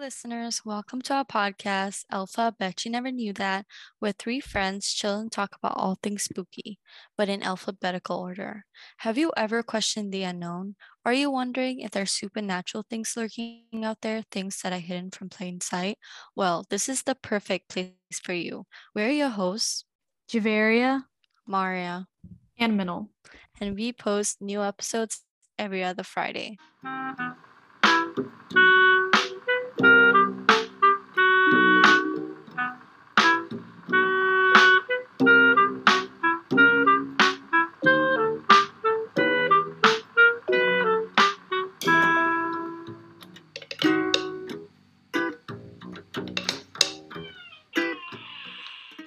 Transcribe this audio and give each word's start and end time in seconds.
listeners. 0.00 0.62
Welcome 0.64 1.02
to 1.02 1.14
our 1.14 1.26
podcast, 1.26 2.06
Alpha 2.10 2.54
Bet 2.58 2.86
You 2.86 2.90
Never 2.90 3.12
Knew 3.12 3.34
That, 3.34 3.66
where 3.98 4.12
three 4.12 4.40
friends 4.40 4.90
chill 4.94 5.18
and 5.20 5.30
talk 5.30 5.54
about 5.54 5.76
all 5.76 5.98
things 6.02 6.22
spooky, 6.22 6.78
but 7.18 7.28
in 7.28 7.42
alphabetical 7.42 8.16
order. 8.16 8.64
Have 9.04 9.18
you 9.18 9.30
ever 9.36 9.62
questioned 9.62 10.10
the 10.10 10.22
unknown? 10.22 10.76
Are 11.04 11.12
you 11.12 11.30
wondering 11.30 11.80
if 11.80 11.90
there's 11.90 12.12
supernatural 12.12 12.86
things 12.88 13.12
lurking 13.14 13.84
out 13.84 14.00
there, 14.00 14.24
things 14.30 14.62
that 14.62 14.72
are 14.72 14.78
hidden 14.78 15.10
from 15.10 15.28
plain 15.28 15.60
sight? 15.60 15.98
Well, 16.34 16.64
this 16.70 16.88
is 16.88 17.02
the 17.02 17.14
perfect 17.14 17.68
place 17.68 17.92
for 18.22 18.32
you. 18.32 18.64
We're 18.94 19.10
your 19.10 19.28
hosts, 19.28 19.84
Javaria, 20.32 21.04
Maria, 21.46 22.06
and 22.58 22.74
Minal. 22.74 23.10
and 23.60 23.76
we 23.76 23.92
post 23.92 24.40
new 24.40 24.62
episodes 24.62 25.20
every 25.58 25.84
other 25.84 26.04
Friday. 26.04 26.56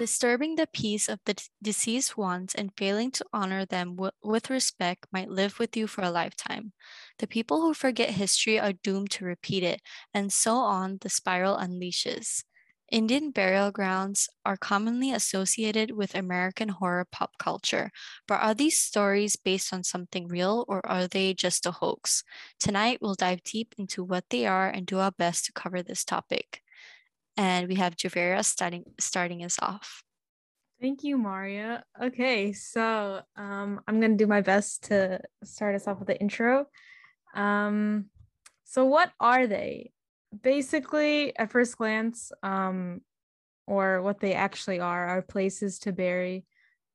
Disturbing 0.03 0.55
the 0.55 0.67
peace 0.67 1.07
of 1.07 1.21
the 1.23 1.41
deceased 1.61 2.17
ones 2.17 2.53
and 2.53 2.75
failing 2.75 3.09
to 3.11 3.25
honor 3.31 3.65
them 3.65 3.95
with 4.21 4.49
respect 4.49 5.07
might 5.13 5.29
live 5.29 5.59
with 5.59 5.77
you 5.77 5.87
for 5.87 6.01
a 6.03 6.11
lifetime. 6.11 6.73
The 7.19 7.27
people 7.27 7.61
who 7.61 7.73
forget 7.73 8.09
history 8.09 8.59
are 8.59 8.73
doomed 8.73 9.11
to 9.11 9.23
repeat 9.23 9.63
it, 9.63 9.81
and 10.13 10.33
so 10.33 10.57
on 10.57 10.97
the 10.99 11.07
spiral 11.07 11.55
unleashes. 11.55 12.43
Indian 12.91 13.31
burial 13.31 13.71
grounds 13.71 14.27
are 14.43 14.57
commonly 14.57 15.13
associated 15.13 15.91
with 15.91 16.15
American 16.15 16.67
horror 16.67 17.05
pop 17.05 17.37
culture, 17.37 17.89
but 18.27 18.41
are 18.41 18.53
these 18.53 18.81
stories 18.81 19.37
based 19.37 19.71
on 19.71 19.85
something 19.85 20.27
real 20.27 20.65
or 20.67 20.85
are 20.85 21.07
they 21.07 21.33
just 21.33 21.65
a 21.65 21.71
hoax? 21.71 22.25
Tonight, 22.59 22.97
we'll 23.01 23.15
dive 23.15 23.41
deep 23.43 23.73
into 23.77 24.03
what 24.03 24.29
they 24.31 24.45
are 24.45 24.67
and 24.67 24.85
do 24.85 24.99
our 24.99 25.11
best 25.11 25.45
to 25.45 25.53
cover 25.53 25.81
this 25.81 26.03
topic 26.03 26.62
and 27.37 27.67
we 27.67 27.75
have 27.75 27.95
Javaria 27.95 28.43
starting 28.43 28.83
starting 28.99 29.43
us 29.43 29.57
off. 29.61 30.03
Thank 30.81 31.03
you, 31.03 31.17
Maria. 31.17 31.83
Okay, 32.01 32.51
so 32.51 33.21
um, 33.35 33.79
I'm 33.87 34.01
gonna 34.01 34.17
do 34.17 34.27
my 34.27 34.41
best 34.41 34.83
to 34.85 35.21
start 35.43 35.75
us 35.75 35.87
off 35.87 35.99
with 35.99 36.07
the 36.07 36.19
intro. 36.19 36.67
Um, 37.35 38.05
so 38.65 38.85
what 38.85 39.11
are 39.19 39.47
they? 39.47 39.91
Basically, 40.41 41.37
at 41.37 41.51
first 41.51 41.77
glance, 41.77 42.31
um, 42.41 43.01
or 43.67 44.01
what 44.01 44.19
they 44.19 44.33
actually 44.33 44.79
are, 44.79 45.07
are 45.07 45.21
places 45.21 45.79
to 45.79 45.91
bury 45.91 46.45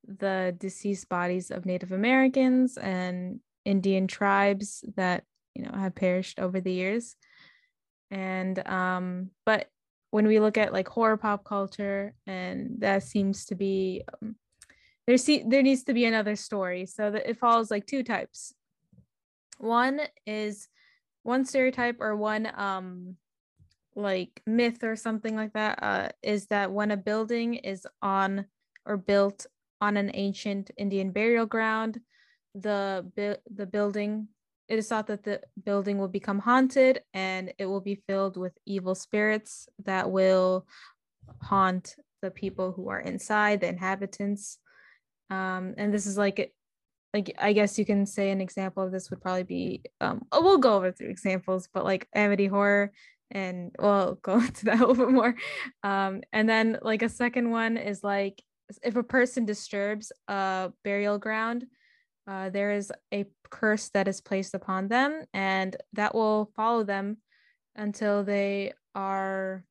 the 0.06 0.54
deceased 0.58 1.08
bodies 1.08 1.50
of 1.50 1.66
Native 1.66 1.92
Americans 1.92 2.76
and 2.76 3.40
Indian 3.64 4.06
tribes 4.06 4.84
that 4.96 5.24
you 5.54 5.62
know 5.62 5.72
have 5.78 5.94
perished 5.94 6.38
over 6.38 6.60
the 6.60 6.72
years. 6.72 7.16
And 8.10 8.58
um, 8.66 9.30
but 9.44 9.68
when 10.10 10.26
we 10.26 10.40
look 10.40 10.56
at 10.56 10.72
like 10.72 10.88
horror 10.88 11.16
pop 11.16 11.44
culture 11.44 12.14
and 12.26 12.76
that 12.78 13.02
seems 13.02 13.44
to 13.46 13.54
be 13.54 14.02
um, 14.22 14.36
there 15.06 15.16
see 15.16 15.42
there 15.46 15.62
needs 15.62 15.84
to 15.84 15.94
be 15.94 16.04
another 16.04 16.36
story 16.36 16.86
so 16.86 17.10
that 17.10 17.28
it 17.28 17.38
follows 17.38 17.70
like 17.70 17.86
two 17.86 18.02
types. 18.02 18.52
One 19.58 20.00
is 20.26 20.68
one 21.22 21.44
stereotype 21.44 21.96
or 22.00 22.14
one 22.16 22.50
um 22.56 23.16
like 23.94 24.42
myth 24.46 24.84
or 24.84 24.96
something 24.96 25.34
like 25.34 25.52
that 25.54 25.82
uh, 25.82 26.08
is 26.22 26.46
that 26.46 26.70
when 26.70 26.90
a 26.90 26.96
building 26.96 27.54
is 27.54 27.86
on 28.00 28.46
or 28.86 28.96
built 28.96 29.46
on 29.80 29.96
an 29.96 30.10
ancient 30.14 30.70
indian 30.76 31.10
burial 31.10 31.46
ground 31.46 32.00
the 32.54 33.04
bu- 33.16 33.42
the 33.54 33.66
building 33.66 34.28
it 34.68 34.78
is 34.78 34.88
thought 34.88 35.06
that 35.06 35.24
the 35.24 35.40
building 35.64 35.98
will 35.98 36.08
become 36.08 36.38
haunted 36.38 37.02
and 37.14 37.52
it 37.58 37.66
will 37.66 37.80
be 37.80 38.02
filled 38.06 38.36
with 38.36 38.52
evil 38.66 38.94
spirits 38.94 39.68
that 39.84 40.10
will 40.10 40.66
haunt 41.42 41.96
the 42.20 42.30
people 42.30 42.72
who 42.72 42.88
are 42.88 43.00
inside, 43.00 43.60
the 43.60 43.68
inhabitants. 43.68 44.58
Um, 45.30 45.74
and 45.76 45.92
this 45.92 46.06
is 46.06 46.18
like 46.18 46.52
like 47.14 47.34
I 47.38 47.54
guess 47.54 47.78
you 47.78 47.86
can 47.86 48.04
say 48.04 48.30
an 48.30 48.42
example 48.42 48.82
of 48.82 48.92
this 48.92 49.08
would 49.10 49.22
probably 49.22 49.44
be 49.44 49.82
um 50.00 50.26
oh, 50.32 50.42
we'll 50.42 50.58
go 50.58 50.76
over 50.76 50.92
through 50.92 51.10
examples, 51.10 51.68
but 51.72 51.84
like 51.84 52.06
Amity 52.14 52.46
horror 52.46 52.92
and 53.30 53.74
we'll 53.78 54.14
go 54.22 54.34
into 54.34 54.66
that 54.66 54.80
a 54.80 54.86
little 54.86 55.06
bit 55.06 55.14
more. 55.14 55.34
Um, 55.82 56.22
and 56.32 56.48
then 56.48 56.78
like 56.82 57.02
a 57.02 57.08
second 57.08 57.50
one 57.50 57.76
is 57.76 58.04
like 58.04 58.42
if 58.82 58.96
a 58.96 59.02
person 59.02 59.46
disturbs 59.46 60.12
a 60.28 60.72
burial 60.84 61.18
ground, 61.18 61.66
uh, 62.28 62.50
there 62.50 62.72
is 62.72 62.92
a 63.12 63.24
curse 63.48 63.88
that 63.94 64.06
is 64.06 64.20
placed 64.20 64.54
upon 64.54 64.88
them, 64.88 65.24
and 65.32 65.74
that 65.94 66.14
will 66.14 66.52
follow 66.54 66.84
them 66.84 67.16
until 67.74 68.22
they 68.22 68.72
are 68.94 69.64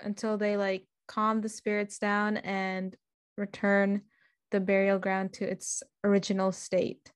until 0.00 0.36
they 0.36 0.56
like 0.56 0.86
calm 1.06 1.40
the 1.40 1.48
spirits 1.48 1.98
down 1.98 2.36
and 2.38 2.96
return 3.36 4.02
the 4.50 4.58
burial 4.58 4.98
ground 4.98 5.32
to 5.34 5.44
its 5.44 5.82
original 6.02 6.50
state. 6.50 7.12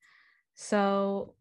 So 0.54 1.34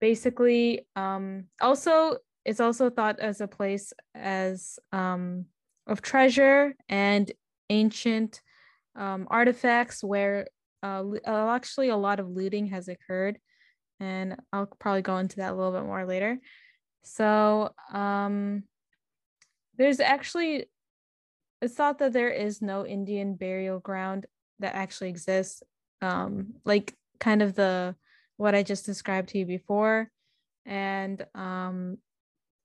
basically, 0.00 0.86
um, 0.94 1.46
also 1.60 2.18
it's 2.44 2.60
also 2.60 2.88
thought 2.88 3.18
as 3.18 3.40
a 3.40 3.48
place 3.48 3.92
as 4.14 4.78
um, 4.92 5.46
of 5.86 6.02
treasure 6.02 6.74
and 6.88 7.30
ancient 7.68 8.42
um, 8.96 9.26
artifacts 9.30 10.04
where 10.04 10.46
uh, 10.82 11.04
uh, 11.26 11.50
actually 11.54 11.88
a 11.88 11.96
lot 11.96 12.20
of 12.20 12.28
looting 12.28 12.68
has 12.68 12.88
occurred 12.88 13.38
and 14.00 14.36
i'll 14.52 14.66
probably 14.66 15.02
go 15.02 15.18
into 15.18 15.36
that 15.36 15.52
a 15.52 15.54
little 15.54 15.72
bit 15.72 15.84
more 15.84 16.06
later. 16.06 16.38
So 17.02 17.72
um, 17.92 18.64
there's 19.76 20.00
actually 20.00 20.66
it's 21.62 21.74
thought 21.74 21.98
that 21.98 22.12
there 22.12 22.30
is 22.30 22.62
no 22.62 22.86
indian 22.86 23.34
burial 23.34 23.78
ground 23.78 24.26
that 24.58 24.74
actually 24.74 25.10
exists 25.10 25.62
um, 26.02 26.54
like 26.64 26.94
kind 27.18 27.42
of 27.42 27.54
the 27.54 27.94
what 28.36 28.54
i 28.54 28.62
just 28.62 28.86
described 28.86 29.30
to 29.30 29.38
you 29.38 29.46
before. 29.46 30.10
And 30.66 31.24
um, 31.34 31.98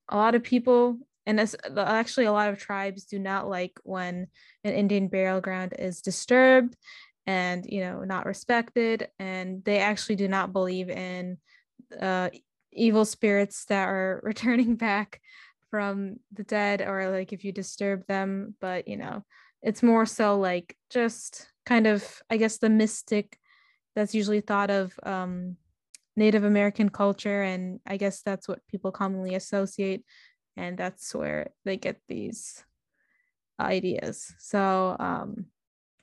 a 0.09 0.17
lot 0.17 0.35
of 0.35 0.43
people 0.43 0.99
and 1.25 1.39
actually 1.77 2.25
a 2.25 2.31
lot 2.31 2.49
of 2.49 2.59
tribes 2.59 3.05
do 3.05 3.17
not 3.17 3.49
like 3.49 3.79
when 3.83 4.27
an 4.63 4.73
indian 4.73 5.07
burial 5.07 5.41
ground 5.41 5.73
is 5.77 6.01
disturbed 6.01 6.75
and 7.27 7.65
you 7.67 7.81
know 7.81 8.03
not 8.03 8.25
respected 8.25 9.09
and 9.19 9.63
they 9.63 9.79
actually 9.79 10.15
do 10.15 10.27
not 10.27 10.53
believe 10.53 10.89
in 10.89 11.37
uh, 11.99 12.29
evil 12.71 13.05
spirits 13.05 13.65
that 13.65 13.87
are 13.87 14.19
returning 14.23 14.75
back 14.75 15.21
from 15.69 16.17
the 16.31 16.43
dead 16.43 16.81
or 16.81 17.09
like 17.09 17.33
if 17.33 17.43
you 17.43 17.51
disturb 17.51 18.05
them 18.07 18.55
but 18.61 18.87
you 18.87 18.97
know 18.97 19.23
it's 19.61 19.83
more 19.83 20.05
so 20.05 20.37
like 20.37 20.77
just 20.89 21.47
kind 21.65 21.87
of 21.87 22.21
i 22.29 22.37
guess 22.37 22.57
the 22.59 22.69
mystic 22.69 23.37
that's 23.95 24.13
usually 24.13 24.41
thought 24.41 24.69
of 24.69 24.93
um, 25.03 25.55
native 26.15 26.43
american 26.43 26.89
culture 26.89 27.41
and 27.41 27.79
i 27.87 27.97
guess 27.97 28.21
that's 28.21 28.47
what 28.47 28.65
people 28.69 28.91
commonly 28.91 29.35
associate 29.35 30.05
and 30.55 30.77
that's 30.77 31.13
where 31.13 31.49
they 31.65 31.77
get 31.77 31.99
these 32.07 32.63
ideas. 33.59 34.33
So 34.39 34.95
um, 34.99 35.45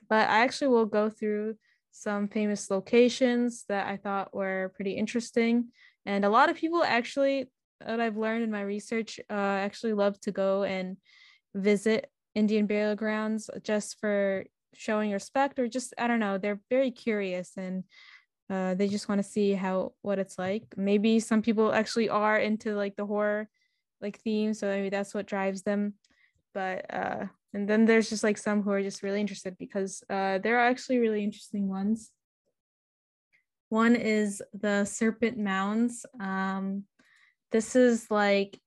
but 0.09 0.29
I 0.29 0.43
actually 0.45 0.69
will 0.69 0.87
go 0.87 1.11
through 1.11 1.57
some 1.91 2.29
famous 2.29 2.71
locations 2.71 3.65
that 3.69 3.87
I 3.87 3.97
thought 3.97 4.35
were 4.35 4.73
pretty 4.75 4.93
interesting. 4.93 5.69
And 6.07 6.25
a 6.25 6.31
lot 6.31 6.49
of 6.49 6.57
people 6.57 6.83
actually, 6.83 7.51
that 7.81 8.01
I've 8.01 8.17
learned 8.17 8.45
in 8.45 8.51
my 8.51 8.63
research, 8.63 9.21
uh, 9.31 9.33
actually 9.33 9.93
love 9.93 10.19
to 10.21 10.33
go 10.33 10.65
and 10.65 10.97
visit 11.55 12.11
Indian 12.35 12.67
burial 12.67 12.97
grounds 12.97 13.51
just 13.63 14.01
for 14.01 14.45
showing 14.75 15.13
respect 15.13 15.59
or 15.59 15.69
just, 15.69 15.93
I 15.99 16.07
don't 16.07 16.21
know, 16.21 16.39
they're 16.39 16.61
very 16.71 16.91
curious 16.91 17.53
and 17.57 17.85
uh, 18.49 18.75
they 18.75 18.89
just 18.89 19.09
want 19.09 19.19
to 19.19 19.29
see 19.29 19.53
how 19.53 19.93
what 20.03 20.19
it's 20.19 20.39
like. 20.39 20.65
Maybe 20.77 21.21
some 21.21 21.43
people 21.43 21.73
actually 21.73 22.09
are 22.09 22.39
into 22.39 22.75
like 22.75 22.97
the 22.97 23.07
horror 23.07 23.49
like 24.01 24.21
theme, 24.21 24.53
so 24.55 24.67
maybe 24.67 24.91
that's 24.91 25.15
what 25.15 25.27
drives 25.27 25.63
them. 25.63 25.95
But 26.53 26.93
uh, 26.93 27.27
and 27.55 27.69
then 27.69 27.85
there's 27.85 28.09
just 28.09 28.25
like 28.25 28.39
some 28.39 28.63
who 28.63 28.71
are 28.71 28.83
just 28.83 29.03
really 29.03 29.21
interested 29.21 29.57
because 29.59 30.03
uh, 30.09 30.39
there 30.39 30.59
are 30.59 30.69
actually 30.69 30.99
really 30.99 31.23
interesting 31.23 31.69
ones. 31.69 32.11
One 33.69 33.97
is 33.97 34.43
the 34.53 34.85
serpent 34.85 35.39
mounds. 35.39 36.05
Um, 36.21 36.85
this 37.51 37.77
is 37.77 38.11
like 38.11 38.59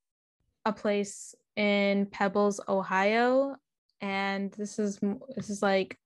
a 0.66 0.74
place 0.74 1.36
in 1.56 2.08
Peebles 2.08 2.60
ohio 2.68 3.56
and 4.02 4.52
this 4.54 4.78
is 4.78 5.00
this 5.36 5.50
is 5.50 5.62
like 5.62 5.98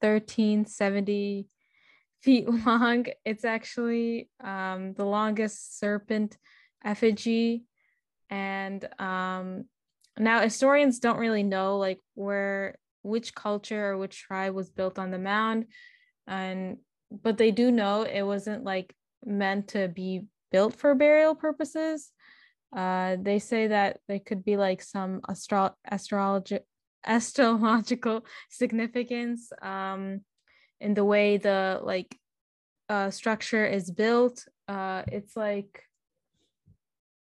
1370 0.00 1.48
feet 2.20 2.48
long. 2.66 3.06
It's 3.24 3.44
actually 3.44 4.28
um, 4.42 4.94
the 4.94 5.04
longest 5.04 5.78
serpent 5.78 6.36
effigy. 6.84 7.64
And 8.30 8.86
um, 8.98 9.66
now 10.18 10.40
historians 10.40 10.98
don't 10.98 11.18
really 11.18 11.42
know 11.42 11.78
like 11.78 12.00
where 12.14 12.76
which 13.02 13.34
culture 13.34 13.90
or 13.90 13.98
which 13.98 14.22
tribe 14.22 14.54
was 14.54 14.70
built 14.70 14.98
on 14.98 15.10
the 15.10 15.18
mound, 15.18 15.66
and 16.26 16.78
but 17.10 17.38
they 17.38 17.50
do 17.50 17.70
know 17.70 18.02
it 18.02 18.22
wasn't 18.22 18.64
like 18.64 18.94
meant 19.24 19.68
to 19.68 19.88
be 19.88 20.22
built 20.50 20.74
for 20.74 20.94
burial 20.94 21.34
purposes. 21.34 22.12
Uh, 22.76 23.16
they 23.20 23.38
say 23.38 23.68
that 23.68 24.00
there 24.08 24.18
could 24.18 24.44
be 24.44 24.56
like 24.56 24.82
some 24.82 25.20
astro- 25.28 25.76
astrology 25.90 26.58
astrological 27.06 28.26
significance 28.50 29.52
um, 29.62 30.20
in 30.80 30.94
the 30.94 31.04
way 31.04 31.36
the 31.36 31.80
like 31.82 32.18
uh, 32.88 33.10
structure 33.10 33.64
is 33.64 33.90
built. 33.90 34.46
Uh, 34.68 35.02
it's 35.08 35.36
like 35.36 35.82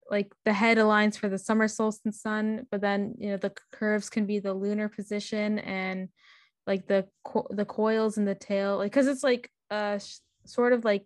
like 0.09 0.31
the 0.45 0.53
head 0.53 0.77
aligns 0.77 1.17
for 1.17 1.29
the 1.29 1.37
summer 1.37 1.67
solstice 1.67 2.21
sun, 2.21 2.67
but 2.71 2.81
then 2.81 3.15
you 3.17 3.29
know 3.29 3.37
the 3.37 3.53
curves 3.71 4.09
can 4.09 4.25
be 4.25 4.39
the 4.39 4.53
lunar 4.53 4.89
position 4.89 5.59
and 5.59 6.09
like 6.67 6.87
the 6.87 7.07
co- 7.23 7.47
the 7.49 7.65
coils 7.65 8.17
in 8.17 8.25
the 8.25 8.35
tail, 8.35 8.77
like 8.77 8.91
because 8.91 9.07
it's 9.07 9.23
like 9.23 9.49
uh 9.71 9.97
sh- 9.97 10.19
sort 10.45 10.73
of 10.73 10.85
like 10.85 11.05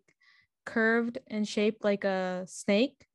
curved 0.65 1.17
and 1.27 1.47
shaped 1.47 1.83
like 1.83 2.03
a 2.03 2.43
snake, 2.47 3.05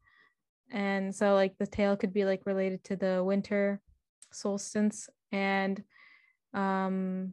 and 0.71 1.15
so 1.15 1.35
like 1.35 1.57
the 1.59 1.67
tail 1.67 1.97
could 1.97 2.13
be 2.13 2.25
like 2.25 2.47
related 2.47 2.83
to 2.85 2.97
the 2.97 3.23
winter 3.23 3.81
solstice 4.33 5.09
and 5.31 5.83
um 6.55 7.33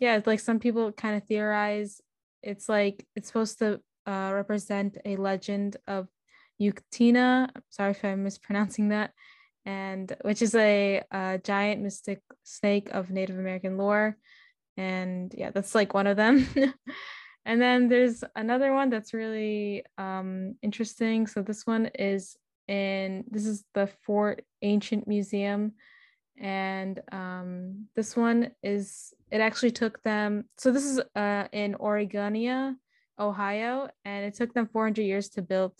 yeah 0.00 0.20
like 0.24 0.40
some 0.40 0.58
people 0.58 0.90
kind 0.92 1.16
of 1.16 1.24
theorize 1.24 2.00
it's 2.42 2.68
like 2.68 3.06
it's 3.14 3.26
supposed 3.26 3.58
to 3.58 3.80
uh, 4.06 4.30
represent 4.32 4.96
a 5.04 5.16
legend 5.16 5.76
of 5.86 6.08
Yucatina. 6.60 7.50
Sorry 7.70 7.92
if 7.92 8.04
I'm 8.04 8.24
mispronouncing 8.24 8.88
that. 8.88 9.12
And 9.64 10.14
which 10.22 10.40
is 10.42 10.54
a, 10.54 11.02
a 11.10 11.38
giant 11.42 11.82
mystic 11.82 12.22
snake 12.42 12.88
of 12.92 13.10
Native 13.10 13.38
American 13.38 13.76
lore. 13.76 14.16
And 14.76 15.34
yeah, 15.36 15.50
that's 15.50 15.74
like 15.74 15.92
one 15.92 16.06
of 16.06 16.16
them. 16.16 16.46
and 17.44 17.60
then 17.60 17.88
there's 17.88 18.24
another 18.34 18.72
one 18.72 18.90
that's 18.90 19.12
really 19.12 19.84
um, 19.98 20.54
interesting. 20.62 21.26
So 21.26 21.42
this 21.42 21.66
one 21.66 21.90
is 21.98 22.36
in 22.68 23.24
this 23.30 23.46
is 23.46 23.64
the 23.74 23.88
Fort 24.04 24.44
Ancient 24.62 25.08
Museum. 25.08 25.72
And 26.40 27.00
um, 27.10 27.88
this 27.96 28.16
one 28.16 28.52
is 28.62 29.12
it 29.30 29.40
actually 29.40 29.72
took 29.72 30.00
them 30.02 30.44
so 30.56 30.70
this 30.70 30.84
is 30.84 31.00
uh, 31.16 31.48
in 31.52 31.74
Oregonia, 31.74 32.76
Ohio, 33.18 33.88
and 34.04 34.24
it 34.24 34.34
took 34.34 34.54
them 34.54 34.68
400 34.72 35.02
years 35.02 35.28
to 35.30 35.42
build 35.42 35.72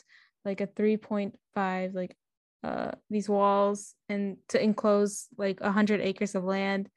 like 0.48 0.60
a 0.62 0.66
3.5 0.66 1.94
like 1.94 2.16
uh 2.64 2.92
these 3.10 3.28
walls 3.28 3.94
and 4.08 4.38
to 4.48 4.60
enclose 4.60 5.28
like 5.36 5.60
100 5.60 6.00
acres 6.00 6.34
of 6.34 6.44
land. 6.44 6.88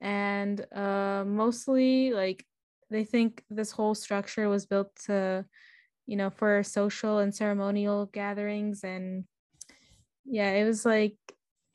And 0.00 0.64
uh 0.74 1.24
mostly 1.26 2.12
like 2.12 2.44
they 2.90 3.04
think 3.04 3.44
this 3.50 3.70
whole 3.70 3.94
structure 3.94 4.48
was 4.48 4.66
built 4.66 4.90
to 5.06 5.44
you 6.06 6.16
know 6.16 6.30
for 6.30 6.62
social 6.62 7.18
and 7.18 7.34
ceremonial 7.34 8.06
gatherings. 8.06 8.82
And 8.82 9.24
yeah 10.24 10.50
it 10.50 10.64
was 10.64 10.84
like 10.84 11.16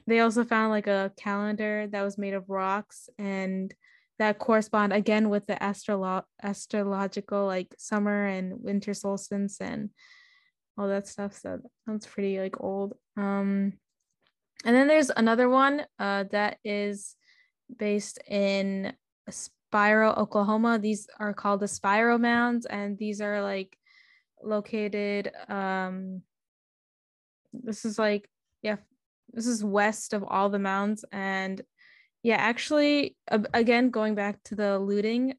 they 0.08 0.20
also 0.20 0.44
found 0.44 0.72
like 0.72 0.88
a 0.88 1.12
calendar 1.18 1.88
that 1.92 2.02
was 2.02 2.18
made 2.18 2.34
of 2.34 2.50
rocks 2.50 3.10
and 3.20 3.74
that 4.20 4.40
correspond 4.40 4.94
again 4.94 5.30
with 5.30 5.46
the 5.48 5.56
astrolo- 5.56 6.26
astrological 6.44 7.46
like 7.46 7.74
summer 7.78 8.26
and 8.26 8.62
winter 8.62 8.94
solstice 8.94 9.60
and 9.62 9.90
all 10.78 10.88
that 10.88 11.08
stuff. 11.08 11.34
So 11.34 11.58
that 11.58 11.70
sounds 11.86 12.06
pretty 12.06 12.40
like 12.40 12.62
old. 12.62 12.94
Um, 13.18 13.74
and 14.64 14.76
then 14.76 14.88
there's 14.88 15.10
another 15.10 15.50
one 15.50 15.84
uh, 16.00 16.26
that 16.32 16.58
is 16.64 17.16
based 17.78 18.20
in 18.28 18.94
Spiro, 19.30 20.14
Oklahoma. 20.14 20.80
These 20.80 21.08
are 21.20 21.34
called 21.34 21.62
the 21.62 21.68
Spiro 21.68 22.18
Mounds, 22.18 22.66
and 22.66 22.98
these 22.98 23.22
are 23.22 23.42
like 23.42 23.76
located. 24.44 25.32
Um, 25.50 26.22
this 27.54 27.86
is 27.86 27.98
like 27.98 28.30
yeah, 28.62 28.78
this 29.34 29.48
is 29.48 29.64
west 29.64 30.14
of 30.14 30.24
all 30.28 30.50
the 30.50 30.60
mounds, 30.60 31.06
and 31.12 31.62
yeah, 32.24 32.38
actually, 32.38 33.16
again 33.30 33.90
going 33.90 34.14
back 34.14 34.44
to 34.46 34.56
the 34.56 34.78
looting 34.78 35.34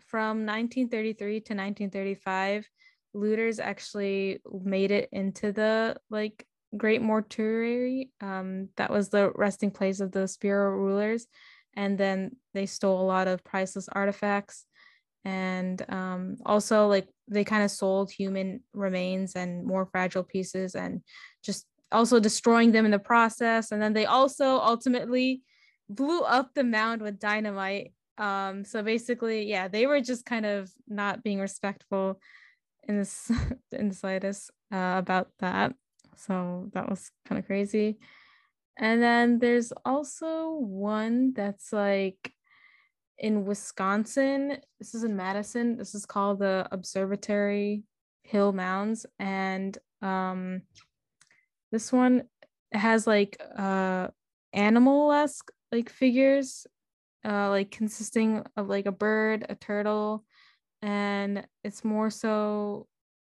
from 0.00 0.44
1933 0.46 1.16
to 1.16 1.54
1935 1.54 2.68
looters 3.16 3.58
actually 3.58 4.40
made 4.62 4.90
it 4.90 5.08
into 5.12 5.52
the 5.52 5.96
like 6.10 6.46
Great 6.76 7.02
Mortuary. 7.02 8.10
Um, 8.20 8.68
that 8.76 8.90
was 8.90 9.08
the 9.08 9.32
resting 9.34 9.70
place 9.70 10.00
of 10.00 10.12
the 10.12 10.28
Spiro 10.28 10.70
rulers, 10.70 11.26
and 11.74 11.96
then 11.96 12.36
they 12.54 12.66
stole 12.66 13.00
a 13.00 13.06
lot 13.06 13.28
of 13.28 13.44
priceless 13.44 13.88
artifacts, 13.88 14.66
and 15.24 15.84
um, 15.88 16.36
also 16.44 16.86
like 16.86 17.08
they 17.28 17.44
kind 17.44 17.64
of 17.64 17.70
sold 17.70 18.10
human 18.10 18.60
remains 18.74 19.34
and 19.34 19.64
more 19.64 19.86
fragile 19.86 20.22
pieces, 20.24 20.74
and 20.74 21.00
just 21.42 21.66
also 21.92 22.20
destroying 22.20 22.72
them 22.72 22.84
in 22.84 22.90
the 22.90 22.98
process. 22.98 23.72
And 23.72 23.80
then 23.80 23.92
they 23.92 24.06
also 24.06 24.58
ultimately 24.58 25.42
blew 25.88 26.20
up 26.22 26.50
the 26.54 26.64
mound 26.64 27.00
with 27.00 27.18
dynamite. 27.18 27.92
Um, 28.18 28.64
so 28.64 28.82
basically, 28.82 29.48
yeah, 29.48 29.68
they 29.68 29.86
were 29.86 30.00
just 30.00 30.24
kind 30.24 30.46
of 30.46 30.70
not 30.88 31.22
being 31.22 31.38
respectful 31.38 32.18
in 32.88 32.98
this 32.98 33.30
in 33.72 33.88
the 33.88 33.94
slightest 33.94 34.50
uh, 34.72 34.94
about 34.98 35.28
that. 35.40 35.74
So 36.16 36.70
that 36.72 36.88
was 36.88 37.10
kind 37.28 37.38
of 37.38 37.46
crazy. 37.46 37.98
And 38.78 39.02
then 39.02 39.38
there's 39.38 39.72
also 39.84 40.52
one 40.52 41.32
that's 41.32 41.72
like 41.72 42.32
in 43.18 43.44
Wisconsin. 43.44 44.58
This 44.78 44.94
is 44.94 45.04
in 45.04 45.16
Madison. 45.16 45.76
This 45.76 45.94
is 45.94 46.04
called 46.04 46.40
the 46.40 46.68
Observatory 46.70 47.84
Hill 48.22 48.52
Mounds. 48.52 49.06
And 49.18 49.76
um 50.02 50.62
this 51.72 51.92
one 51.92 52.24
has 52.72 53.06
like 53.06 53.40
uh 53.56 54.08
animal-esque 54.52 55.50
like 55.72 55.88
figures, 55.88 56.66
uh 57.24 57.48
like 57.48 57.70
consisting 57.70 58.44
of 58.56 58.68
like 58.68 58.86
a 58.86 58.92
bird, 58.92 59.46
a 59.48 59.54
turtle, 59.54 60.24
and 60.82 61.46
it's 61.64 61.84
more 61.84 62.10
so 62.10 62.86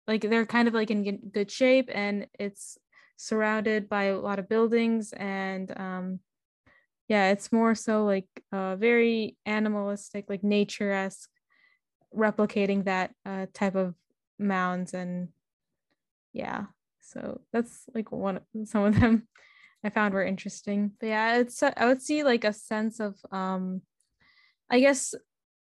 like 0.06 0.22
they're 0.22 0.46
kind 0.46 0.68
of 0.68 0.74
like 0.74 0.90
in 0.90 1.18
good 1.32 1.50
shape 1.50 1.90
and 1.92 2.26
it's 2.38 2.78
surrounded 3.16 3.88
by 3.88 4.04
a 4.04 4.18
lot 4.18 4.38
of 4.38 4.48
buildings 4.48 5.12
and 5.12 5.78
um 5.78 6.20
yeah 7.08 7.30
it's 7.30 7.52
more 7.52 7.74
so 7.74 8.04
like 8.04 8.26
uh 8.52 8.76
very 8.76 9.36
animalistic 9.46 10.24
like 10.28 10.42
nature-esque 10.42 11.28
replicating 12.16 12.84
that 12.84 13.12
uh 13.26 13.46
type 13.52 13.74
of 13.74 13.94
mounds 14.38 14.94
and 14.94 15.28
yeah 16.32 16.64
so 17.00 17.40
that's 17.52 17.84
like 17.94 18.10
one 18.10 18.40
some 18.64 18.84
of 18.84 18.98
them 18.98 19.28
i 19.84 19.90
found 19.90 20.14
were 20.14 20.24
interesting. 20.24 20.92
But 20.98 21.06
yeah 21.06 21.36
it's 21.38 21.62
i 21.62 21.86
would 21.86 22.02
see 22.02 22.22
like 22.22 22.44
a 22.44 22.52
sense 22.52 23.00
of 23.00 23.16
um 23.32 23.82
i 24.70 24.80
guess 24.80 25.14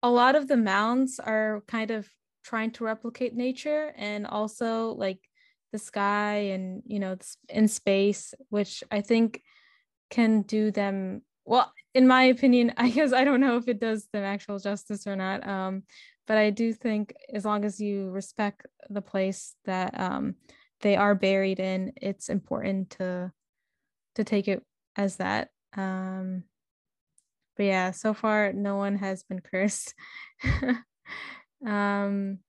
a 0.06 0.10
lot 0.10 0.36
of 0.36 0.48
the 0.48 0.56
mounds 0.56 1.20
are 1.20 1.64
kind 1.68 1.90
of 1.90 2.08
trying 2.44 2.70
to 2.70 2.84
replicate 2.84 3.34
nature 3.34 3.92
and 3.98 4.28
also 4.28 4.90
like 4.90 5.18
the 5.72 5.80
sky 5.80 6.52
and 6.54 6.84
you 6.86 7.00
know 7.00 7.18
in 7.50 7.68
space 7.68 8.36
which 8.50 8.84
i 8.92 9.02
think 9.02 9.42
can 10.12 10.44
do 10.44 10.70
them 10.70 11.24
well 11.44 11.74
in 11.96 12.08
my 12.08 12.26
opinion 12.26 12.72
i 12.78 12.88
guess 12.88 13.14
i 13.14 13.24
don't 13.24 13.42
know 13.42 13.58
if 13.58 13.68
it 13.68 13.80
does 13.80 14.08
them 14.14 14.24
actual 14.24 14.60
justice 14.60 15.08
or 15.08 15.16
not 15.16 15.46
um 15.48 15.82
but 16.28 16.38
i 16.38 16.52
do 16.52 16.72
think 16.72 17.16
as 17.34 17.44
long 17.44 17.66
as 17.66 17.82
you 17.82 18.12
respect 18.12 18.68
the 18.92 19.02
place 19.02 19.56
that 19.66 20.00
um 20.00 20.36
they 20.82 20.96
are 20.96 21.16
buried 21.16 21.60
in 21.60 21.92
it's 22.00 22.30
important 22.30 22.92
to 22.92 23.32
to 24.14 24.24
take 24.24 24.48
it 24.48 24.62
as 24.96 25.16
that 25.16 25.50
um 25.76 26.44
but 27.56 27.64
yeah, 27.64 27.92
so 27.92 28.14
far 28.14 28.54
no 28.54 28.76
one 28.76 28.98
has 28.98 29.24
been 29.24 29.42
cursed. 29.42 29.94
um, 31.66 32.40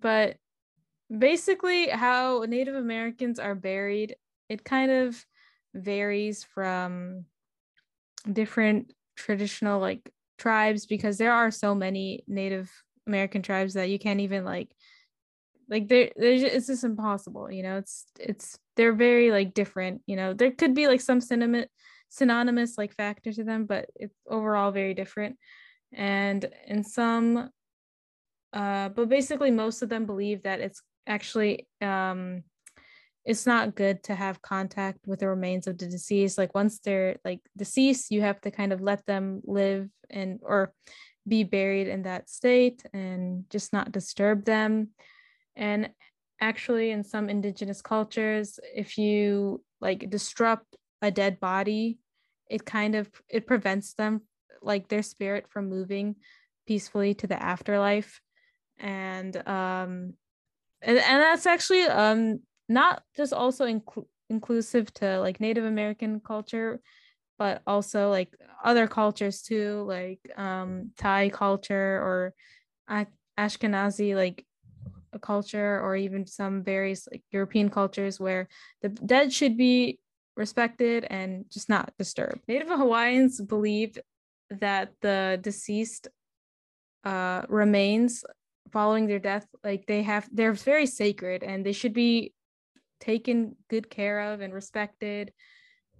but 0.00 0.36
basically, 1.16 1.88
how 1.88 2.44
Native 2.48 2.74
Americans 2.74 3.38
are 3.38 3.54
buried, 3.54 4.16
it 4.48 4.64
kind 4.64 4.90
of 4.90 5.24
varies 5.74 6.44
from 6.44 7.24
different 8.32 8.92
traditional 9.16 9.80
like 9.80 10.10
tribes 10.38 10.86
because 10.86 11.18
there 11.18 11.32
are 11.32 11.50
so 11.50 11.74
many 11.74 12.24
Native 12.26 12.70
American 13.06 13.42
tribes 13.42 13.74
that 13.74 13.88
you 13.88 13.98
can't 13.98 14.20
even 14.20 14.44
like 14.44 14.68
like 15.68 15.88
they're 15.88 16.10
just, 16.16 16.54
it's 16.54 16.66
just 16.66 16.84
impossible 16.84 17.50
you 17.50 17.62
know 17.62 17.78
it's 17.78 18.06
it's 18.20 18.58
they're 18.76 18.92
very 18.92 19.30
like 19.30 19.54
different 19.54 20.02
you 20.06 20.16
know 20.16 20.32
there 20.32 20.50
could 20.50 20.74
be 20.74 20.86
like 20.86 21.00
some 21.00 21.20
sentiment 21.20 21.68
synonymous 22.08 22.78
like 22.78 22.94
factor 22.94 23.32
to 23.32 23.44
them, 23.44 23.66
but 23.66 23.86
it's 23.94 24.16
overall 24.28 24.70
very 24.70 24.94
different. 24.94 25.36
And 25.92 26.48
in 26.66 26.84
some, 26.84 27.50
uh, 28.52 28.88
but 28.90 29.08
basically 29.08 29.50
most 29.50 29.82
of 29.82 29.88
them 29.88 30.06
believe 30.06 30.42
that 30.42 30.60
it's 30.60 30.82
actually 31.06 31.66
um, 31.80 32.42
it's 33.26 33.44
not 33.44 33.74
good 33.74 34.04
to 34.04 34.14
have 34.14 34.40
contact 34.40 35.00
with 35.06 35.18
the 35.20 35.28
remains 35.28 35.66
of 35.66 35.76
the 35.76 35.86
deceased 35.86 36.38
like 36.38 36.54
once 36.54 36.78
they're 36.78 37.16
like 37.24 37.40
deceased 37.56 38.10
you 38.10 38.20
have 38.20 38.40
to 38.40 38.50
kind 38.50 38.72
of 38.72 38.80
let 38.80 39.04
them 39.06 39.42
live 39.44 39.88
and 40.08 40.38
or 40.42 40.72
be 41.26 41.42
buried 41.42 41.88
in 41.88 42.02
that 42.02 42.30
state 42.30 42.84
and 42.92 43.44
just 43.50 43.72
not 43.72 43.90
disturb 43.90 44.44
them 44.44 44.88
and 45.56 45.90
actually 46.40 46.90
in 46.90 47.02
some 47.02 47.28
indigenous 47.28 47.82
cultures 47.82 48.60
if 48.74 48.96
you 48.96 49.62
like 49.80 50.08
disrupt 50.08 50.76
a 51.02 51.10
dead 51.10 51.38
body 51.40 51.98
it 52.48 52.64
kind 52.64 52.94
of 52.94 53.10
it 53.28 53.46
prevents 53.46 53.94
them 53.94 54.22
like 54.62 54.88
their 54.88 55.02
spirit 55.02 55.46
from 55.48 55.68
moving 55.68 56.16
peacefully 56.66 57.14
to 57.14 57.26
the 57.26 57.40
afterlife. 57.40 58.20
And 58.78 59.36
um 59.48 60.14
and, 60.82 60.98
and 60.98 61.22
that's 61.22 61.46
actually 61.46 61.82
um 61.84 62.40
not 62.68 63.02
just 63.16 63.32
also 63.32 63.66
inclu- 63.66 64.06
inclusive 64.28 64.92
to 64.94 65.20
like 65.20 65.40
Native 65.40 65.64
American 65.64 66.20
culture, 66.20 66.80
but 67.38 67.62
also 67.66 68.10
like 68.10 68.34
other 68.64 68.86
cultures 68.86 69.42
too, 69.42 69.84
like 69.86 70.20
um, 70.36 70.90
Thai 70.98 71.28
culture 71.28 72.02
or 72.02 72.34
Ashkenazi 73.38 74.16
like 74.16 74.44
a 75.12 75.18
culture, 75.20 75.80
or 75.80 75.94
even 75.94 76.26
some 76.26 76.64
various 76.64 77.06
like 77.10 77.22
European 77.30 77.70
cultures 77.70 78.18
where 78.18 78.48
the 78.82 78.88
dead 78.88 79.32
should 79.32 79.56
be 79.56 80.00
respected 80.36 81.06
and 81.08 81.44
just 81.50 81.68
not 81.68 81.92
disturbed. 81.98 82.42
Native 82.46 82.68
Hawaiians 82.68 83.40
believe 83.40 83.98
that 84.50 84.92
the 85.00 85.38
deceased 85.42 86.08
uh, 87.04 87.42
remains 87.48 88.24
following 88.72 89.06
their 89.06 89.18
death 89.18 89.46
like 89.62 89.86
they 89.86 90.02
have 90.02 90.28
they're 90.32 90.52
very 90.52 90.86
sacred 90.86 91.42
and 91.42 91.64
they 91.64 91.72
should 91.72 91.92
be 91.92 92.34
taken 93.00 93.54
good 93.70 93.88
care 93.88 94.32
of 94.32 94.40
and 94.40 94.52
respected 94.52 95.32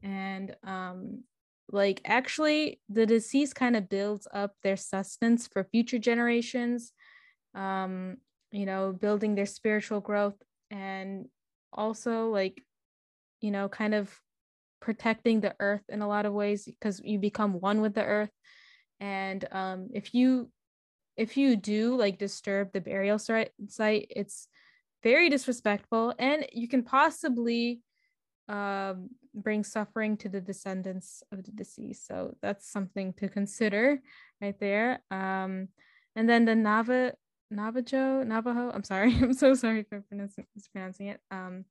and 0.03 0.57
um 0.65 1.23
like 1.71 2.01
actually 2.05 2.81
the 2.89 3.07
deceased 3.07 3.55
kind 3.55 3.77
of 3.77 3.89
builds 3.89 4.27
up 4.33 4.53
their 4.63 4.77
sustenance 4.77 5.47
for 5.47 5.65
future 5.65 5.99
generations 5.99 6.93
um 7.55 8.17
you 8.51 8.67
know 8.67 8.93
building 8.93 9.35
their 9.35 9.47
spiritual 9.47 10.01
growth 10.01 10.41
and 10.71 11.27
also 11.73 12.29
like 12.31 12.63
you 13.41 13.51
know 13.51 13.69
kind 13.69 13.95
of 13.95 14.13
protecting 14.81 15.41
the 15.41 15.55
earth 15.61 15.83
in 15.89 16.03
a 16.03 16.09
lot 16.09 16.27
of 16.27 16.33
ways 16.33 16.65
because 16.65 17.01
you 17.05 17.19
become 17.19 17.61
one 17.61 17.81
with 17.81 17.95
the 17.95 18.05
earth. 18.05 18.31
And 19.01 19.45
um 19.53 19.89
if 19.95 20.15
you 20.15 20.51
if 21.17 21.37
you 21.37 21.57
do 21.57 21.97
like 21.97 22.19
disturb 22.19 22.73
the 22.73 22.81
burial 22.81 23.19
site 23.19 23.53
it's 24.11 24.49
very 25.03 25.29
disrespectful 25.31 26.15
and 26.19 26.47
you 26.53 26.69
can 26.69 26.83
possibly 26.83 27.81
um, 28.49 29.11
bring 29.35 29.65
suffering 29.65 30.17
to 30.19 30.29
the 30.29 30.41
descendants 30.41 31.23
of 31.33 31.45
the 31.45 31.53
deceased. 31.53 32.07
So 32.07 32.37
that's 32.43 32.71
something 32.71 33.13
to 33.15 33.29
consider 33.29 34.01
right 34.41 34.59
there. 34.59 35.03
Um, 35.11 35.69
and 36.15 36.29
then 36.29 36.45
the 36.45 36.53
Nava 36.53 37.13
Navajo 37.51 38.25
Navajo 38.25 38.71
I'm 38.75 38.83
sorry 38.83 39.15
I'm 39.23 39.33
so 39.33 39.55
sorry 39.55 39.85
for 39.85 40.03
mispronouncing 40.11 41.09
it. 41.09 41.21
Um, 41.31 41.65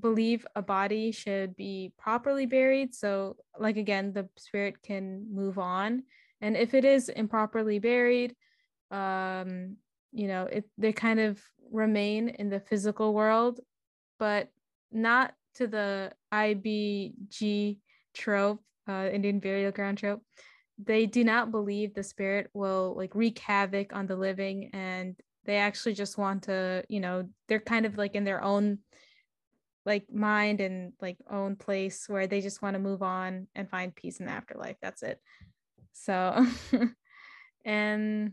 believe 0.00 0.46
a 0.56 0.62
body 0.62 1.12
should 1.12 1.54
be 1.56 1.92
properly 1.98 2.46
buried 2.46 2.94
so 2.94 3.36
like 3.58 3.76
again 3.76 4.12
the 4.12 4.28
spirit 4.36 4.82
can 4.82 5.26
move 5.32 5.58
on 5.58 6.02
and 6.40 6.56
if 6.56 6.74
it 6.74 6.84
is 6.84 7.08
improperly 7.08 7.78
buried 7.78 8.34
um 8.90 9.76
you 10.12 10.26
know 10.28 10.44
it 10.44 10.64
they 10.78 10.92
kind 10.92 11.20
of 11.20 11.40
remain 11.70 12.28
in 12.28 12.48
the 12.48 12.60
physical 12.60 13.14
world 13.14 13.60
but 14.18 14.48
not 14.90 15.34
to 15.54 15.66
the 15.66 16.12
ibg 16.32 17.78
trope 18.14 18.62
uh, 18.88 19.08
indian 19.12 19.38
burial 19.38 19.72
ground 19.72 19.98
trope. 19.98 20.22
They 20.82 21.06
do 21.06 21.22
not 21.22 21.50
believe 21.50 21.94
the 21.94 22.02
spirit 22.02 22.50
will 22.54 22.94
like 22.96 23.14
wreak 23.14 23.38
havoc 23.38 23.94
on 23.94 24.06
the 24.06 24.16
living 24.16 24.70
and 24.72 25.14
they 25.44 25.56
actually 25.56 25.94
just 25.94 26.18
want 26.18 26.44
to 26.44 26.84
you 26.88 27.00
know 27.00 27.28
they're 27.46 27.60
kind 27.60 27.86
of 27.86 27.98
like 27.98 28.14
in 28.14 28.24
their 28.24 28.42
own 28.42 28.78
like 29.84 30.06
mind 30.12 30.60
and 30.60 30.92
like 31.00 31.16
own 31.30 31.56
place 31.56 32.08
where 32.08 32.26
they 32.26 32.40
just 32.40 32.62
want 32.62 32.74
to 32.74 32.80
move 32.80 33.02
on 33.02 33.46
and 33.54 33.68
find 33.68 33.94
peace 33.94 34.20
in 34.20 34.26
the 34.26 34.32
afterlife 34.32 34.76
that's 34.80 35.02
it 35.02 35.20
so 35.92 36.46
and 37.64 38.32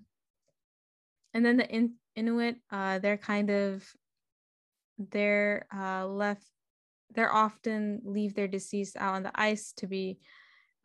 and 1.33 1.45
then 1.45 1.57
the 1.57 1.69
in- 1.69 1.95
Inuit, 2.15 2.57
uh, 2.71 2.99
they're 2.99 3.17
kind 3.17 3.49
of 3.49 3.87
they're 4.97 5.65
uh, 5.73 6.05
left. 6.05 6.43
They're 7.15 7.33
often 7.33 8.01
leave 8.03 8.35
their 8.35 8.47
deceased 8.47 8.97
out 8.97 9.15
on 9.15 9.23
the 9.23 9.31
ice 9.33 9.71
to 9.77 9.87
be, 9.87 10.19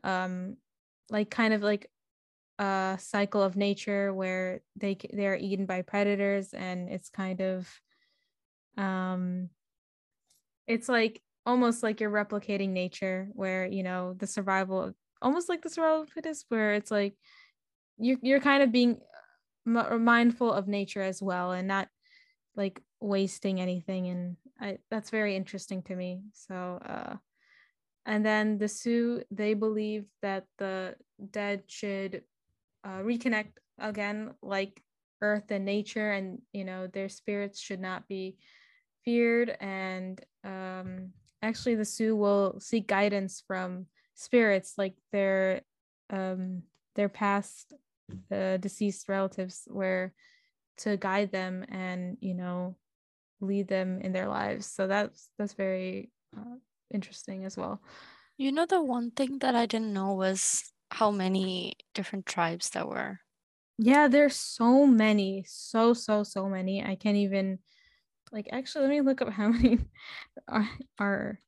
um, 0.04 0.56
like 1.11 1.28
kind 1.28 1.52
of 1.52 1.62
like 1.62 1.90
a 2.59 2.97
cycle 3.00 3.42
of 3.42 3.56
nature 3.56 4.14
where 4.14 4.62
they 4.76 4.97
they're 5.12 5.37
eaten 5.37 5.66
by 5.66 5.83
predators, 5.83 6.54
and 6.54 6.88
it's 6.88 7.11
kind 7.11 7.40
of, 7.40 7.68
um, 8.76 9.49
it's 10.66 10.88
like 10.88 11.21
almost 11.47 11.83
like 11.83 12.00
you're 12.00 12.11
replicating 12.11 12.71
nature, 12.71 13.28
where 13.33 13.66
you 13.66 13.83
know 13.83 14.14
the 14.14 14.26
survival, 14.26 14.92
almost 15.23 15.49
like 15.49 15.62
the 15.62 15.71
survival 15.71 16.02
of 16.02 16.11
fittest, 16.11 16.47
where 16.49 16.75
it's 16.75 16.90
like 16.90 17.16
you're 17.99 18.18
you're 18.23 18.40
kind 18.40 18.62
of 18.62 18.73
being 18.73 19.00
m- 19.66 20.04
mindful 20.04 20.52
of 20.52 20.68
nature 20.68 21.02
as 21.02 21.23
well 21.23 21.52
and 21.52 21.68
not 21.68 21.88
like 22.56 22.80
wasting 23.00 23.61
anything. 23.61 24.09
And 24.09 24.37
I, 24.61 24.78
that's 24.90 25.11
very 25.11 25.37
interesting 25.37 25.83
to 25.85 25.97
me. 25.97 26.23
So 26.33 26.54
uh 26.54 27.16
and 28.06 28.25
then 28.25 28.59
the 28.59 28.68
sioux 28.68 29.23
they 29.30 29.54
believe 29.54 30.06
that 30.23 30.44
the 30.59 30.97
dead 31.30 31.64
should 31.68 32.23
uh, 32.85 32.99
reconnect 32.99 33.52
again 33.78 34.35
like 34.42 34.83
earth 35.23 35.50
and 35.50 35.64
nature. 35.64 36.11
And 36.12 36.42
you 36.52 36.64
know 36.64 36.87
their 36.87 37.09
spirits 37.09 37.61
should 37.61 37.80
not 37.80 38.06
be 38.09 38.37
feared 39.04 39.56
and 39.61 40.25
um 40.44 41.11
actually 41.42 41.75
the 41.75 41.84
sioux 41.84 42.16
will 42.16 42.58
seek 42.61 42.87
guidance 42.87 43.42
from 43.46 43.87
spirits 44.14 44.75
like 44.78 44.94
their 45.12 45.61
um 46.11 46.62
their 46.94 47.08
past 47.08 47.75
the 48.30 48.58
deceased 48.61 49.08
relatives 49.08 49.66
where 49.70 50.12
to 50.76 50.96
guide 50.96 51.30
them 51.32 51.64
and 51.68 52.16
you 52.20 52.34
know 52.34 52.76
lead 53.40 53.68
them 53.68 54.00
in 54.00 54.12
their 54.12 54.28
lives. 54.28 54.66
So 54.66 54.87
that's 54.87 55.28
that's 55.38 55.54
very 55.54 56.11
uh, 56.37 56.56
interesting 56.92 57.44
as 57.44 57.56
well. 57.56 57.80
You 58.37 58.52
know 58.52 58.66
the 58.66 58.82
one 58.82 59.11
thing 59.12 59.38
that 59.40 59.54
i 59.54 59.66
didn't 59.66 59.92
know 59.92 60.14
was 60.14 60.73
how 60.90 61.11
many 61.11 61.75
different 61.94 62.26
tribes 62.26 62.70
there 62.70 62.87
were. 62.87 63.20
Yeah 63.78 64.08
there's 64.08 64.37
so 64.37 64.87
many 64.87 65.44
so 65.46 65.94
so 65.94 66.23
so 66.23 66.49
many. 66.49 66.84
I 66.84 66.96
can't 66.96 67.16
even 67.16 67.58
like 68.34 68.48
actually 68.52 68.82
let 68.82 68.90
me 68.90 69.02
look 69.02 69.22
up 69.22 69.30
how 69.30 69.48
many 69.50 69.80
are, 70.48 70.70
are 71.00 71.40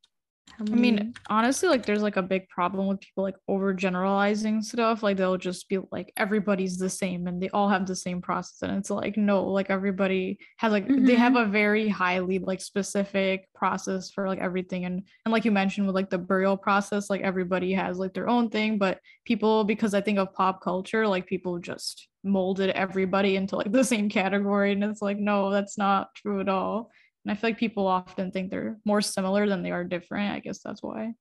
I 0.58 0.62
mean, 0.64 1.12
honestly, 1.28 1.68
like 1.68 1.84
there's 1.84 2.02
like 2.02 2.16
a 2.16 2.22
big 2.22 2.48
problem 2.48 2.86
with 2.86 3.00
people 3.00 3.22
like 3.22 3.36
overgeneralizing 3.48 4.64
stuff. 4.64 5.02
Like 5.02 5.18
they'll 5.18 5.36
just 5.36 5.68
be 5.68 5.78
like 5.92 6.12
everybody's 6.16 6.78
the 6.78 6.88
same 6.88 7.26
and 7.26 7.42
they 7.42 7.50
all 7.50 7.68
have 7.68 7.86
the 7.86 7.96
same 7.96 8.22
process. 8.22 8.62
And 8.62 8.76
it's 8.78 8.88
like, 8.88 9.16
no, 9.18 9.44
like 9.44 9.68
everybody 9.68 10.38
has 10.56 10.72
like 10.72 10.86
mm-hmm. 10.86 11.04
they 11.04 11.14
have 11.14 11.34
mm-hmm. 11.34 11.48
a 11.48 11.52
very 11.52 11.88
highly 11.88 12.38
like 12.38 12.62
specific 12.62 13.52
process 13.54 14.10
for 14.10 14.26
like 14.28 14.38
everything. 14.38 14.86
And 14.86 15.02
and 15.24 15.32
like 15.32 15.44
you 15.44 15.52
mentioned 15.52 15.86
with 15.86 15.94
like 15.94 16.10
the 16.10 16.18
burial 16.18 16.56
process, 16.56 17.10
like 17.10 17.20
everybody 17.20 17.72
has 17.74 17.98
like 17.98 18.14
their 18.14 18.28
own 18.28 18.48
thing. 18.48 18.78
But 18.78 19.00
people, 19.26 19.64
because 19.64 19.92
I 19.92 20.00
think 20.00 20.18
of 20.18 20.32
pop 20.32 20.62
culture, 20.62 21.06
like 21.06 21.26
people 21.26 21.58
just 21.58 22.08
molded 22.24 22.70
everybody 22.70 23.36
into 23.36 23.56
like 23.56 23.72
the 23.72 23.84
same 23.84 24.08
category. 24.08 24.72
And 24.72 24.82
it's 24.84 25.02
like, 25.02 25.18
no, 25.18 25.50
that's 25.50 25.76
not 25.76 26.14
true 26.14 26.40
at 26.40 26.48
all. 26.48 26.90
And 27.26 27.33
I 27.33 27.35
feel 27.35 27.50
like 27.50 27.59
people 27.59 27.88
often 27.88 28.30
think 28.30 28.50
they're 28.50 28.78
more 28.85 29.00
similar 29.00 29.49
than 29.49 29.64
they 29.64 29.73
are 29.73 29.83
different. 29.83 30.33
I 30.33 30.38
guess 30.38 30.61
that's 30.62 30.80
why. 30.80 31.14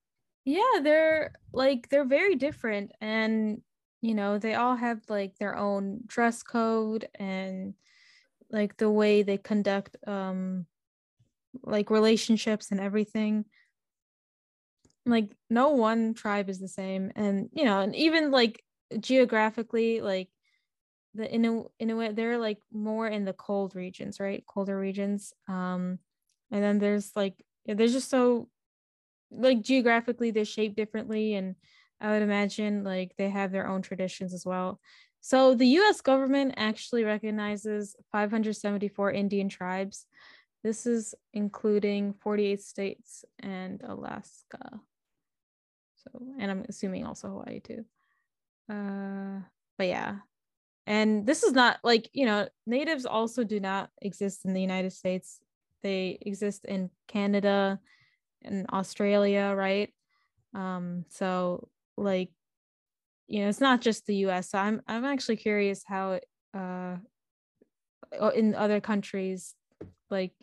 Yeah, 0.45 0.81
they're 0.83 1.31
like 1.51 1.89
they're 1.89 2.05
very 2.05 2.35
different 2.35 2.91
and 3.01 3.61
you 4.01 4.13
know, 4.13 4.37
they 4.37 4.53
all 4.53 4.75
have 4.75 5.01
like 5.09 5.35
their 5.39 5.57
own 5.57 6.01
dress 6.05 6.43
code 6.43 7.07
and 7.15 7.73
like 8.51 8.77
the 8.77 8.91
way 8.91 9.23
they 9.23 9.39
conduct 9.39 9.97
um 10.05 10.67
like 11.63 11.89
relationships 11.89 12.69
and 12.69 12.79
everything. 12.79 13.45
Like 15.07 15.31
no 15.49 15.69
one 15.69 16.13
tribe 16.13 16.51
is 16.51 16.59
the 16.59 16.67
same 16.67 17.13
and 17.15 17.49
you 17.51 17.65
know, 17.65 17.79
and 17.79 17.95
even 17.95 18.29
like 18.29 18.61
geographically 18.99 20.01
like 20.01 20.29
the 21.15 21.27
Inu- 21.27 21.69
Inuit 21.79 22.15
they're 22.15 22.37
like 22.37 22.59
more 22.71 23.07
in 23.07 23.25
the 23.25 23.33
cold 23.33 23.75
regions, 23.75 24.19
right? 24.19 24.43
Colder 24.45 24.77
regions. 24.77 25.33
Um, 25.47 25.99
and 26.51 26.63
then 26.63 26.79
there's 26.79 27.11
like 27.15 27.43
there's 27.65 27.93
just 27.93 28.09
so 28.09 28.49
like 29.31 29.61
geographically 29.61 30.31
they're 30.31 30.45
shaped 30.45 30.75
differently, 30.75 31.35
and 31.35 31.55
I 32.01 32.11
would 32.11 32.21
imagine 32.21 32.83
like 32.83 33.15
they 33.17 33.29
have 33.29 33.51
their 33.51 33.67
own 33.67 33.81
traditions 33.81 34.33
as 34.33 34.45
well. 34.45 34.79
So 35.21 35.55
the 35.55 35.65
U.S. 35.79 36.01
government 36.01 36.53
actually 36.57 37.03
recognizes 37.03 37.95
574 38.11 39.11
Indian 39.11 39.49
tribes, 39.49 40.05
This 40.63 40.85
is 40.85 41.15
including 41.33 42.13
48 42.13 42.61
states 42.61 43.25
and 43.39 43.81
Alaska. 43.81 44.81
So, 45.95 46.21
and 46.39 46.51
I'm 46.51 46.65
assuming 46.69 47.05
also 47.05 47.29
Hawaii 47.29 47.59
too. 47.59 47.85
Uh, 48.69 49.41
but 49.77 49.87
yeah. 49.87 50.17
And 50.87 51.25
this 51.25 51.43
is 51.43 51.53
not 51.53 51.79
like, 51.83 52.09
you 52.13 52.25
know, 52.25 52.47
natives 52.67 53.05
also 53.05 53.43
do 53.43 53.59
not 53.59 53.89
exist 54.01 54.45
in 54.45 54.53
the 54.53 54.61
United 54.61 54.93
States. 54.93 55.39
They 55.81 56.17
exist 56.21 56.65
in 56.65 56.89
Canada 57.07 57.79
and 58.43 58.67
Australia, 58.71 59.53
right? 59.55 59.93
Um, 60.53 61.05
so 61.09 61.69
like, 61.97 62.29
you 63.27 63.41
know, 63.41 63.49
it's 63.49 63.61
not 63.61 63.81
just 63.81 64.05
the 64.05 64.15
US. 64.17 64.49
So 64.49 64.59
I'm 64.59 64.81
I'm 64.87 65.05
actually 65.05 65.37
curious 65.37 65.83
how 65.85 66.19
uh 66.53 66.97
in 68.35 68.53
other 68.55 68.79
countries 68.79 69.55
like 70.09 70.33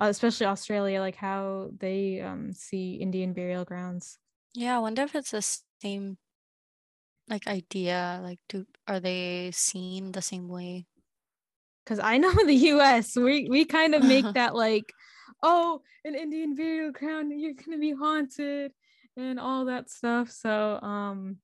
uh, 0.00 0.06
especially 0.06 0.46
Australia, 0.46 1.00
like 1.00 1.16
how 1.16 1.70
they 1.76 2.20
um, 2.20 2.52
see 2.52 2.94
Indian 2.94 3.32
burial 3.32 3.64
grounds. 3.64 4.18
Yeah, 4.54 4.76
I 4.76 4.78
wonder 4.78 5.02
if 5.02 5.14
it's 5.14 5.32
the 5.32 5.42
same 5.82 6.16
like 7.28 7.46
idea. 7.46 8.20
Like, 8.22 8.38
do 8.48 8.66
are 8.86 9.00
they 9.00 9.50
seen 9.52 10.12
the 10.12 10.22
same 10.22 10.48
way? 10.48 10.86
Because 11.84 11.98
I 11.98 12.18
know 12.18 12.32
the 12.32 12.54
U.S. 12.54 13.16
we 13.16 13.48
we 13.48 13.64
kind 13.64 13.94
of 13.94 14.02
make 14.02 14.24
that 14.34 14.54
like, 14.54 14.92
oh, 15.42 15.82
an 16.04 16.14
Indian 16.14 16.54
burial 16.54 16.92
ground, 16.92 17.32
you're 17.40 17.54
gonna 17.54 17.78
be 17.78 17.92
haunted 17.92 18.72
and 19.16 19.38
all 19.38 19.66
that 19.66 19.90
stuff. 19.90 20.30
So 20.30 20.78
um, 20.80 21.36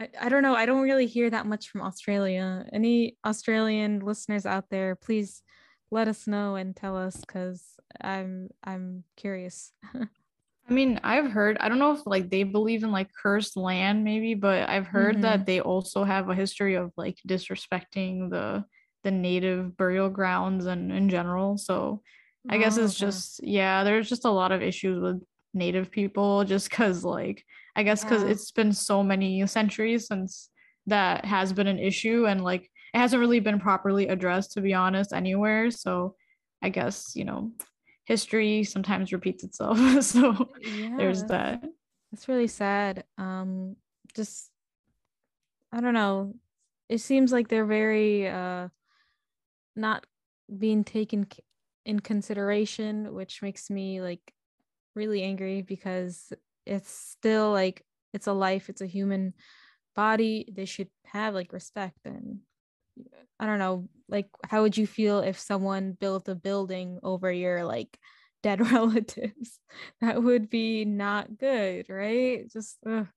I, 0.00 0.08
I 0.20 0.28
don't 0.28 0.42
know. 0.42 0.54
I 0.54 0.66
don't 0.66 0.82
really 0.82 1.06
hear 1.06 1.30
that 1.30 1.46
much 1.46 1.68
from 1.68 1.82
Australia. 1.82 2.66
Any 2.72 3.16
Australian 3.24 4.00
listeners 4.00 4.46
out 4.46 4.70
there, 4.70 4.94
please 4.96 5.42
let 5.90 6.08
us 6.08 6.26
know 6.26 6.56
and 6.56 6.74
tell 6.74 6.96
us 6.96 7.16
because 7.16 7.62
I'm 8.00 8.48
I'm 8.64 9.04
curious. 9.16 9.72
I 10.68 10.72
mean, 10.72 11.00
I've 11.04 11.30
heard, 11.30 11.56
I 11.60 11.68
don't 11.68 11.78
know 11.78 11.92
if 11.92 12.06
like 12.06 12.28
they 12.28 12.42
believe 12.42 12.82
in 12.82 12.90
like 12.90 13.08
cursed 13.22 13.56
land 13.56 14.02
maybe, 14.02 14.34
but 14.34 14.68
I've 14.68 14.86
heard 14.86 15.14
mm-hmm. 15.14 15.22
that 15.22 15.46
they 15.46 15.60
also 15.60 16.02
have 16.02 16.28
a 16.28 16.34
history 16.34 16.74
of 16.74 16.92
like 16.96 17.18
disrespecting 17.26 18.30
the 18.30 18.64
the 19.04 19.10
native 19.12 19.76
burial 19.76 20.08
grounds 20.08 20.66
and 20.66 20.90
in 20.90 21.08
general. 21.08 21.56
So 21.56 22.02
I 22.48 22.56
oh, 22.56 22.58
guess 22.58 22.76
it's 22.76 22.96
okay. 22.96 23.06
just 23.06 23.40
yeah, 23.44 23.84
there's 23.84 24.08
just 24.08 24.24
a 24.24 24.30
lot 24.30 24.50
of 24.50 24.62
issues 24.62 25.00
with 25.00 25.22
native 25.54 25.92
people 25.92 26.44
just 26.54 26.70
cuz 26.70 27.04
like 27.04 27.44
I 27.76 27.84
guess 27.84 28.02
cuz 28.02 28.24
it's 28.24 28.50
been 28.50 28.72
so 28.72 29.04
many 29.04 29.46
centuries 29.46 30.08
since 30.08 30.50
that 30.86 31.24
has 31.24 31.52
been 31.52 31.68
an 31.68 31.78
issue 31.78 32.26
and 32.26 32.42
like 32.42 32.68
it 32.92 32.98
hasn't 32.98 33.20
really 33.20 33.40
been 33.40 33.60
properly 33.60 34.08
addressed 34.08 34.52
to 34.52 34.60
be 34.60 34.74
honest 34.74 35.12
anywhere. 35.12 35.70
So 35.70 36.16
I 36.60 36.70
guess, 36.70 37.12
you 37.14 37.24
know, 37.24 37.52
history 38.06 38.64
sometimes 38.64 39.12
repeats 39.12 39.44
itself. 39.44 39.78
so 40.02 40.50
yeah, 40.64 40.96
there's 40.96 41.24
that. 41.24 41.62
It's 42.12 42.28
really 42.28 42.46
sad. 42.46 43.04
Um 43.18 43.76
just 44.14 44.50
I 45.72 45.80
don't 45.80 45.94
know. 45.94 46.34
It 46.88 46.98
seems 46.98 47.32
like 47.32 47.48
they're 47.48 47.66
very 47.66 48.28
uh 48.28 48.68
not 49.74 50.06
being 50.58 50.84
taken 50.84 51.26
in 51.84 52.00
consideration, 52.00 53.12
which 53.12 53.42
makes 53.42 53.68
me 53.68 54.00
like 54.00 54.32
really 54.94 55.22
angry 55.22 55.62
because 55.62 56.32
it's 56.64 56.90
still 56.90 57.52
like 57.52 57.84
it's 58.14 58.26
a 58.26 58.32
life, 58.32 58.68
it's 58.68 58.80
a 58.80 58.86
human 58.86 59.34
body. 59.94 60.48
They 60.52 60.64
should 60.64 60.88
have 61.06 61.34
like 61.34 61.52
respect 61.52 61.98
and 62.04 62.40
I 63.38 63.46
don't 63.46 63.58
know, 63.58 63.88
like 64.08 64.28
how 64.44 64.62
would 64.62 64.76
you 64.76 64.86
feel 64.86 65.20
if 65.20 65.38
someone 65.38 65.92
built 65.92 66.28
a 66.28 66.34
building 66.34 66.98
over 67.02 67.30
your 67.30 67.64
like 67.64 67.98
dead 68.42 68.60
relatives? 68.60 69.60
That 70.00 70.22
would 70.22 70.48
be 70.50 70.84
not 70.84 71.38
good, 71.38 71.88
right? 71.88 72.48
Just 72.50 72.78
ugh. 72.86 73.08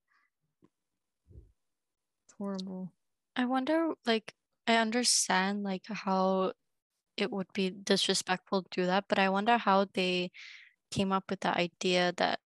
it's 2.25 2.33
horrible. 2.37 2.91
I 3.35 3.45
wonder 3.45 3.93
like 4.05 4.33
I 4.67 4.75
understand 4.75 5.63
like 5.63 5.85
how 5.87 6.53
it 7.17 7.31
would 7.31 7.51
be 7.53 7.71
disrespectful 7.71 8.63
to 8.63 8.69
do 8.71 8.85
that, 8.87 9.05
but 9.09 9.19
I 9.19 9.29
wonder 9.29 9.57
how 9.57 9.87
they 9.93 10.31
came 10.91 11.11
up 11.11 11.29
with 11.29 11.41
the 11.41 11.55
idea 11.57 12.13
that 12.17 12.39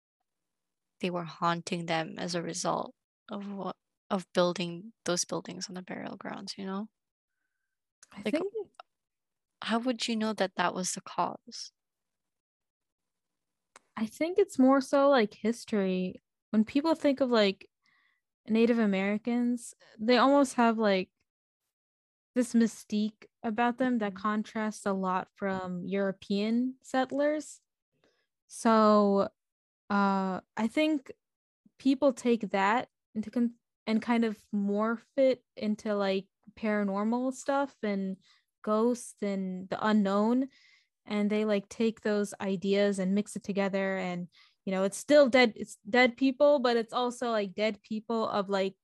they 1.00 1.08
were 1.10 1.22
haunting 1.24 1.86
them 1.86 2.18
as 2.18 2.34
a 2.34 2.42
result 2.42 2.94
of 3.30 3.46
what 3.46 3.76
of 4.10 4.26
building 4.32 4.92
those 5.04 5.24
buildings 5.24 5.68
on 5.68 5.74
the 5.74 5.82
burial 5.82 6.16
grounds, 6.16 6.54
you 6.58 6.66
know? 6.66 6.88
I 8.14 8.22
like, 8.24 8.34
think 8.34 8.52
how 9.62 9.78
would 9.78 10.06
you 10.06 10.16
know 10.16 10.32
that 10.34 10.52
that 10.56 10.74
was 10.74 10.92
the 10.92 11.00
cause? 11.00 11.72
I 13.96 14.06
think 14.06 14.38
it's 14.38 14.58
more 14.58 14.80
so 14.80 15.08
like 15.08 15.34
history. 15.34 16.22
When 16.50 16.64
people 16.64 16.94
think 16.94 17.20
of 17.20 17.30
like 17.30 17.68
Native 18.48 18.78
Americans, 18.78 19.74
they 19.98 20.18
almost 20.18 20.54
have 20.54 20.78
like 20.78 21.08
this 22.34 22.52
mystique 22.52 23.26
about 23.42 23.78
them 23.78 23.98
that 23.98 24.14
mm-hmm. 24.14 24.22
contrasts 24.22 24.86
a 24.86 24.92
lot 24.92 25.28
from 25.36 25.84
European 25.86 26.74
settlers. 26.82 27.60
So 28.48 29.28
uh 29.90 30.40
I 30.56 30.66
think 30.68 31.10
people 31.78 32.12
take 32.12 32.50
that 32.50 32.88
into 33.14 33.30
con- 33.30 33.54
and 33.86 34.00
kind 34.00 34.24
of 34.24 34.36
morph 34.54 35.02
it 35.16 35.42
into 35.56 35.94
like 35.94 36.26
paranormal 36.58 37.32
stuff 37.32 37.74
and 37.82 38.16
ghosts 38.62 39.22
and 39.22 39.68
the 39.68 39.86
unknown. 39.86 40.48
And 41.06 41.28
they 41.28 41.44
like 41.44 41.68
take 41.68 42.00
those 42.00 42.32
ideas 42.40 42.98
and 42.98 43.14
mix 43.14 43.36
it 43.36 43.44
together. 43.44 43.96
And 43.96 44.28
you 44.64 44.72
know 44.72 44.84
it's 44.84 44.96
still 44.96 45.28
dead 45.28 45.52
it's 45.56 45.76
dead 45.90 46.16
people 46.16 46.58
but 46.58 46.78
it's 46.78 46.94
also 46.94 47.30
like 47.30 47.54
dead 47.54 47.78
people 47.82 48.26
of 48.26 48.48
like 48.48 48.74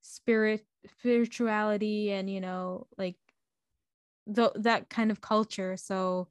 spirit 0.00 0.64
spirituality 1.00 2.12
and 2.12 2.30
you 2.30 2.40
know 2.40 2.86
like 2.96 3.16
the, 4.26 4.52
that 4.56 4.88
kind 4.88 5.10
of 5.10 5.20
culture. 5.20 5.76
So 5.76 6.28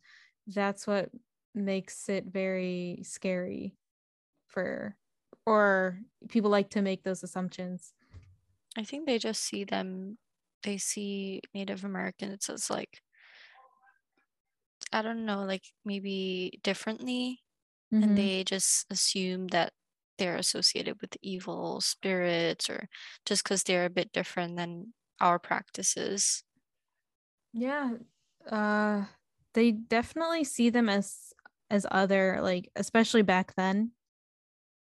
that's 0.47 0.87
what 0.87 1.09
makes 1.55 2.09
it 2.09 2.25
very 2.25 2.99
scary 3.03 3.75
for 4.47 4.95
or 5.45 5.99
people 6.29 6.49
like 6.49 6.69
to 6.71 6.81
make 6.81 7.03
those 7.03 7.23
assumptions. 7.23 7.93
I 8.77 8.83
think 8.83 9.05
they 9.05 9.19
just 9.19 9.43
see 9.43 9.63
them 9.63 10.17
they 10.63 10.77
see 10.77 11.41
Native 11.53 11.83
Americans 11.83 12.49
as 12.49 12.69
like 12.69 13.01
I 14.91 15.01
don't 15.01 15.25
know, 15.25 15.43
like 15.43 15.63
maybe 15.85 16.59
differently, 16.63 17.41
mm-hmm. 17.93 18.03
and 18.03 18.17
they 18.17 18.43
just 18.43 18.85
assume 18.91 19.47
that 19.47 19.73
they're 20.19 20.35
associated 20.35 21.01
with 21.01 21.17
evil 21.21 21.81
spirits 21.81 22.69
or 22.69 22.87
just 23.25 23.43
because 23.43 23.63
they're 23.63 23.85
a 23.85 23.89
bit 23.89 24.11
different 24.13 24.55
than 24.55 24.93
our 25.19 25.39
practices. 25.39 26.43
Yeah, 27.53 27.93
uh, 28.49 29.05
they 29.53 29.71
definitely 29.71 30.43
see 30.43 30.69
them 30.69 30.89
as 30.89 31.33
as 31.69 31.87
other, 31.89 32.39
like 32.41 32.69
especially 32.75 33.23
back 33.23 33.55
then. 33.55 33.91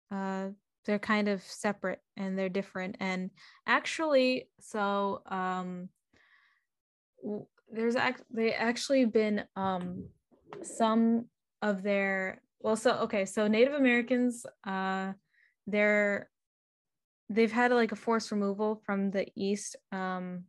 Uh, 0.09 0.49
they're 0.87 0.97
kind 0.97 1.27
of 1.27 1.43
separate 1.43 2.01
and 2.15 2.39
they're 2.39 2.49
different. 2.49 2.95
And 2.99 3.29
actually 3.67 4.49
so 4.59 5.21
um 5.27 5.89
there's 7.71 7.95
act 7.95 8.23
they 8.33 8.53
actually 8.53 9.05
been 9.05 9.43
um 9.55 10.07
some 10.63 11.25
of 11.61 11.83
their 11.83 12.41
well 12.61 12.75
so 12.75 12.91
okay 12.99 13.25
so 13.25 13.47
native 13.47 13.73
americans 13.73 14.45
uh 14.65 15.11
they're 15.65 16.29
they've 17.29 17.51
had 17.51 17.71
like 17.71 17.91
a 17.91 17.95
forced 17.95 18.31
removal 18.31 18.81
from 18.85 19.11
the 19.11 19.27
east 19.35 19.75
um 19.91 20.43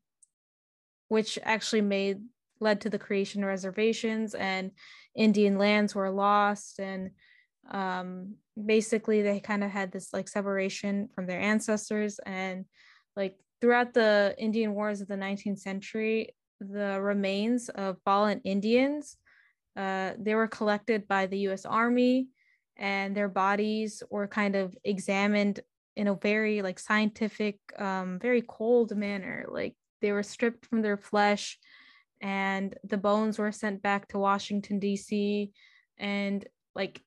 which 1.09 1.39
actually 1.43 1.81
made 1.81 2.19
led 2.61 2.81
to 2.81 2.91
the 2.91 2.99
creation 2.99 3.43
of 3.43 3.49
reservations 3.49 4.35
and 4.35 4.71
indian 5.17 5.59
lands 5.59 5.95
were 5.95 6.11
lost 6.11 6.79
and 6.79 7.11
um 7.71 8.35
basically 8.67 9.23
they 9.23 9.41
kind 9.41 9.63
of 9.63 9.71
had 9.71 9.93
this 9.93 10.13
like 10.13 10.29
separation 10.29 11.09
from 11.15 11.27
their 11.27 11.41
ancestors 11.41 12.19
and 12.27 12.65
like 13.17 13.37
throughout 13.61 13.95
the 13.95 14.35
indian 14.39 14.75
wars 14.75 15.01
of 15.01 15.09
the 15.09 15.15
19th 15.15 15.59
century 15.59 16.35
the 16.61 17.01
remains 17.01 17.69
of 17.71 17.97
fallen 18.05 18.41
indians 18.45 19.17
uh, 19.77 20.13
they 20.19 20.35
were 20.35 20.49
collected 20.49 21.07
by 21.07 21.27
the 21.27 21.39
us 21.39 21.65
army 21.65 22.29
and 22.77 23.17
their 23.17 23.29
bodies 23.29 24.03
were 24.11 24.27
kind 24.27 24.57
of 24.57 24.77
examined 24.85 25.61
in 25.97 26.07
a 26.07 26.15
very 26.15 26.63
like 26.63 26.79
scientific 26.79 27.59
um, 27.77 28.21
very 28.21 28.43
cold 28.47 28.97
manner. 28.97 29.45
Like 29.49 29.75
they 30.01 30.13
were 30.13 30.23
stripped 30.23 30.65
from 30.65 30.81
their 30.81 30.97
flesh 30.97 31.59
and 32.21 32.77
the 32.85 32.97
bones 32.97 33.39
were 33.39 33.53
sent 33.53 33.83
back 33.83 34.09
to 34.09 34.19
washington 34.19 34.81
d.c 34.81 35.53
and 35.99 36.45
like 36.75 37.01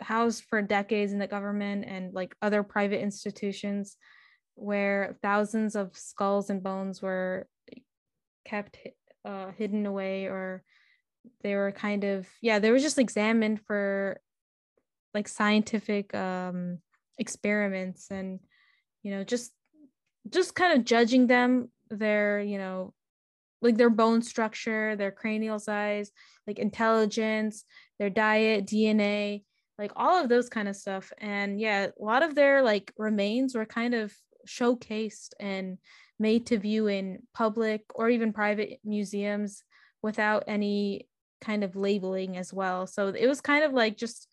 housed 0.00 0.44
for 0.44 0.62
decades 0.62 1.12
in 1.12 1.18
the 1.18 1.26
government 1.26 1.84
and 1.86 2.12
like 2.14 2.34
other 2.42 2.62
private 2.62 3.00
institutions 3.00 3.96
where 4.54 5.16
thousands 5.22 5.76
of 5.76 5.96
skulls 5.96 6.50
and 6.50 6.62
bones 6.62 7.00
were 7.00 7.48
kept 8.44 8.78
uh, 9.24 9.50
hidden 9.56 9.86
away 9.86 10.26
or 10.26 10.62
they 11.42 11.54
were 11.54 11.72
kind 11.72 12.04
of 12.04 12.26
yeah 12.40 12.58
they 12.58 12.70
were 12.70 12.78
just 12.78 12.98
examined 12.98 13.60
for 13.66 14.20
like 15.12 15.28
scientific 15.28 16.14
um 16.14 16.78
experiments 17.18 18.10
and 18.10 18.40
you 19.02 19.10
know 19.10 19.24
just 19.24 19.52
just 20.28 20.54
kind 20.54 20.78
of 20.78 20.84
judging 20.84 21.26
them 21.26 21.70
their 21.90 22.40
you 22.40 22.58
know 22.58 22.94
like 23.60 23.76
their 23.76 23.90
bone 23.90 24.22
structure 24.22 24.96
their 24.96 25.10
cranial 25.10 25.58
size 25.58 26.10
like 26.46 26.58
intelligence 26.58 27.64
their 27.98 28.10
diet 28.10 28.66
dna 28.66 29.42
like 29.80 29.92
all 29.96 30.22
of 30.22 30.28
those 30.28 30.50
kind 30.50 30.68
of 30.68 30.76
stuff 30.76 31.10
and 31.18 31.58
yeah 31.58 31.86
a 31.86 32.04
lot 32.04 32.22
of 32.22 32.34
their 32.34 32.62
like 32.62 32.92
remains 32.98 33.54
were 33.54 33.64
kind 33.64 33.94
of 33.94 34.12
showcased 34.46 35.30
and 35.40 35.78
made 36.18 36.44
to 36.46 36.58
view 36.58 36.86
in 36.86 37.18
public 37.34 37.82
or 37.94 38.10
even 38.10 38.32
private 38.32 38.78
museums 38.84 39.64
without 40.02 40.44
any 40.46 41.08
kind 41.40 41.64
of 41.64 41.76
labeling 41.76 42.36
as 42.36 42.52
well 42.52 42.86
so 42.86 43.08
it 43.08 43.26
was 43.26 43.40
kind 43.40 43.64
of 43.64 43.72
like 43.72 43.96
just 43.96 44.28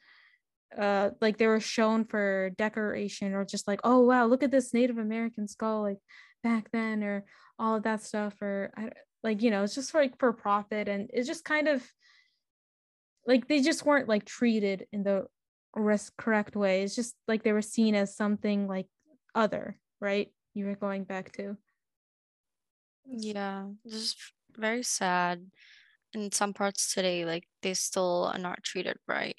uh 0.77 1.11
like 1.21 1.37
they 1.37 1.47
were 1.47 1.61
shown 1.61 2.03
for 2.03 2.51
decoration 2.57 3.33
or 3.33 3.45
just 3.45 3.69
like 3.69 3.79
oh 3.85 4.01
wow 4.01 4.25
look 4.25 4.43
at 4.43 4.51
this 4.51 4.73
native 4.73 4.97
american 4.97 5.47
skull 5.47 5.81
like 5.81 5.99
back 6.43 6.69
then 6.73 7.03
or 7.03 7.23
all 7.57 7.77
of 7.77 7.83
that 7.83 8.03
stuff 8.03 8.41
or 8.41 8.73
like 9.23 9.41
you 9.41 9.49
know 9.49 9.63
it's 9.63 9.75
just 9.75 9.93
like 9.93 10.19
for 10.19 10.33
profit 10.33 10.89
and 10.89 11.09
it's 11.13 11.27
just 11.27 11.45
kind 11.45 11.69
of 11.69 11.81
like 13.25 13.47
they 13.47 13.61
just 13.61 13.85
weren't 13.85 14.09
like 14.09 14.25
treated 14.25 14.87
in 14.91 15.03
the 15.03 15.25
risk 15.75 16.13
correct 16.17 16.55
way. 16.55 16.83
It's 16.83 16.95
just 16.95 17.15
like 17.27 17.43
they 17.43 17.53
were 17.53 17.61
seen 17.61 17.95
as 17.95 18.15
something 18.15 18.67
like 18.67 18.87
other 19.35 19.79
right? 19.99 20.31
You 20.53 20.65
were 20.65 20.75
going 20.75 21.03
back 21.03 21.31
to. 21.33 21.57
Yeah 23.05 23.67
just 23.87 24.17
very 24.55 24.83
sad. 24.83 25.45
In 26.13 26.31
some 26.31 26.53
parts 26.53 26.93
today 26.93 27.25
like 27.25 27.47
they 27.61 27.73
still 27.73 28.31
are 28.33 28.39
not 28.39 28.63
treated 28.63 28.97
right. 29.07 29.37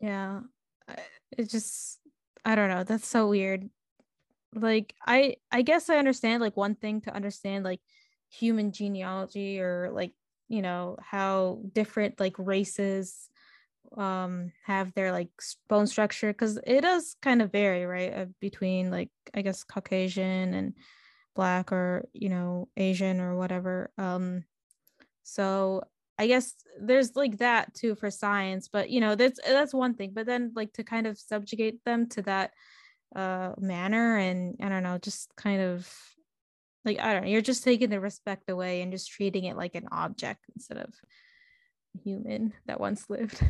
Yeah 0.00 0.40
it 1.36 1.48
just 1.50 1.98
i 2.44 2.54
don't 2.54 2.68
know 2.68 2.84
that's 2.84 3.08
so 3.08 3.28
weird. 3.28 3.68
Like 4.54 4.94
i 5.06 5.36
i 5.50 5.62
guess 5.62 5.90
i 5.90 5.96
understand 5.96 6.42
like 6.42 6.56
one 6.56 6.74
thing 6.74 7.00
to 7.02 7.14
understand 7.14 7.64
like 7.64 7.80
human 8.30 8.72
genealogy 8.72 9.60
or 9.60 9.90
like 9.92 10.12
you 10.48 10.62
know 10.62 10.96
how 11.00 11.60
different 11.72 12.20
like 12.20 12.34
races 12.38 13.28
um 13.96 14.52
have 14.64 14.92
their 14.94 15.12
like 15.12 15.30
bone 15.68 15.86
structure 15.86 16.32
because 16.32 16.58
it 16.66 16.80
does 16.80 17.16
kind 17.22 17.40
of 17.42 17.52
vary 17.52 17.86
right 17.86 18.12
uh, 18.12 18.26
between 18.40 18.90
like 18.90 19.10
i 19.34 19.42
guess 19.42 19.62
caucasian 19.62 20.54
and 20.54 20.74
black 21.34 21.72
or 21.72 22.08
you 22.12 22.28
know 22.28 22.68
asian 22.76 23.20
or 23.20 23.36
whatever 23.36 23.90
um 23.98 24.44
so 25.24 25.82
I 26.18 26.26
guess 26.28 26.54
there's 26.80 27.16
like 27.16 27.38
that 27.38 27.74
too 27.74 27.94
for 27.96 28.10
science, 28.10 28.68
but 28.68 28.90
you 28.90 29.00
know, 29.00 29.14
that's 29.14 29.40
that's 29.44 29.74
one 29.74 29.94
thing. 29.94 30.12
But 30.14 30.26
then 30.26 30.52
like 30.54 30.72
to 30.74 30.84
kind 30.84 31.06
of 31.06 31.18
subjugate 31.18 31.84
them 31.84 32.08
to 32.10 32.22
that 32.22 32.52
uh 33.16 33.52
manner 33.58 34.16
and 34.16 34.56
I 34.62 34.68
don't 34.68 34.82
know, 34.82 34.98
just 34.98 35.34
kind 35.36 35.60
of 35.60 35.92
like 36.84 37.00
I 37.00 37.12
don't 37.12 37.24
know, 37.24 37.30
you're 37.30 37.40
just 37.40 37.64
taking 37.64 37.90
the 37.90 38.00
respect 38.00 38.48
away 38.48 38.82
and 38.82 38.92
just 38.92 39.10
treating 39.10 39.44
it 39.44 39.56
like 39.56 39.74
an 39.74 39.88
object 39.90 40.44
instead 40.54 40.78
of 40.78 40.94
human 42.04 42.52
that 42.66 42.80
once 42.80 43.08
lived. 43.10 43.42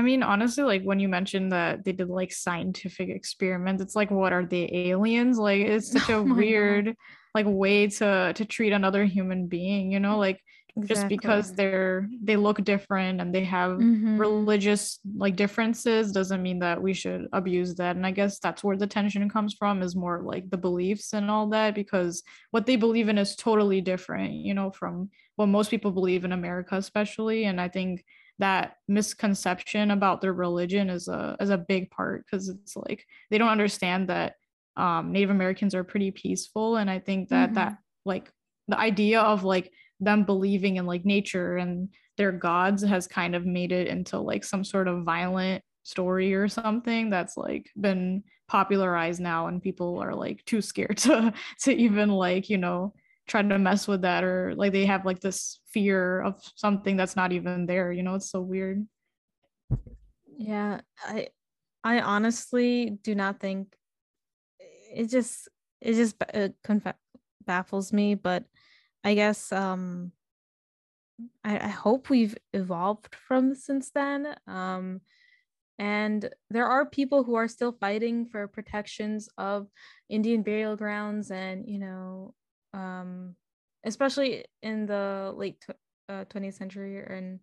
I 0.00 0.02
mean, 0.02 0.22
honestly, 0.22 0.64
like 0.64 0.82
when 0.82 0.98
you 0.98 1.10
mentioned 1.10 1.52
that 1.52 1.84
they 1.84 1.92
did 1.92 2.08
like 2.08 2.32
scientific 2.32 3.10
experiments, 3.10 3.82
it's 3.82 3.94
like, 3.94 4.10
what 4.10 4.32
are 4.32 4.46
they 4.46 4.66
aliens? 4.72 5.36
Like, 5.36 5.60
it's 5.60 5.92
such 5.96 6.08
oh 6.08 6.20
a 6.20 6.22
weird, 6.22 6.86
God. 6.86 6.96
like, 7.34 7.44
way 7.46 7.86
to 7.88 8.32
to 8.34 8.44
treat 8.46 8.72
another 8.72 9.04
human 9.04 9.46
being. 9.46 9.92
You 9.92 10.00
know, 10.00 10.16
like 10.16 10.40
exactly. 10.74 10.94
just 10.94 11.08
because 11.08 11.52
they're 11.52 12.08
they 12.22 12.36
look 12.36 12.64
different 12.64 13.20
and 13.20 13.34
they 13.34 13.44
have 13.44 13.72
mm-hmm. 13.72 14.16
religious 14.16 15.00
like 15.16 15.36
differences 15.36 16.12
doesn't 16.12 16.40
mean 16.40 16.60
that 16.60 16.80
we 16.80 16.94
should 16.94 17.26
abuse 17.32 17.74
that 17.74 17.96
and 17.96 18.06
i 18.06 18.10
guess 18.10 18.38
that's 18.38 18.62
where 18.62 18.76
the 18.76 18.86
tension 18.86 19.28
comes 19.28 19.52
from 19.52 19.82
is 19.82 19.96
more 19.96 20.22
like 20.22 20.48
the 20.48 20.56
beliefs 20.56 21.12
and 21.12 21.30
all 21.30 21.48
that 21.48 21.74
because 21.74 22.22
what 22.52 22.66
they 22.66 22.76
believe 22.76 23.08
in 23.08 23.18
is 23.18 23.36
totally 23.36 23.80
different 23.80 24.32
you 24.32 24.54
know 24.54 24.70
from 24.70 25.10
what 25.36 25.46
most 25.46 25.70
people 25.70 25.90
believe 25.90 26.24
in 26.24 26.32
america 26.32 26.76
especially 26.76 27.44
and 27.44 27.60
i 27.60 27.68
think 27.68 28.04
that 28.40 28.76
misconception 28.88 29.90
about 29.90 30.20
their 30.20 30.32
religion 30.32 30.90
is 30.90 31.08
a 31.08 31.36
is 31.40 31.50
a 31.50 31.58
big 31.58 31.90
part 31.90 32.24
because 32.24 32.48
it's 32.48 32.76
like 32.76 33.06
they 33.30 33.38
don't 33.38 33.48
understand 33.48 34.08
that 34.08 34.34
um, 34.76 35.12
Native 35.12 35.30
Americans 35.30 35.74
are 35.74 35.84
pretty 35.84 36.10
peaceful, 36.10 36.76
and 36.76 36.90
I 36.90 36.98
think 36.98 37.28
that 37.28 37.50
mm-hmm. 37.50 37.54
that 37.54 37.78
like 38.04 38.30
the 38.68 38.78
idea 38.78 39.20
of 39.20 39.44
like 39.44 39.72
them 40.00 40.24
believing 40.24 40.76
in 40.76 40.86
like 40.86 41.04
nature 41.04 41.56
and 41.56 41.88
their 42.16 42.32
gods 42.32 42.82
has 42.82 43.06
kind 43.06 43.34
of 43.34 43.46
made 43.46 43.72
it 43.72 43.88
into 43.88 44.18
like 44.18 44.44
some 44.44 44.64
sort 44.64 44.88
of 44.88 45.04
violent 45.04 45.62
story 45.82 46.34
or 46.34 46.48
something 46.48 47.10
that's 47.10 47.36
like 47.36 47.70
been 47.80 48.22
popularized 48.48 49.20
now 49.20 49.46
and 49.46 49.62
people 49.62 49.98
are 49.98 50.14
like 50.14 50.44
too 50.44 50.60
scared 50.60 50.96
to 50.98 51.32
to 51.60 51.72
even 51.72 52.10
like 52.10 52.50
you 52.50 52.58
know 52.58 52.92
try 53.30 53.42
to 53.42 53.58
mess 53.58 53.86
with 53.86 54.02
that 54.02 54.24
or 54.24 54.54
like 54.56 54.72
they 54.72 54.84
have 54.84 55.06
like 55.06 55.20
this 55.20 55.60
fear 55.66 56.20
of 56.22 56.34
something 56.56 56.96
that's 56.96 57.16
not 57.16 57.32
even 57.32 57.66
there 57.66 57.92
you 57.92 58.02
know 58.02 58.14
it's 58.16 58.30
so 58.30 58.40
weird 58.40 58.86
yeah 60.36 60.80
i 61.04 61.28
i 61.84 62.00
honestly 62.00 62.98
do 63.02 63.14
not 63.14 63.38
think 63.38 63.76
it 64.92 65.08
just 65.08 65.48
it 65.80 65.94
just 65.94 66.16
it 66.34 66.54
conf- 66.64 66.94
baffles 67.46 67.92
me 67.92 68.14
but 68.14 68.44
I 69.04 69.14
guess 69.14 69.52
um 69.52 70.12
I, 71.44 71.58
I 71.58 71.68
hope 71.68 72.10
we've 72.10 72.36
evolved 72.52 73.14
from 73.14 73.54
since 73.54 73.90
then. 73.90 74.34
Um 74.46 75.00
and 75.78 76.28
there 76.50 76.66
are 76.66 76.84
people 76.84 77.24
who 77.24 77.34
are 77.36 77.48
still 77.48 77.72
fighting 77.72 78.26
for 78.26 78.46
protections 78.46 79.28
of 79.38 79.68
Indian 80.10 80.42
burial 80.42 80.76
grounds 80.76 81.30
and 81.30 81.66
you 81.66 81.78
know 81.78 82.34
um 82.74 83.34
especially 83.84 84.44
in 84.62 84.86
the 84.86 85.32
late 85.36 85.60
t- 85.66 85.72
uh, 86.08 86.24
20th 86.26 86.54
century 86.54 86.98
and 86.98 87.40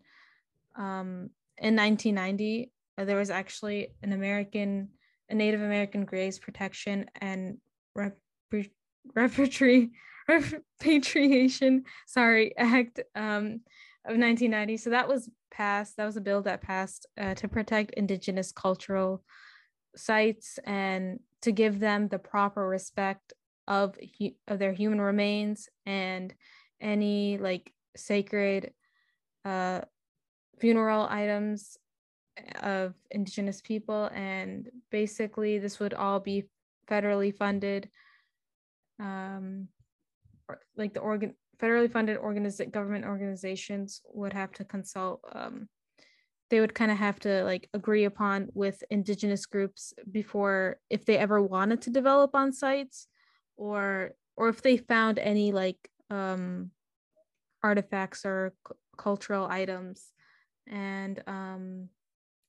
um 0.78 1.30
in 1.58 1.76
1990 1.76 2.72
uh, 2.98 3.06
there 3.06 3.18
was 3.18 3.30
actually 3.30 3.90
an 4.04 4.14
American 4.14 4.90
a 5.30 5.36
Native 5.36 5.62
American 5.62 6.06
graves 6.06 6.40
protection 6.40 7.06
and 7.20 7.58
rep- 7.96 8.18
repertory 9.16 9.92
repatriation 10.28 11.84
sorry 12.06 12.56
act 12.58 13.00
um, 13.16 13.62
of 14.06 14.18
1990 14.18 14.78
so 14.78 14.90
that 14.90 15.08
was 15.08 15.30
passed 15.52 15.98
that 15.98 16.06
was 16.06 16.18
a 16.18 16.22
bill 16.22 16.42
that 16.42 16.62
passed 16.62 17.06
uh, 17.20 17.34
to 17.34 17.48
protect 17.48 17.92
indigenous 17.92 18.52
cultural 18.52 19.24
sites 19.96 20.60
and 20.66 21.20
to 21.42 21.52
give 21.52 21.80
them 21.80 22.08
the 22.08 22.20
proper 22.20 22.68
respect 22.68 23.34
of, 23.68 23.96
of 24.48 24.60
their 24.60 24.74
human 24.74 25.02
remains 25.02 25.70
and 25.86 26.34
any 26.80 27.38
like 27.38 27.72
sacred 27.96 28.74
uh, 29.46 29.82
funeral 30.60 31.08
items 31.10 31.78
of 32.62 32.94
indigenous 33.12 33.62
people. 33.62 34.10
And 34.14 34.70
basically 34.92 35.60
this 35.60 35.80
would 35.80 35.94
all 35.94 36.20
be 36.20 36.46
federally 36.90 37.36
funded 37.36 37.90
um, 39.00 39.68
like 40.76 40.94
the 40.94 41.00
organ 41.00 41.34
federally 41.62 41.92
funded 41.92 42.18
organiz- 42.20 42.72
government 42.72 43.06
organizations 43.06 44.02
would 44.14 44.34
have 44.34 44.52
to 44.54 44.64
consult 44.64 45.22
um, 45.34 45.68
they 46.50 46.60
would 46.60 46.74
kind 46.74 46.92
of 46.92 46.98
have 46.98 47.20
to 47.20 47.44
like 47.44 47.70
agree 47.74 48.06
upon 48.06 48.48
with 48.54 48.84
indigenous 48.90 49.46
groups 49.46 49.94
before 50.12 50.80
if 50.90 51.04
they 51.06 51.18
ever 51.18 51.42
wanted 51.42 51.82
to 51.82 51.90
develop 51.90 52.36
on 52.36 52.54
sites 52.54 53.08
or 53.58 54.12
or 54.36 54.50
if 54.50 54.62
they 54.62 54.78
found 54.78 55.20
any 55.20 55.52
like 55.52 55.78
um 56.10 56.72
artifacts 57.64 58.26
or 58.26 58.54
c- 58.68 58.76
cultural 58.98 59.48
items. 59.48 60.14
And 60.68 61.22
um 61.28 61.90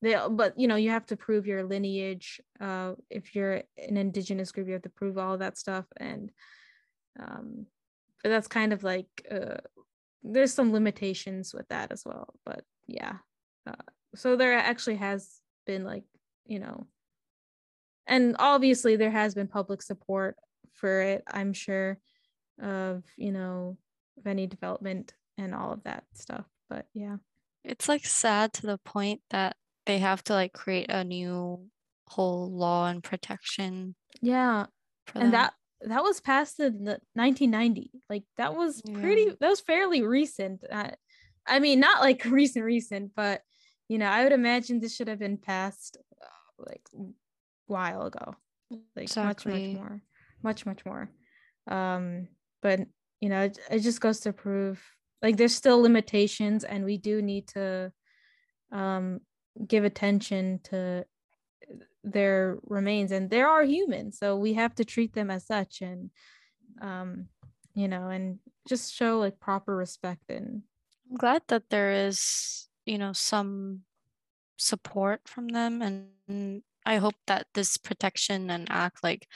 they 0.03 0.16
but 0.31 0.59
you 0.59 0.68
know 0.68 0.77
you 0.77 0.90
have 0.90 1.07
to 1.07 1.16
prove 1.16 1.47
your 1.47 1.64
lineage 1.64 2.40
uh 2.61 2.92
if 3.11 3.35
you're 3.35 3.62
an 3.77 3.97
indigenous 3.97 4.53
group 4.53 4.68
you 4.68 4.75
have 4.75 4.83
to 4.83 4.88
prove 4.90 5.18
all 5.18 5.38
that 5.38 5.59
stuff. 5.59 5.87
And 5.97 6.31
um 7.18 7.66
but 8.23 8.31
that's 8.31 8.49
kind 8.49 8.73
of 8.73 8.83
like 8.83 9.09
uh, 9.31 9.59
there's 10.23 10.53
some 10.53 10.73
limitations 10.73 11.55
with 11.55 11.68
that 11.68 11.92
as 11.92 12.03
well 12.05 12.35
but 12.44 12.62
yeah. 12.87 13.16
Uh, 13.66 13.73
so 14.14 14.37
there 14.37 14.55
actually 14.55 14.97
has 14.97 15.40
been 15.66 15.85
like 15.85 16.05
you 16.47 16.59
know 16.59 16.87
and 18.07 18.35
obviously 18.38 18.97
there 18.97 19.11
has 19.11 19.35
been 19.35 19.47
public 19.47 19.83
support 19.83 20.37
for 20.79 21.01
it 21.01 21.23
i'm 21.31 21.53
sure 21.53 21.99
of 22.61 23.05
you 23.17 23.33
know 23.33 23.77
of 24.19 24.27
any 24.27 24.47
development 24.47 25.14
and 25.37 25.55
all 25.55 25.73
of 25.73 25.83
that 25.85 26.05
stuff 26.14 26.45
but 26.69 26.87
yeah 26.95 27.17
it's 27.64 27.88
like 27.88 28.05
sad 28.05 28.53
to 28.53 28.67
the 28.67 28.79
point 28.79 29.21
that 29.31 29.57
they 29.87 29.99
have 29.99 30.23
to 30.25 30.33
like 30.33 30.53
create 30.53 30.91
a 30.91 31.05
new 31.05 31.61
whole 32.09 32.51
law 32.51 32.87
and 32.88 33.03
protection 33.03 33.95
yeah 34.23 34.67
and 35.14 35.25
them. 35.25 35.31
that 35.33 35.53
that 35.83 36.03
was 36.03 36.21
passed 36.21 36.59
in 36.59 36.85
the 36.85 36.99
1990 37.14 37.91
like 38.11 38.25
that 38.37 38.55
was 38.55 38.83
yeah. 38.85 38.99
pretty 39.01 39.27
that 39.41 39.49
was 39.49 39.61
fairly 39.61 40.03
recent 40.03 40.64
uh, 40.71 40.91
I 41.49 41.59
mean, 41.59 41.81
not 41.81 42.01
like 42.01 42.25
recent, 42.27 42.64
recent, 42.64 43.12
but 43.17 43.43
you 43.88 43.99
know, 43.99 44.07
I 44.07 44.23
would 44.23 44.33
imagine 44.33 44.81
this 44.81 44.95
should 44.95 45.09
have 45.09 45.19
been 45.19 45.38
passed 45.38 45.97
uh, 46.23 46.64
like 46.67 46.83
a 46.95 47.05
while 47.67 48.03
ago, 48.03 48.35
like 48.71 49.05
exactly. 49.05 49.53
much, 49.53 49.62
much 49.62 49.91
more, 49.91 50.03
much, 50.42 50.66
much 50.66 50.85
more. 50.85 51.11
Um, 51.70 52.29
but 52.62 52.81
you 53.20 53.29
know, 53.29 53.42
it, 53.42 53.59
it 53.70 53.81
just 53.81 54.01
goes 54.01 54.20
to 54.20 54.33
prove 54.33 54.83
like 55.22 55.37
there's 55.37 55.55
still 55.55 55.81
limitations, 55.81 56.64
and 56.64 56.85
we 56.85 56.96
do 56.96 57.20
need 57.22 57.48
to 57.48 57.92
um 58.70 59.20
give 59.66 59.85
attention 59.85 60.61
to 60.62 61.05
their 62.05 62.59
remains 62.64 63.12
and 63.12 63.29
there 63.29 63.48
are 63.48 63.64
humans 63.64 64.18
so 64.18 64.37
we 64.37 64.55
have 64.55 64.74
to 64.74 64.85
treat 64.85 65.12
them 65.14 65.31
as 65.31 65.46
such 65.46 65.83
and 65.83 66.11
um 66.81 67.27
you 67.74 67.88
know 67.88 68.09
and 68.09 68.38
just 68.68 68.94
show 68.94 69.18
like 69.18 69.40
proper 69.40 69.74
respect 69.74 70.22
and 70.29 70.62
i'm 71.11 71.16
glad 71.16 71.42
that 71.48 71.68
there 71.70 72.07
is 72.07 72.68
you 72.87 72.98
know 72.98 73.12
some 73.12 73.81
support 74.57 75.20
from 75.27 75.48
them 75.48 75.83
and 75.83 76.62
i 76.87 76.96
hope 76.96 77.14
that 77.27 77.46
this 77.55 77.77
protection 77.77 78.51
and 78.51 78.68
act 78.70 79.03
like 79.03 79.27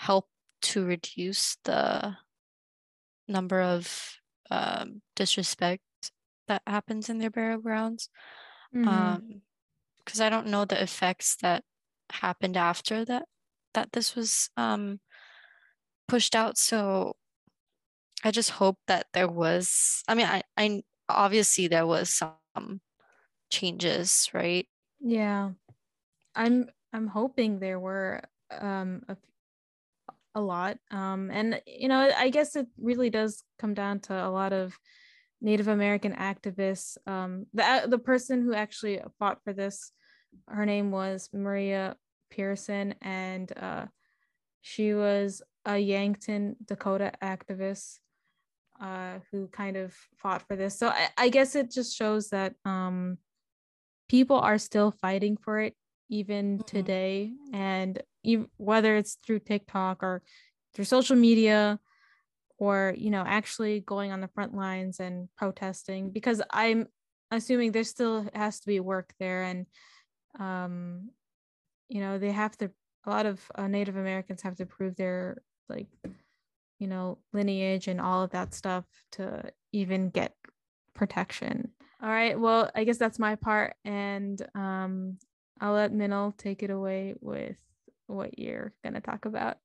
help 0.00 0.26
to 0.62 0.84
reduce 0.84 1.56
the 1.64 2.16
number 3.28 3.60
of 3.60 4.16
um, 4.50 5.02
disrespect 5.14 5.82
that 6.48 6.62
happens 6.66 7.08
in 7.08 7.18
their 7.18 7.30
burial 7.30 7.60
grounds. 7.60 8.08
Mm-hmm. 8.74 8.88
um 8.88 9.42
because 10.04 10.20
i 10.20 10.30
don't 10.30 10.46
know 10.46 10.64
the 10.64 10.80
effects 10.80 11.34
that 11.42 11.64
happened 12.12 12.56
after 12.56 13.04
that 13.04 13.26
that 13.74 13.90
this 13.90 14.14
was 14.14 14.48
um 14.56 15.00
pushed 16.06 16.36
out. 16.36 16.56
So 16.56 17.16
i 18.22 18.30
just 18.30 18.50
hope 18.50 18.78
that 18.86 19.06
there 19.12 19.26
was 19.28 20.04
i 20.06 20.14
mean 20.14 20.26
i 20.26 20.42
i 20.56 20.82
obviously 21.08 21.66
there 21.66 21.86
was 21.86 22.14
some 22.14 22.80
changes 23.50 24.30
right? 24.32 24.68
Yeah. 25.00 25.50
I'm 26.34 26.70
i'm 26.92 27.08
hoping 27.08 27.58
there 27.58 27.80
were 27.80 28.22
um 28.54 29.02
a, 29.08 29.16
a 30.34 30.40
lot 30.40 30.76
um 30.90 31.30
and 31.32 31.60
you 31.66 31.88
know 31.88 32.10
i 32.16 32.28
guess 32.30 32.54
it 32.56 32.66
really 32.78 33.10
does 33.10 33.42
come 33.58 33.74
down 33.74 33.98
to 33.98 34.14
a 34.14 34.30
lot 34.30 34.52
of 34.52 34.76
native 35.40 35.68
american 35.68 36.14
activists 36.14 36.96
um 37.06 37.46
the 37.52 37.86
the 37.88 37.98
person 37.98 38.42
who 38.42 38.54
actually 38.54 39.00
fought 39.18 39.38
for 39.42 39.52
this 39.52 39.92
her 40.48 40.66
name 40.66 40.90
was 40.90 41.28
Maria 41.32 41.96
Pearson, 42.30 42.94
and 43.02 43.52
uh, 43.56 43.86
she 44.60 44.94
was 44.94 45.42
a 45.64 45.78
Yankton, 45.78 46.56
Dakota 46.64 47.12
activist 47.22 47.98
uh, 48.80 49.18
who 49.30 49.48
kind 49.48 49.76
of 49.76 49.94
fought 50.16 50.46
for 50.46 50.56
this. 50.56 50.78
So 50.78 50.88
I, 50.88 51.08
I 51.16 51.28
guess 51.28 51.54
it 51.54 51.70
just 51.70 51.96
shows 51.96 52.30
that 52.30 52.54
um, 52.64 53.18
people 54.08 54.38
are 54.38 54.58
still 54.58 54.90
fighting 54.90 55.36
for 55.36 55.60
it 55.60 55.74
even 56.10 56.58
mm-hmm. 56.58 56.64
today, 56.64 57.32
and 57.52 58.02
even, 58.22 58.48
whether 58.58 58.96
it's 58.96 59.16
through 59.24 59.40
TikTok 59.40 60.02
or 60.02 60.22
through 60.74 60.84
social 60.84 61.16
media 61.16 61.80
or 62.58 62.94
you 62.96 63.10
know 63.10 63.24
actually 63.26 63.80
going 63.80 64.12
on 64.12 64.20
the 64.20 64.28
front 64.28 64.54
lines 64.54 65.00
and 65.00 65.28
protesting 65.36 66.10
because 66.10 66.42
i'm 66.50 66.86
assuming 67.30 67.72
there 67.72 67.82
still 67.82 68.28
has 68.34 68.60
to 68.60 68.66
be 68.66 68.78
work 68.78 69.14
there 69.18 69.42
and 69.44 69.64
um, 70.38 71.10
you 71.88 72.00
know, 72.00 72.18
they 72.18 72.30
have 72.30 72.56
to, 72.58 72.70
a 73.04 73.10
lot 73.10 73.26
of 73.26 73.40
uh, 73.54 73.66
Native 73.66 73.96
Americans 73.96 74.42
have 74.42 74.56
to 74.56 74.66
prove 74.66 74.96
their, 74.96 75.42
like, 75.68 75.88
you 76.78 76.86
know, 76.86 77.18
lineage 77.32 77.88
and 77.88 78.00
all 78.00 78.22
of 78.22 78.30
that 78.30 78.54
stuff 78.54 78.84
to 79.12 79.52
even 79.72 80.10
get 80.10 80.34
protection. 80.94 81.70
All 82.02 82.08
right. 82.08 82.38
Well, 82.38 82.70
I 82.74 82.84
guess 82.84 82.96
that's 82.96 83.18
my 83.18 83.34
part. 83.34 83.74
And 83.84 84.40
um, 84.54 85.18
I'll 85.60 85.74
let 85.74 85.92
Minal 85.92 86.32
take 86.32 86.62
it 86.62 86.70
away 86.70 87.14
with 87.20 87.56
what 88.06 88.38
you're 88.38 88.72
going 88.82 88.94
to 88.94 89.00
talk 89.00 89.24
about. 89.24 89.58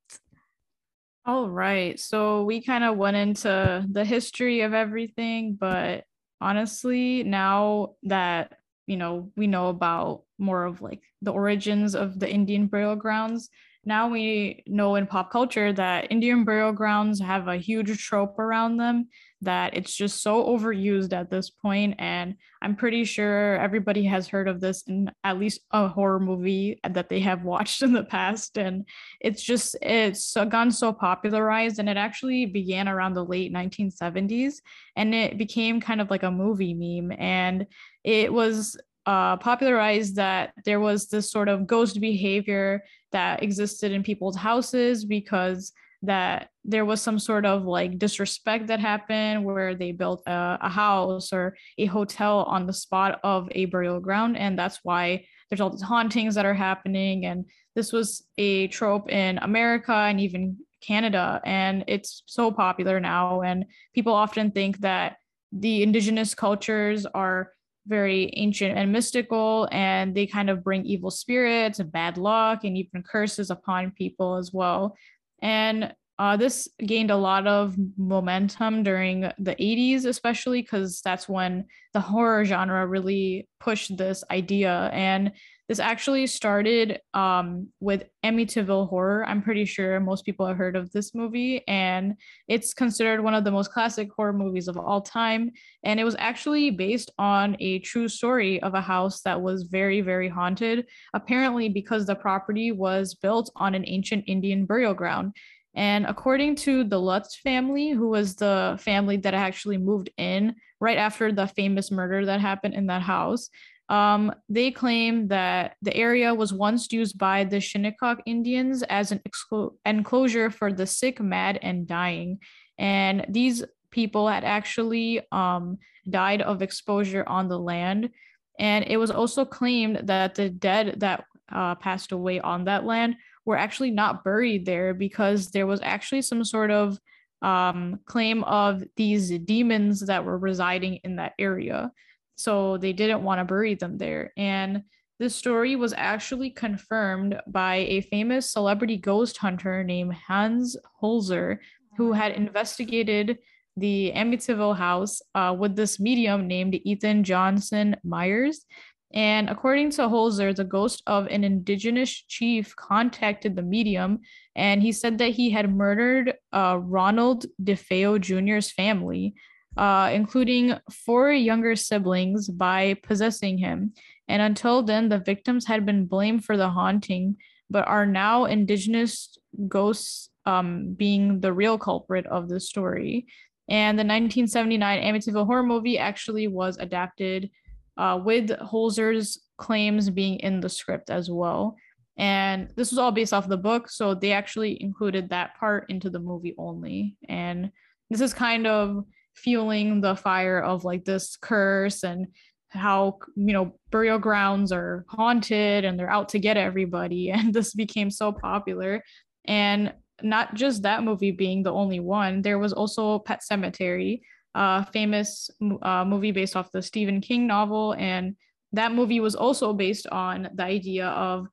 All 1.25 1.49
right. 1.49 1.99
So 1.99 2.43
we 2.43 2.61
kind 2.61 2.83
of 2.83 2.97
went 2.97 3.17
into 3.17 3.85
the 3.89 4.05
history 4.05 4.61
of 4.61 4.73
everything, 4.73 5.55
but 5.59 6.03
honestly, 6.39 7.23
now 7.23 7.95
that 8.03 8.59
you 8.87 8.97
know 8.97 9.31
we 9.35 9.47
know 9.47 9.69
about 9.69 10.23
more 10.37 10.65
of 10.65 10.81
like 10.81 11.01
the 11.21 11.31
origins 11.31 11.95
of 11.95 12.19
the 12.19 12.29
indian 12.29 12.67
burial 12.67 12.95
grounds. 12.95 13.49
Now 13.87 14.09
we 14.09 14.63
know 14.65 14.95
in 14.95 15.05
pop 15.05 15.31
culture 15.31 15.71
that 15.73 16.11
indian 16.11 16.43
burial 16.43 16.71
grounds 16.71 17.21
have 17.21 17.47
a 17.47 17.57
huge 17.57 17.97
trope 17.99 18.39
around 18.39 18.77
them 18.77 19.09
that 19.45 19.75
it's 19.75 19.95
just 19.95 20.21
so 20.21 20.43
overused 20.43 21.13
at 21.13 21.29
this 21.29 21.49
point 21.49 21.95
and 21.99 22.35
i'm 22.61 22.75
pretty 22.75 23.05
sure 23.05 23.57
everybody 23.57 24.03
has 24.03 24.27
heard 24.27 24.47
of 24.47 24.59
this 24.59 24.83
in 24.87 25.11
at 25.23 25.37
least 25.37 25.61
a 25.71 25.87
horror 25.87 26.19
movie 26.19 26.79
that 26.89 27.09
they 27.09 27.19
have 27.19 27.43
watched 27.43 27.81
in 27.83 27.93
the 27.93 28.03
past 28.03 28.57
and 28.57 28.85
it's 29.21 29.43
just 29.43 29.75
it's 29.81 30.35
gone 30.49 30.71
so 30.71 30.91
popularized 30.91 31.79
and 31.79 31.87
it 31.87 31.97
actually 31.97 32.45
began 32.45 32.89
around 32.89 33.13
the 33.13 33.23
late 33.23 33.53
1970s 33.53 34.55
and 34.95 35.13
it 35.13 35.37
became 35.37 35.79
kind 35.79 36.01
of 36.01 36.09
like 36.09 36.23
a 36.23 36.31
movie 36.31 36.73
meme 36.73 37.15
and 37.19 37.65
it 38.05 38.31
was 38.31 38.77
uh, 39.07 39.35
popularized 39.37 40.15
that 40.15 40.53
there 40.63 40.79
was 40.79 41.07
this 41.07 41.29
sort 41.29 41.49
of 41.49 41.67
ghost 41.67 41.99
behavior 41.99 42.83
that 43.11 43.43
existed 43.43 43.91
in 43.91 44.03
people's 44.03 44.35
houses 44.35 45.03
because 45.05 45.73
that 46.03 46.49
there 46.63 46.85
was 46.85 47.01
some 47.01 47.17
sort 47.17 47.45
of 47.45 47.65
like 47.65 47.97
disrespect 47.97 48.67
that 48.67 48.79
happened 48.79 49.43
where 49.43 49.73
they 49.73 49.91
built 49.91 50.21
a, 50.27 50.59
a, 50.61 50.69
house 50.69 51.33
or 51.33 51.57
a 51.79 51.85
hotel 51.85 52.43
on 52.43 52.67
the 52.67 52.73
spot 52.73 53.19
of 53.23 53.47
a 53.51 53.65
burial 53.65 53.99
ground. 53.99 54.37
And 54.37 54.57
that's 54.57 54.79
why 54.83 55.25
there's 55.49 55.61
all 55.61 55.71
these 55.71 55.81
hauntings 55.81 56.35
that 56.35 56.45
are 56.45 56.53
happening. 56.53 57.25
And 57.25 57.45
this 57.73 57.91
was 57.91 58.23
a 58.37 58.67
trope 58.67 59.09
in 59.09 59.39
america 59.39 59.93
and 59.93 60.19
even 60.21 60.57
canada. 60.81 61.41
And 61.43 61.83
it's 61.87 62.21
so 62.27 62.51
popular 62.51 62.99
now. 62.99 63.41
And 63.41 63.65
people 63.95 64.13
often 64.13 64.51
think 64.51 64.79
that 64.81 65.17
the 65.51 65.81
indigenous 65.81 66.35
cultures 66.35 67.05
are 67.07 67.51
very 67.87 68.31
ancient 68.35 68.77
and 68.77 68.91
mystical, 68.91 69.67
and 69.71 70.15
they 70.15 70.25
kind 70.25 70.49
of 70.49 70.63
bring 70.63 70.85
evil 70.85 71.11
spirits 71.11 71.79
and 71.79 71.91
bad 71.91 72.17
luck 72.17 72.63
and 72.63 72.77
even 72.77 73.03
curses 73.03 73.49
upon 73.49 73.91
people 73.91 74.37
as 74.37 74.51
well. 74.51 74.95
And 75.41 75.93
uh, 76.17 76.37
this 76.37 76.69
gained 76.79 77.11
a 77.11 77.17
lot 77.17 77.45
of 77.45 77.75
momentum 77.97 78.83
during 78.83 79.21
the 79.37 79.55
80s, 79.55 80.05
especially 80.05 80.61
because 80.61 81.01
that's 81.01 81.27
when 81.27 81.65
the 81.93 81.99
horror 81.99 82.45
genre 82.45 82.87
really 82.87 83.49
pushed 83.59 83.97
this 83.97 84.23
idea. 84.31 84.89
And 84.93 85.33
this 85.67 85.79
actually 85.79 86.27
started 86.27 86.99
um, 87.13 87.69
with 87.79 88.03
Amityville 88.23 88.87
Horror. 88.87 89.25
I'm 89.25 89.41
pretty 89.41 89.65
sure 89.65 89.99
most 89.99 90.23
people 90.23 90.45
have 90.45 90.57
heard 90.57 90.75
of 90.75 90.91
this 90.91 91.15
movie, 91.15 91.67
and 91.67 92.15
it's 92.47 92.73
considered 92.73 93.21
one 93.21 93.33
of 93.33 93.43
the 93.43 93.51
most 93.51 93.71
classic 93.71 94.09
horror 94.15 94.33
movies 94.33 94.67
of 94.67 94.77
all 94.77 95.01
time. 95.01 95.51
And 95.83 95.99
it 95.99 96.03
was 96.03 96.15
actually 96.19 96.69
based 96.69 97.11
on 97.17 97.57
a 97.59 97.79
true 97.79 98.07
story 98.07 98.61
of 98.61 98.75
a 98.75 98.81
house 98.81 99.21
that 99.21 99.41
was 99.41 99.63
very, 99.63 100.01
very 100.01 100.29
haunted, 100.29 100.85
apparently 101.13 101.69
because 101.69 102.05
the 102.05 102.15
property 102.15 102.71
was 102.71 103.15
built 103.15 103.51
on 103.55 103.73
an 103.73 103.85
ancient 103.87 104.25
Indian 104.27 104.65
burial 104.65 104.93
ground. 104.93 105.33
And 105.75 106.05
according 106.05 106.55
to 106.57 106.85
the 106.85 106.99
Lutz 106.99 107.35
family, 107.35 107.89
who 107.89 108.07
was 108.07 108.35
the 108.35 108.77
family 108.79 109.17
that 109.17 109.33
actually 109.33 109.77
moved 109.77 110.09
in 110.17 110.55
right 110.79 110.97
after 110.97 111.33
the 111.33 111.47
famous 111.47 111.91
murder 111.91 112.25
that 112.25 112.39
happened 112.39 112.75
in 112.75 112.87
that 112.87 113.01
house, 113.01 113.49
um, 113.89 114.33
they 114.49 114.71
claim 114.71 115.27
that 115.27 115.75
the 115.81 115.95
area 115.95 116.33
was 116.33 116.51
once 116.51 116.91
used 116.91 117.17
by 117.17 117.43
the 117.43 117.59
Shinnecock 117.59 118.21
Indians 118.25 118.83
as 118.83 119.11
an 119.11 119.21
exclo- 119.27 119.75
enclosure 119.85 120.49
for 120.49 120.73
the 120.73 120.87
sick, 120.87 121.19
mad, 121.19 121.59
and 121.61 121.87
dying. 121.87 122.39
And 122.79 123.25
these 123.29 123.63
people 123.91 124.27
had 124.27 124.43
actually 124.43 125.21
um, 125.31 125.77
died 126.09 126.41
of 126.41 126.61
exposure 126.61 127.23
on 127.27 127.47
the 127.47 127.59
land. 127.59 128.09
And 128.57 128.85
it 128.87 128.97
was 128.97 129.11
also 129.11 129.45
claimed 129.45 130.01
that 130.07 130.35
the 130.35 130.49
dead 130.49 130.95
that 130.99 131.25
uh, 131.51 131.75
passed 131.75 132.11
away 132.11 132.39
on 132.39 132.65
that 132.65 132.85
land 132.85 133.15
were 133.45 133.57
actually 133.57 133.91
not 133.91 134.23
buried 134.23 134.65
there 134.65 134.93
because 134.93 135.51
there 135.51 135.67
was 135.67 135.79
actually 135.83 136.23
some 136.23 136.43
sort 136.43 136.71
of 136.71 136.97
um, 137.41 137.99
claim 138.05 138.43
of 138.45 138.83
these 138.95 139.29
demons 139.39 139.99
that 140.07 140.25
were 140.25 140.37
residing 140.37 140.95
in 141.03 141.17
that 141.17 141.33
area. 141.37 141.91
So 142.35 142.77
they 142.77 142.93
didn't 142.93 143.23
want 143.23 143.39
to 143.39 143.45
bury 143.45 143.75
them 143.75 143.97
there. 143.97 144.33
And 144.37 144.83
this 145.19 145.35
story 145.35 145.75
was 145.75 145.93
actually 145.95 146.49
confirmed 146.49 147.39
by 147.47 147.75
a 147.75 148.01
famous 148.01 148.51
celebrity 148.51 148.97
ghost 148.97 149.37
hunter 149.37 149.83
named 149.83 150.13
Hans 150.13 150.75
Holzer, 151.01 151.59
who 151.97 152.11
had 152.11 152.33
investigated 152.33 153.37
the 153.77 154.11
Amityville 154.15 154.75
house 154.75 155.21
uh, 155.33 155.55
with 155.57 155.75
this 155.75 155.99
medium 155.99 156.47
named 156.47 156.79
Ethel 156.85 157.21
Johnson 157.21 157.95
Meyers. 158.03 158.65
And 159.13 159.49
according 159.49 159.91
to 159.91 160.03
Holzer, 160.03 160.53
the 160.53 160.65
ghost 160.65 161.01
of 161.07 161.27
an 161.27 161.45
indigenous 161.45 162.11
chief 162.11 162.75
contacted 162.75 163.55
the 163.55 163.61
medium, 163.61 164.19
and 164.55 164.81
he 164.81 164.91
said 164.91 165.17
that 165.19 165.31
he 165.31 165.49
had 165.49 165.73
murdered 165.73 166.33
uh, 166.51 166.77
Ronald 166.81 167.45
DeFeo 167.63 168.19
Jr.'s 168.19 168.71
family 168.71 169.35
uh, 169.77 170.11
including 170.13 170.75
four 170.91 171.31
younger 171.31 171.75
siblings, 171.75 172.49
by 172.49 172.95
possessing 173.03 173.57
him. 173.57 173.93
And 174.27 174.41
until 174.41 174.83
then, 174.83 175.09
the 175.09 175.19
victims 175.19 175.65
had 175.65 175.85
been 175.85 176.05
blamed 176.05 176.45
for 176.45 176.57
the 176.57 176.69
haunting, 176.69 177.37
but 177.69 177.87
are 177.87 178.05
now 178.05 178.45
indigenous 178.45 179.37
ghosts 179.67 180.29
um, 180.45 180.93
being 180.93 181.39
the 181.39 181.53
real 181.53 181.77
culprit 181.77 182.25
of 182.27 182.49
the 182.49 182.59
story. 182.59 183.27
And 183.67 183.97
the 183.97 184.03
1979 184.03 185.01
Amityville 185.01 185.45
horror 185.45 185.63
movie 185.63 185.97
actually 185.97 186.47
was 186.47 186.77
adapted 186.77 187.49
uh, 187.97 188.19
with 188.23 188.49
Holzer's 188.49 189.41
claims 189.57 190.09
being 190.09 190.39
in 190.39 190.59
the 190.59 190.69
script 190.69 191.09
as 191.09 191.29
well. 191.29 191.75
And 192.17 192.69
this 192.75 192.91
was 192.91 192.99
all 192.99 193.11
based 193.11 193.33
off 193.33 193.47
the 193.47 193.57
book. 193.57 193.89
So 193.89 194.13
they 194.13 194.31
actually 194.31 194.81
included 194.81 195.29
that 195.29 195.57
part 195.57 195.89
into 195.89 196.09
the 196.09 196.19
movie 196.19 196.55
only. 196.57 197.15
And 197.27 197.71
this 198.09 198.21
is 198.21 198.33
kind 198.33 198.67
of 198.67 199.05
fueling 199.35 200.01
the 200.01 200.15
fire 200.15 200.59
of 200.59 200.83
like 200.83 201.05
this 201.05 201.37
curse 201.37 202.03
and 202.03 202.27
how 202.69 203.19
you 203.35 203.53
know 203.53 203.77
burial 203.91 204.19
grounds 204.19 204.71
are 204.71 205.05
haunted 205.07 205.85
and 205.85 205.97
they're 205.97 206.09
out 206.09 206.29
to 206.29 206.39
get 206.39 206.57
everybody 206.57 207.29
and 207.31 207.53
this 207.53 207.73
became 207.73 208.09
so 208.09 208.31
popular. 208.31 209.03
And 209.45 209.93
not 210.21 210.55
just 210.55 210.83
that 210.83 211.03
movie 211.03 211.31
being 211.31 211.61
the 211.63 211.73
only 211.73 211.99
one 211.99 212.41
there 212.41 212.57
was 212.57 212.71
also 212.73 213.19
Pet 213.19 213.41
Sematary 213.49 214.21
a 214.55 214.85
famous 214.91 215.49
uh, 215.81 216.05
movie 216.05 216.31
based 216.31 216.55
off 216.55 216.71
the 216.71 216.81
stephen 216.81 217.21
king 217.21 217.45
novel. 217.45 217.93
And 217.93 218.35
that 218.71 218.93
movie 218.93 219.19
was 219.19 219.35
also 219.35 219.73
based 219.73 220.07
on 220.07 220.49
the 220.55 220.63
idea 220.63 221.07
of 221.07 221.47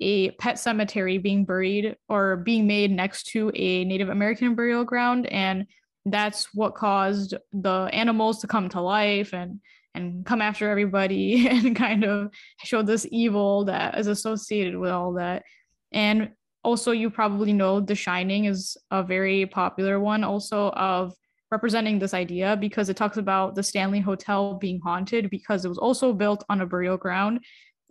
a 0.00 0.30
pet 0.32 0.58
cemetery 0.58 1.18
being 1.18 1.44
buried 1.44 1.96
or 2.08 2.36
being 2.36 2.66
made 2.66 2.90
next 2.90 3.24
to 3.28 3.50
a 3.54 3.84
native 3.84 4.08
american 4.08 4.54
burial 4.54 4.84
ground. 4.84 5.26
And 5.26 5.66
that's 6.06 6.54
what 6.54 6.74
caused 6.74 7.34
the 7.52 7.90
animals 7.92 8.40
to 8.40 8.46
come 8.46 8.68
to 8.70 8.80
life 8.80 9.34
and 9.34 9.60
and 9.94 10.26
come 10.26 10.42
after 10.42 10.68
everybody 10.70 11.48
and 11.50 11.74
kind 11.74 12.04
of 12.04 12.30
show 12.64 12.82
this 12.82 13.06
evil 13.10 13.64
that 13.64 13.98
is 13.98 14.06
associated 14.06 14.76
with 14.76 14.90
all 14.90 15.14
that. 15.14 15.42
And 15.90 16.30
also, 16.62 16.90
you 16.90 17.10
probably 17.10 17.52
know 17.52 17.80
The 17.80 17.94
Shining 17.94 18.44
is 18.44 18.76
a 18.90 19.02
very 19.02 19.46
popular 19.46 19.98
one, 19.98 20.22
also 20.22 20.70
of 20.70 21.14
representing 21.50 21.98
this 21.98 22.12
idea 22.12 22.56
because 22.56 22.88
it 22.88 22.96
talks 22.96 23.16
about 23.16 23.54
the 23.54 23.62
Stanley 23.62 24.00
Hotel 24.00 24.54
being 24.54 24.80
haunted 24.80 25.30
because 25.30 25.64
it 25.64 25.68
was 25.68 25.78
also 25.78 26.12
built 26.12 26.44
on 26.48 26.60
a 26.60 26.66
burial 26.66 26.96
ground. 26.96 27.40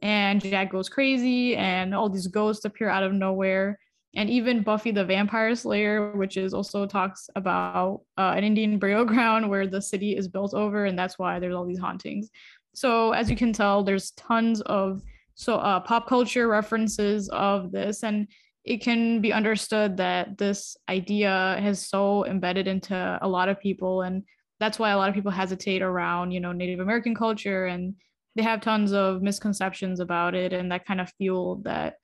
And 0.01 0.41
Jack 0.41 0.71
goes 0.71 0.89
crazy, 0.89 1.55
and 1.55 1.95
all 1.95 2.09
these 2.09 2.27
ghosts 2.27 2.65
appear 2.65 2.89
out 2.89 3.03
of 3.03 3.13
nowhere 3.13 3.79
and 4.15 4.29
even 4.29 4.63
Buffy 4.63 4.91
the 4.91 5.03
Vampire 5.03 5.53
Slayer, 5.55 6.11
which 6.15 6.37
is 6.37 6.53
also 6.53 6.85
talks 6.85 7.29
about 7.35 8.01
uh, 8.17 8.33
an 8.35 8.43
Indian 8.43 8.79
burial 8.79 9.05
ground 9.05 9.49
where 9.49 9.67
the 9.67 9.81
city 9.81 10.15
is 10.15 10.27
built 10.27 10.53
over, 10.53 10.85
and 10.85 10.97
that's 10.97 11.19
why 11.19 11.39
there's 11.39 11.53
all 11.53 11.65
these 11.65 11.79
hauntings. 11.79 12.29
So 12.73 13.11
as 13.11 13.29
you 13.29 13.35
can 13.35 13.53
tell, 13.53 13.83
there's 13.83 14.11
tons 14.11 14.61
of 14.61 15.01
so 15.35 15.55
uh, 15.55 15.81
pop 15.81 16.07
culture 16.07 16.47
references 16.47 17.27
of 17.29 17.71
this, 17.71 18.03
and 18.03 18.27
it 18.63 18.81
can 18.81 19.21
be 19.21 19.33
understood 19.33 19.97
that 19.97 20.37
this 20.37 20.77
idea 20.89 21.57
has 21.59 21.87
so 21.87 22.25
embedded 22.25 22.67
into 22.67 23.19
a 23.21 23.27
lot 23.27 23.49
of 23.49 23.59
people, 23.59 24.01
and 24.01 24.23
that's 24.59 24.79
why 24.79 24.91
a 24.91 24.97
lot 24.97 25.09
of 25.09 25.15
people 25.15 25.31
hesitate 25.31 25.81
around 25.81 26.31
you 26.31 26.39
know 26.39 26.53
Native 26.53 26.79
American 26.79 27.13
culture, 27.13 27.65
and 27.65 27.95
they 28.35 28.43
have 28.43 28.61
tons 28.61 28.93
of 28.93 29.21
misconceptions 29.21 29.99
about 29.99 30.35
it, 30.35 30.53
and 30.53 30.71
that 30.71 30.85
kind 30.85 31.01
of 31.01 31.11
fueled 31.17 31.65
that 31.65 31.95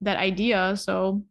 that 0.00 0.16
idea. 0.16 0.76
So 0.76 1.24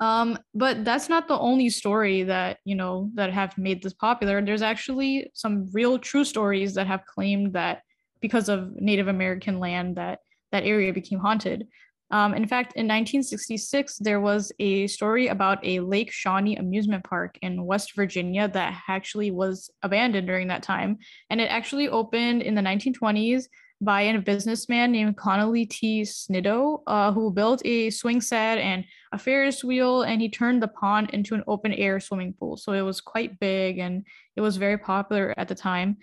um, 0.00 0.38
but 0.54 0.84
that's 0.84 1.08
not 1.08 1.26
the 1.26 1.38
only 1.38 1.68
story 1.70 2.22
that 2.24 2.58
you 2.64 2.74
know 2.74 3.10
that 3.14 3.32
have 3.32 3.56
made 3.58 3.82
this 3.82 3.94
popular. 3.94 4.40
There's 4.40 4.62
actually 4.62 5.30
some 5.34 5.68
real 5.72 5.98
true 5.98 6.24
stories 6.24 6.74
that 6.74 6.86
have 6.86 7.06
claimed 7.06 7.54
that 7.54 7.82
because 8.20 8.48
of 8.48 8.74
Native 8.76 9.08
American 9.08 9.58
land 9.58 9.96
that 9.96 10.20
that 10.52 10.64
area 10.64 10.92
became 10.92 11.18
haunted. 11.18 11.66
Um, 12.10 12.32
in 12.32 12.46
fact, 12.46 12.72
in 12.74 12.86
1966, 12.86 13.98
there 13.98 14.20
was 14.20 14.50
a 14.58 14.86
story 14.86 15.28
about 15.28 15.58
a 15.62 15.80
Lake 15.80 16.10
Shawnee 16.10 16.56
amusement 16.56 17.04
park 17.04 17.38
in 17.42 17.66
West 17.66 17.94
Virginia 17.94 18.48
that 18.48 18.80
actually 18.88 19.30
was 19.30 19.70
abandoned 19.82 20.26
during 20.26 20.48
that 20.48 20.62
time. 20.62 20.98
And 21.28 21.38
it 21.38 21.50
actually 21.50 21.88
opened 21.88 22.42
in 22.42 22.54
the 22.54 22.62
1920s 22.62 23.44
by 23.80 24.02
a 24.02 24.18
businessman 24.18 24.90
named 24.90 25.16
Conley 25.18 25.66
T. 25.66 26.02
Snidow, 26.02 26.82
uh, 26.86 27.12
who 27.12 27.30
built 27.30 27.60
a 27.64 27.90
swing 27.90 28.20
set 28.20 28.58
and 28.58 28.84
a 29.12 29.18
Ferris 29.18 29.64
wheel, 29.64 30.02
and 30.02 30.20
he 30.20 30.28
turned 30.28 30.62
the 30.62 30.68
pond 30.68 31.10
into 31.10 31.34
an 31.34 31.44
open 31.46 31.72
air 31.72 32.00
swimming 32.00 32.34
pool. 32.34 32.56
So 32.56 32.72
it 32.72 32.82
was 32.82 33.00
quite 33.00 33.38
big 33.40 33.78
and 33.78 34.04
it 34.36 34.40
was 34.40 34.56
very 34.56 34.78
popular 34.78 35.34
at 35.36 35.48
the 35.48 35.54
time. 35.54 35.98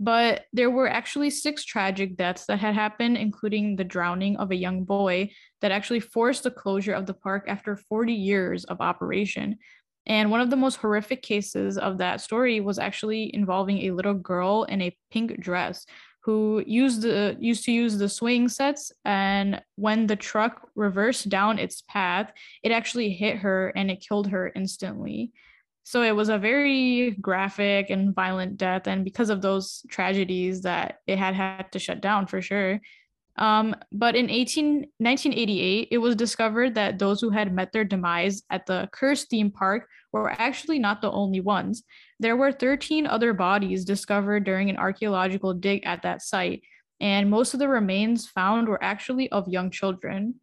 But 0.00 0.46
there 0.52 0.70
were 0.70 0.88
actually 0.88 1.30
six 1.30 1.64
tragic 1.64 2.16
deaths 2.16 2.46
that 2.46 2.58
had 2.58 2.74
happened, 2.74 3.16
including 3.16 3.76
the 3.76 3.84
drowning 3.84 4.36
of 4.36 4.50
a 4.50 4.56
young 4.56 4.82
boy 4.84 5.30
that 5.60 5.70
actually 5.70 6.00
forced 6.00 6.42
the 6.42 6.50
closure 6.50 6.92
of 6.92 7.06
the 7.06 7.14
park 7.14 7.44
after 7.46 7.76
40 7.76 8.12
years 8.12 8.64
of 8.64 8.80
operation. 8.80 9.58
And 10.06 10.30
one 10.30 10.40
of 10.40 10.50
the 10.50 10.56
most 10.56 10.76
horrific 10.76 11.22
cases 11.22 11.78
of 11.78 11.98
that 11.98 12.20
story 12.20 12.60
was 12.60 12.80
actually 12.80 13.32
involving 13.34 13.78
a 13.82 13.92
little 13.92 14.14
girl 14.14 14.64
in 14.64 14.82
a 14.82 14.96
pink 15.12 15.38
dress 15.40 15.86
who 16.22 16.62
used 16.66 17.02
the 17.02 17.36
used 17.40 17.64
to 17.64 17.72
use 17.72 17.98
the 17.98 18.08
swing 18.08 18.48
sets 18.48 18.92
and 19.04 19.60
when 19.76 20.06
the 20.06 20.16
truck 20.16 20.68
reversed 20.74 21.28
down 21.28 21.58
its 21.58 21.82
path 21.88 22.32
it 22.62 22.70
actually 22.70 23.10
hit 23.10 23.36
her 23.38 23.68
and 23.76 23.90
it 23.90 24.04
killed 24.06 24.28
her 24.28 24.52
instantly. 24.54 25.32
So 25.84 26.02
it 26.02 26.14
was 26.14 26.28
a 26.28 26.38
very 26.38 27.10
graphic 27.20 27.90
and 27.90 28.14
violent 28.14 28.56
death 28.56 28.86
and 28.86 29.04
because 29.04 29.30
of 29.30 29.42
those 29.42 29.82
tragedies 29.88 30.62
that 30.62 31.00
it 31.08 31.18
had 31.18 31.34
had 31.34 31.72
to 31.72 31.80
shut 31.80 32.00
down 32.00 32.26
for 32.26 32.40
sure. 32.40 32.80
Um, 33.36 33.74
but 33.90 34.14
in 34.14 34.30
18, 34.30 34.74
1988 34.98 35.88
it 35.90 35.98
was 35.98 36.14
discovered 36.14 36.74
that 36.76 36.98
those 36.98 37.20
who 37.20 37.30
had 37.30 37.52
met 37.52 37.72
their 37.72 37.84
demise 37.84 38.42
at 38.50 38.66
the 38.66 38.88
cursed 38.92 39.30
theme 39.30 39.50
park 39.50 39.88
were 40.12 40.30
actually 40.30 40.78
not 40.78 41.00
the 41.00 41.10
only 41.10 41.40
ones 41.40 41.82
there 42.22 42.36
were 42.36 42.52
13 42.52 43.06
other 43.06 43.32
bodies 43.32 43.84
discovered 43.84 44.44
during 44.44 44.70
an 44.70 44.76
archaeological 44.76 45.52
dig 45.54 45.84
at 45.84 46.02
that 46.02 46.22
site, 46.22 46.62
and 47.00 47.28
most 47.28 47.52
of 47.52 47.60
the 47.60 47.68
remains 47.68 48.28
found 48.28 48.68
were 48.68 48.82
actually 48.82 49.30
of 49.32 49.48
young 49.48 49.70
children. 49.70 50.36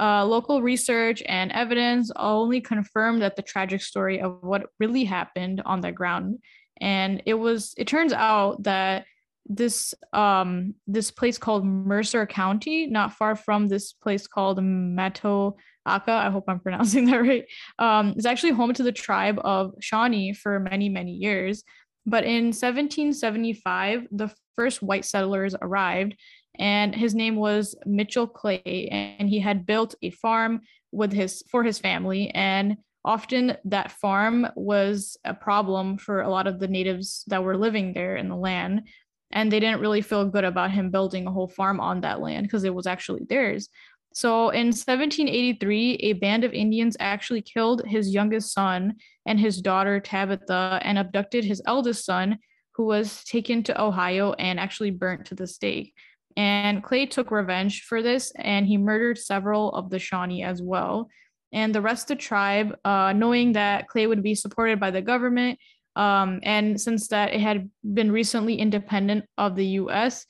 Uh, 0.00 0.24
local 0.24 0.62
research 0.62 1.22
and 1.26 1.52
evidence 1.52 2.10
only 2.16 2.60
confirmed 2.60 3.22
that 3.22 3.36
the 3.36 3.42
tragic 3.42 3.82
story 3.82 4.20
of 4.20 4.38
what 4.42 4.70
really 4.80 5.04
happened 5.04 5.62
on 5.64 5.80
that 5.82 5.94
ground. 5.94 6.38
And 6.80 7.22
it 7.26 7.34
was, 7.34 7.74
it 7.76 7.86
turns 7.86 8.12
out 8.12 8.62
that 8.64 9.04
this 9.46 9.94
um 10.12 10.74
this 10.86 11.10
place 11.10 11.38
called 11.38 11.64
Mercer 11.64 12.26
County, 12.26 12.86
not 12.86 13.14
far 13.14 13.34
from 13.36 13.68
this 13.68 13.92
place 13.92 14.26
called 14.26 14.62
Mato 14.62 15.56
Aka, 15.86 16.12
I 16.12 16.30
hope 16.30 16.44
I'm 16.48 16.60
pronouncing 16.60 17.06
that 17.10 17.18
right, 17.18 17.44
um, 17.78 18.14
is 18.16 18.26
actually 18.26 18.52
home 18.52 18.72
to 18.74 18.82
the 18.82 18.92
tribe 18.92 19.40
of 19.42 19.74
Shawnee 19.80 20.32
for 20.32 20.60
many, 20.60 20.88
many 20.88 21.12
years. 21.12 21.64
But 22.06 22.24
in 22.24 22.46
1775, 22.46 24.08
the 24.10 24.32
first 24.56 24.82
white 24.82 25.04
settlers 25.04 25.54
arrived, 25.60 26.16
and 26.58 26.94
his 26.94 27.14
name 27.14 27.36
was 27.36 27.76
Mitchell 27.86 28.26
Clay, 28.26 28.88
and 28.90 29.28
he 29.28 29.38
had 29.38 29.66
built 29.66 29.94
a 30.02 30.10
farm 30.10 30.60
with 30.90 31.12
his 31.12 31.42
for 31.50 31.62
his 31.62 31.78
family. 31.78 32.30
And 32.30 32.76
often 33.04 33.56
that 33.64 33.92
farm 33.92 34.46
was 34.56 35.16
a 35.24 35.34
problem 35.34 35.96
for 35.96 36.20
a 36.20 36.28
lot 36.28 36.46
of 36.46 36.58
the 36.58 36.68
natives 36.68 37.24
that 37.28 37.42
were 37.42 37.56
living 37.56 37.92
there 37.92 38.16
in 38.16 38.28
the 38.28 38.36
land. 38.36 38.82
And 39.32 39.50
they 39.50 39.60
didn't 39.60 39.80
really 39.80 40.02
feel 40.02 40.26
good 40.26 40.44
about 40.44 40.70
him 40.70 40.90
building 40.90 41.26
a 41.26 41.30
whole 41.30 41.48
farm 41.48 41.80
on 41.80 42.02
that 42.02 42.20
land 42.20 42.46
because 42.46 42.64
it 42.64 42.74
was 42.74 42.86
actually 42.86 43.22
theirs. 43.28 43.68
So 44.14 44.50
in 44.50 44.66
1783, 44.66 45.94
a 45.94 46.12
band 46.14 46.44
of 46.44 46.52
Indians 46.52 46.96
actually 47.00 47.42
killed 47.42 47.82
his 47.86 48.12
youngest 48.12 48.52
son 48.52 48.96
and 49.26 49.40
his 49.40 49.60
daughter 49.60 50.00
Tabitha 50.00 50.80
and 50.82 50.98
abducted 50.98 51.44
his 51.44 51.62
eldest 51.66 52.04
son, 52.04 52.38
who 52.74 52.84
was 52.84 53.24
taken 53.24 53.62
to 53.64 53.80
Ohio 53.80 54.32
and 54.34 54.60
actually 54.60 54.90
burnt 54.90 55.26
to 55.26 55.34
the 55.34 55.46
stake. 55.46 55.94
And 56.36 56.82
Clay 56.82 57.06
took 57.06 57.30
revenge 57.30 57.82
for 57.82 58.02
this 58.02 58.32
and 58.36 58.66
he 58.66 58.76
murdered 58.78 59.18
several 59.18 59.70
of 59.72 59.90
the 59.90 59.98
Shawnee 59.98 60.42
as 60.42 60.62
well. 60.62 61.08
And 61.52 61.74
the 61.74 61.82
rest 61.82 62.10
of 62.10 62.16
the 62.16 62.22
tribe, 62.22 62.74
uh, 62.84 63.12
knowing 63.14 63.52
that 63.52 63.88
Clay 63.88 64.06
would 64.06 64.22
be 64.22 64.34
supported 64.34 64.80
by 64.80 64.90
the 64.90 65.02
government, 65.02 65.58
um, 65.96 66.40
and 66.42 66.80
since 66.80 67.08
that 67.08 67.34
it 67.34 67.40
had 67.40 67.70
been 67.82 68.10
recently 68.10 68.56
independent 68.56 69.24
of 69.36 69.56
the 69.56 69.66
US, 69.66 70.26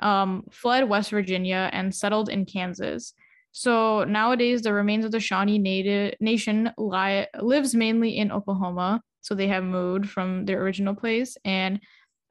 um, 0.00 0.44
fled 0.50 0.88
West 0.88 1.10
Virginia 1.10 1.70
and 1.72 1.94
settled 1.94 2.28
in 2.28 2.46
Kansas. 2.46 3.14
So 3.52 4.02
nowadays, 4.04 4.62
the 4.62 4.72
remains 4.72 5.04
of 5.04 5.12
the 5.12 5.20
Shawnee 5.20 5.58
native 5.58 6.14
nation 6.20 6.72
li- 6.76 7.26
lives 7.40 7.74
mainly 7.74 8.18
in 8.18 8.32
Oklahoma. 8.32 9.00
So 9.20 9.34
they 9.34 9.46
have 9.48 9.62
moved 9.62 10.10
from 10.10 10.44
their 10.44 10.60
original 10.60 10.94
place. 10.94 11.36
And 11.44 11.78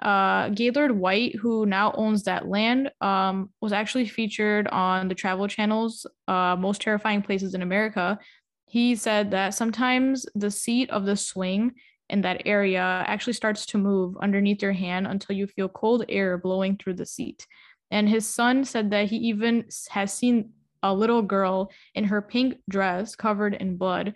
uh, 0.01 0.49
Gaylord 0.49 0.91
White, 0.91 1.36
who 1.36 1.65
now 1.65 1.93
owns 1.93 2.23
that 2.23 2.47
land, 2.49 2.91
um, 2.99 3.51
was 3.61 3.71
actually 3.71 4.05
featured 4.05 4.67
on 4.67 5.07
the 5.07 5.15
Travel 5.15 5.47
Channel's 5.47 6.05
uh, 6.27 6.57
Most 6.59 6.81
Terrifying 6.81 7.21
Places 7.21 7.53
in 7.53 7.61
America. 7.61 8.19
He 8.65 8.95
said 8.95 9.31
that 9.31 9.53
sometimes 9.53 10.25
the 10.36 10.51
seat 10.51 10.89
of 10.89 11.05
the 11.05 11.15
swing 11.15 11.71
in 12.10 12.22
that 12.22 12.43
area 12.45 12.82
actually 13.08 13.34
starts 13.34 13.66
to 13.68 13.78
move 13.78 14.16
underneath 14.22 14.62
your 14.62 14.74
hand 14.74 15.08
until 15.08 15.36
you 15.36 15.47
feel 15.47 15.70
cold 15.70 16.06
air 16.10 16.38
blowing 16.38 16.78
through 16.78 16.95
the 16.95 17.06
seat. 17.06 17.47
And 17.91 18.10
his 18.10 18.28
son 18.28 18.66
said 18.66 18.91
that 18.91 19.10
he 19.10 19.18
even 19.18 19.66
has 19.89 20.14
seen 20.14 20.51
a 20.82 20.93
little 20.93 21.22
girl 21.22 21.72
in 21.95 22.04
her 22.06 22.22
pink 22.22 22.58
dress 22.70 23.16
covered 23.16 23.54
in 23.56 23.78
blood. 23.78 24.14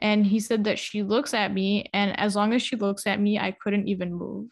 And 0.00 0.26
he 0.26 0.40
said 0.40 0.64
that 0.64 0.78
she 0.78 1.02
looks 1.02 1.34
at 1.34 1.52
me, 1.52 1.86
and 1.92 2.18
as 2.20 2.36
long 2.36 2.52
as 2.54 2.62
she 2.62 2.76
looks 2.76 3.06
at 3.06 3.20
me, 3.20 3.38
I 3.38 3.50
couldn't 3.50 3.88
even 3.88 4.14
move. 4.14 4.48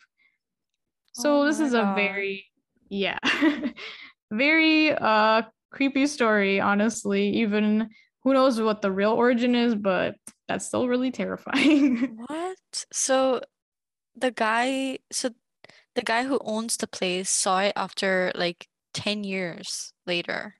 So 1.12 1.42
Oh 1.42 1.44
this 1.46 1.60
is 1.60 1.72
a 1.72 1.92
very, 1.96 2.46
yeah, 2.88 3.18
very 4.30 4.92
uh 4.92 5.42
creepy 5.70 6.06
story, 6.06 6.60
honestly. 6.60 7.28
Even 7.36 7.90
who 8.22 8.34
knows 8.34 8.60
what 8.60 8.82
the 8.82 8.90
real 8.90 9.12
origin 9.12 9.54
is, 9.54 9.74
but 9.74 10.16
that's 10.48 10.66
still 10.66 10.88
really 10.88 11.10
terrifying. 11.10 12.18
What? 12.28 12.86
So 12.92 13.40
the 14.16 14.30
guy, 14.30 14.98
so 15.12 15.30
the 15.94 16.02
guy 16.02 16.24
who 16.24 16.38
owns 16.44 16.76
the 16.76 16.86
place 16.86 17.30
saw 17.30 17.60
it 17.60 17.72
after 17.76 18.32
like 18.34 18.68
10 18.94 19.24
years 19.24 19.92
later. 20.06 20.56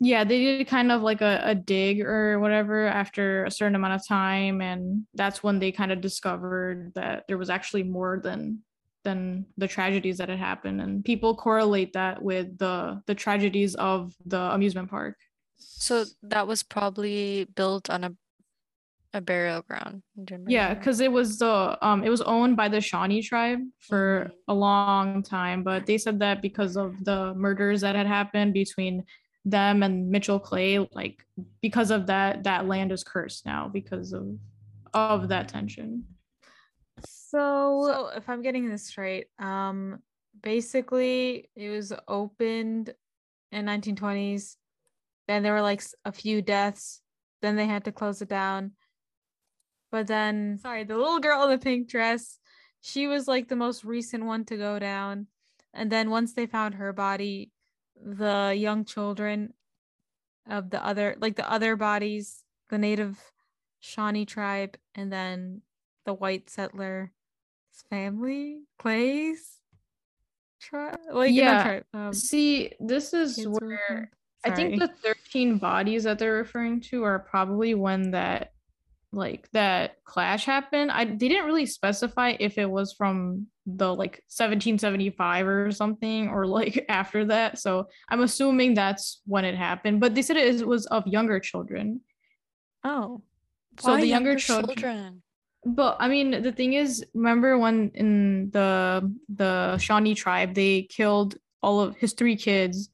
yeah, 0.00 0.22
they 0.24 0.38
did 0.38 0.68
kind 0.68 0.92
of 0.92 1.02
like 1.02 1.20
a, 1.22 1.40
a 1.44 1.54
dig 1.54 2.00
or 2.00 2.38
whatever 2.38 2.86
after 2.86 3.44
a 3.44 3.50
certain 3.50 3.74
amount 3.74 3.94
of 3.94 4.06
time, 4.06 4.60
and 4.60 5.06
that's 5.14 5.42
when 5.42 5.58
they 5.58 5.72
kind 5.72 5.90
of 5.90 6.00
discovered 6.00 6.92
that 6.94 7.24
there 7.26 7.38
was 7.38 7.50
actually 7.50 7.82
more 7.82 8.20
than 8.22 8.62
than 9.04 9.46
the 9.56 9.66
tragedies 9.68 10.18
that 10.18 10.28
had 10.28 10.38
happened, 10.38 10.80
and 10.80 11.04
people 11.04 11.34
correlate 11.34 11.94
that 11.94 12.22
with 12.22 12.58
the 12.58 13.02
the 13.06 13.14
tragedies 13.14 13.74
of 13.74 14.14
the 14.24 14.40
amusement 14.54 14.88
park. 14.90 15.16
So 15.58 16.04
that 16.22 16.46
was 16.46 16.62
probably 16.62 17.46
built 17.56 17.90
on 17.90 18.04
a 18.04 18.12
a 19.14 19.20
burial 19.20 19.62
ground. 19.62 20.02
in 20.16 20.44
Yeah, 20.48 20.74
because 20.74 21.00
it 21.00 21.10
was 21.10 21.38
the 21.38 21.78
um 21.86 22.04
it 22.04 22.10
was 22.10 22.20
owned 22.22 22.56
by 22.56 22.68
the 22.68 22.80
Shawnee 22.80 23.22
tribe 23.22 23.60
for 23.78 24.30
Mhm. 24.30 24.34
a 24.48 24.54
long 24.54 25.22
time, 25.22 25.62
but 25.62 25.86
they 25.86 25.98
said 25.98 26.18
that 26.20 26.42
because 26.42 26.76
of 26.76 27.04
the 27.04 27.34
murders 27.34 27.80
that 27.80 27.96
had 27.96 28.06
happened 28.06 28.52
between 28.54 29.04
them 29.44 29.82
and 29.82 30.10
Mitchell 30.10 30.38
Clay, 30.38 30.78
like 30.92 31.24
because 31.62 31.90
of 31.90 32.06
that, 32.08 32.44
that 32.44 32.66
land 32.66 32.92
is 32.92 33.02
cursed 33.04 33.46
now 33.46 33.68
because 33.68 34.12
of 34.12 34.38
of 34.94 35.28
that 35.28 35.48
tension. 35.48 36.04
So, 37.00 37.84
so 37.86 38.08
if 38.16 38.28
I'm 38.28 38.42
getting 38.42 38.68
this 38.68 38.96
right, 38.98 39.26
um, 39.38 40.02
basically 40.42 41.50
it 41.54 41.70
was 41.70 41.92
opened 42.06 42.94
in 43.52 43.64
1920s. 43.66 44.56
Then 45.26 45.42
there 45.42 45.52
were 45.52 45.62
like 45.62 45.82
a 46.04 46.12
few 46.12 46.42
deaths. 46.42 47.00
Then 47.42 47.56
they 47.56 47.66
had 47.66 47.84
to 47.84 47.92
close 47.92 48.22
it 48.22 48.28
down. 48.28 48.72
But 49.90 50.06
then, 50.06 50.58
sorry, 50.58 50.84
the 50.84 50.96
little 50.96 51.20
girl 51.20 51.44
in 51.44 51.50
the 51.50 51.58
pink 51.58 51.88
dress, 51.88 52.38
she 52.80 53.06
was 53.06 53.26
like 53.26 53.48
the 53.48 53.56
most 53.56 53.84
recent 53.84 54.24
one 54.24 54.44
to 54.46 54.56
go 54.56 54.78
down. 54.78 55.26
And 55.72 55.90
then 55.90 56.10
once 56.10 56.34
they 56.34 56.46
found 56.46 56.74
her 56.74 56.92
body, 56.92 57.52
the 57.96 58.54
young 58.56 58.84
children 58.84 59.54
of 60.48 60.70
the 60.70 60.84
other, 60.84 61.16
like 61.20 61.36
the 61.36 61.50
other 61.50 61.76
bodies, 61.76 62.44
the 62.68 62.78
native 62.78 63.18
Shawnee 63.80 64.26
tribe, 64.26 64.76
and 64.94 65.12
then 65.12 65.62
the 66.04 66.14
white 66.14 66.50
settler 66.50 67.12
family 67.90 68.62
Clay's 68.78 69.60
tribe, 70.60 70.98
like 71.10 71.34
Yeah. 71.34 71.62
tribe. 71.62 71.84
Um, 71.92 72.12
See, 72.12 72.72
this 72.80 73.14
is 73.14 73.46
where 73.46 74.10
I 74.44 74.50
think 74.50 74.80
the 74.80 74.88
13 74.88 75.58
bodies 75.58 76.04
that 76.04 76.18
they're 76.18 76.34
referring 76.34 76.80
to 76.82 77.04
are 77.04 77.18
probably 77.18 77.74
when 77.74 78.10
that 78.12 78.52
like 79.12 79.48
that 79.52 80.02
clash 80.04 80.44
happened. 80.44 80.90
I 80.90 81.04
they 81.04 81.28
didn't 81.28 81.46
really 81.46 81.66
specify 81.66 82.34
if 82.38 82.58
it 82.58 82.68
was 82.68 82.92
from 82.92 83.46
the 83.66 83.94
like 83.94 84.22
1775 84.28 85.46
or 85.46 85.70
something 85.70 86.28
or 86.28 86.46
like 86.46 86.84
after 86.88 87.24
that. 87.26 87.58
So 87.58 87.88
I'm 88.08 88.20
assuming 88.20 88.74
that's 88.74 89.20
when 89.26 89.44
it 89.44 89.54
happened. 89.54 90.00
But 90.00 90.14
they 90.14 90.22
said 90.22 90.36
it 90.36 90.66
was 90.66 90.86
of 90.86 91.06
younger 91.06 91.40
children. 91.40 92.00
oh, 92.84 93.22
So 93.80 93.96
the 93.96 94.06
younger 94.06 94.36
children? 94.36 94.76
children. 94.76 95.22
But 95.64 95.96
I 96.00 96.08
mean, 96.08 96.42
the 96.42 96.52
thing 96.52 96.74
is, 96.74 97.04
remember 97.14 97.58
when 97.58 97.90
in 97.94 98.50
the 98.50 99.12
the 99.28 99.76
Shawnee 99.78 100.14
tribe 100.14 100.54
they 100.54 100.82
killed 100.82 101.36
all 101.62 101.80
of 101.80 101.96
his 101.96 102.12
three 102.12 102.36
kids 102.36 102.90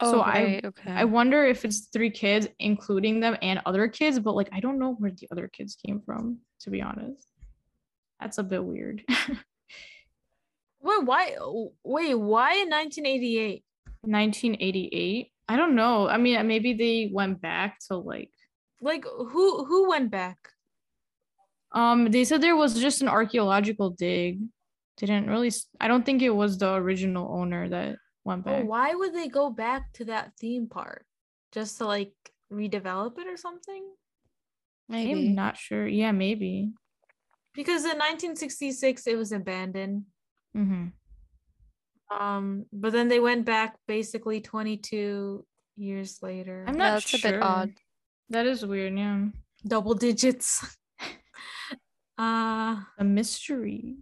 Oh, 0.00 0.12
So 0.12 0.20
I- 0.20 0.60
okay. 0.64 0.92
I 0.92 1.04
wonder 1.04 1.44
if 1.44 1.64
it's 1.64 1.88
three 1.92 2.10
kids, 2.10 2.46
including 2.60 3.20
them 3.20 3.36
and 3.42 3.60
other 3.66 3.88
kids, 3.88 4.18
but 4.20 4.34
like 4.36 4.48
I 4.52 4.60
don't 4.60 4.78
know 4.78 4.92
where 4.94 5.10
the 5.10 5.28
other 5.32 5.48
kids 5.48 5.76
came 5.84 6.00
from, 6.00 6.38
to 6.60 6.70
be 6.70 6.80
honest. 6.82 7.26
That's 8.20 8.38
a 8.38 8.42
bit 8.44 8.64
weird. 8.64 9.02
wait, 10.80 11.04
why? 11.04 11.36
Wait, 11.84 12.14
why 12.14 12.52
in 12.54 12.70
1988? 12.70 13.64
1988. 14.02 15.32
I 15.48 15.56
don't 15.56 15.74
know. 15.74 16.08
I 16.08 16.16
mean, 16.18 16.46
maybe 16.46 16.74
they 16.74 17.10
went 17.12 17.40
back 17.40 17.78
to 17.88 17.96
like 17.96 18.30
Like 18.80 19.04
who 19.04 19.64
who 19.64 19.88
went 19.88 20.10
back? 20.10 20.38
um 21.72 22.10
they 22.10 22.24
said 22.24 22.40
there 22.40 22.56
was 22.56 22.80
just 22.80 23.02
an 23.02 23.08
archaeological 23.08 23.90
dig. 23.90 24.40
Didn't 24.96 25.26
really 25.28 25.50
I 25.80 25.88
don't 25.88 26.04
think 26.04 26.22
it 26.22 26.30
was 26.30 26.58
the 26.58 26.72
original 26.74 27.30
owner 27.32 27.68
that 27.68 27.96
went 28.28 28.46
Oh, 28.46 28.50
back. 28.52 28.68
why 28.68 28.94
would 28.94 29.14
they 29.14 29.28
go 29.28 29.48
back 29.50 29.92
to 29.94 30.04
that 30.06 30.36
theme 30.38 30.68
park 30.68 31.04
just 31.52 31.78
to 31.78 31.86
like 31.86 32.12
redevelop 32.52 33.18
it 33.18 33.26
or 33.26 33.36
something? 33.36 33.84
Maybe. 34.88 35.12
I'm 35.28 35.34
not 35.34 35.56
sure. 35.56 35.86
Yeah, 35.88 36.12
maybe. 36.12 36.72
Because 37.54 37.82
in 37.84 37.98
1966 37.98 39.06
it 39.06 39.16
was 39.16 39.32
abandoned. 39.32 40.04
hmm 40.54 40.92
Um, 42.12 42.66
but 42.72 42.92
then 42.92 43.08
they 43.08 43.20
went 43.20 43.44
back 43.44 43.76
basically 43.88 44.40
22 44.40 45.44
years 45.76 46.20
later. 46.22 46.64
I'm 46.68 46.74
Yeah, 46.76 46.90
not 46.90 47.04
that's 47.04 47.14
a 47.14 47.18
bit 47.20 47.42
odd. 47.42 47.72
That 48.30 48.46
is 48.46 48.64
weird, 48.64 48.96
yeah. 48.96 49.28
double 49.66 49.94
digits. 49.94 50.64
uh 52.18 52.76
a 52.98 53.04
mystery. 53.04 53.96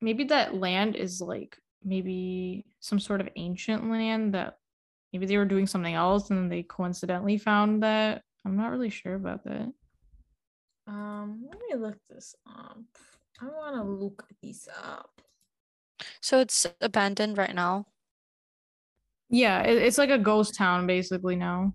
Maybe 0.00 0.24
that 0.24 0.54
land 0.54 0.94
is 0.96 1.20
like 1.20 1.56
maybe 1.86 2.66
some 2.80 3.00
sort 3.00 3.22
of 3.22 3.30
ancient 3.36 3.88
land 3.90 4.34
that 4.34 4.58
maybe 5.12 5.26
they 5.26 5.38
were 5.38 5.46
doing 5.46 5.66
something 5.66 5.94
else 5.94 6.30
and 6.30 6.38
then 6.38 6.48
they 6.50 6.62
coincidentally 6.64 7.38
found 7.38 7.82
that. 7.82 8.22
I'm 8.44 8.56
not 8.56 8.70
really 8.72 8.90
sure 8.90 9.14
about 9.14 9.44
that. 9.44 9.72
um 10.86 11.46
let 11.50 11.58
me 11.60 11.76
look 11.76 11.98
this 12.10 12.34
up. 12.46 12.84
I 13.40 13.46
want 13.46 13.76
to 13.76 13.82
look 13.82 14.26
these 14.42 14.68
up. 14.82 15.20
So 16.20 16.40
it's 16.40 16.66
abandoned 16.80 17.38
right 17.38 17.54
now. 17.54 17.86
Yeah, 19.28 19.62
it, 19.62 19.78
it's 19.82 19.98
like 19.98 20.10
a 20.10 20.18
ghost 20.18 20.54
town 20.54 20.86
basically 20.86 21.36
now. 21.36 21.74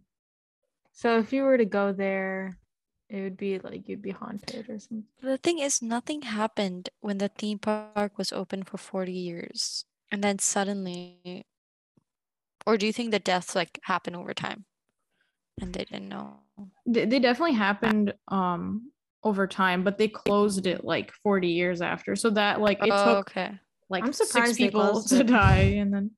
So 0.94 1.20
if 1.20 1.34
you 1.34 1.44
were 1.44 1.58
to 1.58 1.66
go 1.66 1.92
there, 1.94 2.58
it 3.10 3.22
would 3.22 3.38
be 3.38 3.60
like 3.60 3.90
you'd 3.90 4.02
be 4.02 4.12
haunted 4.12 4.70
or 4.70 4.80
something. 4.80 5.06
The 5.22 5.38
thing 5.38 5.60
is, 5.60 5.82
nothing 5.82 6.24
happened 6.24 6.90
when 7.00 7.18
the 7.18 7.30
theme 7.30 7.60
park 7.60 8.18
was 8.18 8.32
open 8.34 8.64
for 8.64 8.78
40 8.78 9.12
years. 9.14 9.86
And 10.12 10.24
then 10.24 10.40
suddenly, 10.40 11.46
or 12.68 12.78
do 12.78 12.86
you 12.86 12.94
think 12.94 13.12
the 13.12 13.20
deaths 13.20 13.56
like 13.56 13.80
happen 13.84 14.16
over 14.16 14.34
time? 14.34 14.66
And 15.60 15.74
they 15.74 15.86
didn't 15.86 16.10
know. 16.10 16.40
They, 16.86 17.06
they 17.06 17.20
definitely 17.20 17.54
happened 17.56 18.14
um 18.28 18.92
over 19.24 19.46
time, 19.48 19.84
but 19.84 19.98
they 19.98 20.08
closed 20.08 20.66
it 20.66 20.84
like 20.84 21.12
40 21.24 21.48
years 21.48 21.82
after. 21.82 22.16
So 22.16 22.30
that 22.32 22.60
like 22.60 22.80
it 22.86 22.90
oh, 22.92 23.06
took 23.06 23.30
okay. 23.30 23.52
like 23.90 24.04
I'm 24.04 24.14
six 24.14 24.32
surprised 24.32 24.60
they 24.60 24.66
people 24.66 25.02
to 25.04 25.20
it. 25.20 25.28
die 25.28 25.76
and 25.80 25.94
then 25.94 26.12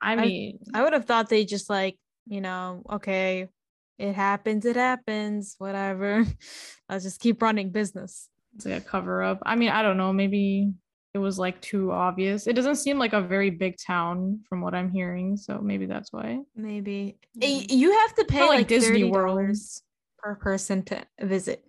I 0.00 0.12
I- 0.12 0.16
mean 0.16 0.58
I 0.72 0.82
would 0.82 0.92
have 0.92 1.04
thought 1.04 1.28
they 1.28 1.44
just 1.44 1.68
like, 1.70 1.96
you 2.26 2.40
know, 2.40 2.82
okay, 2.90 3.48
it 3.98 4.14
happens, 4.14 4.64
it 4.64 4.76
happens, 4.76 5.54
whatever. 5.58 6.24
I'll 6.88 7.00
just 7.00 7.20
keep 7.20 7.40
running 7.42 7.70
business. 7.70 8.28
it's 8.56 8.66
like 8.66 8.74
a 8.78 8.80
cover 8.80 9.22
up. 9.22 9.38
I 9.44 9.54
mean, 9.56 9.68
I 9.70 9.82
don't 9.82 9.96
know. 9.96 10.12
Maybe 10.12 10.72
it 11.14 11.18
was 11.18 11.38
like 11.38 11.60
too 11.60 11.92
obvious. 11.92 12.46
It 12.48 12.54
doesn't 12.54 12.76
seem 12.76 12.98
like 12.98 13.12
a 13.12 13.20
very 13.22 13.50
big 13.50 13.76
town 13.78 14.40
from 14.48 14.60
what 14.60 14.74
I'm 14.74 14.90
hearing, 14.90 15.36
so 15.36 15.60
maybe 15.60 15.86
that's 15.86 16.12
why. 16.12 16.40
Maybe 16.56 17.18
Mhm. 17.38 17.66
You 17.70 17.92
have 18.00 18.14
to 18.16 18.24
pay 18.24 18.40
like, 18.40 18.50
like 18.50 18.68
Disney 18.68 18.98
Disney 18.98 19.10
World. 19.10 19.56
per 20.18 20.34
person 20.36 20.82
to 20.86 21.06
visit. 21.20 21.64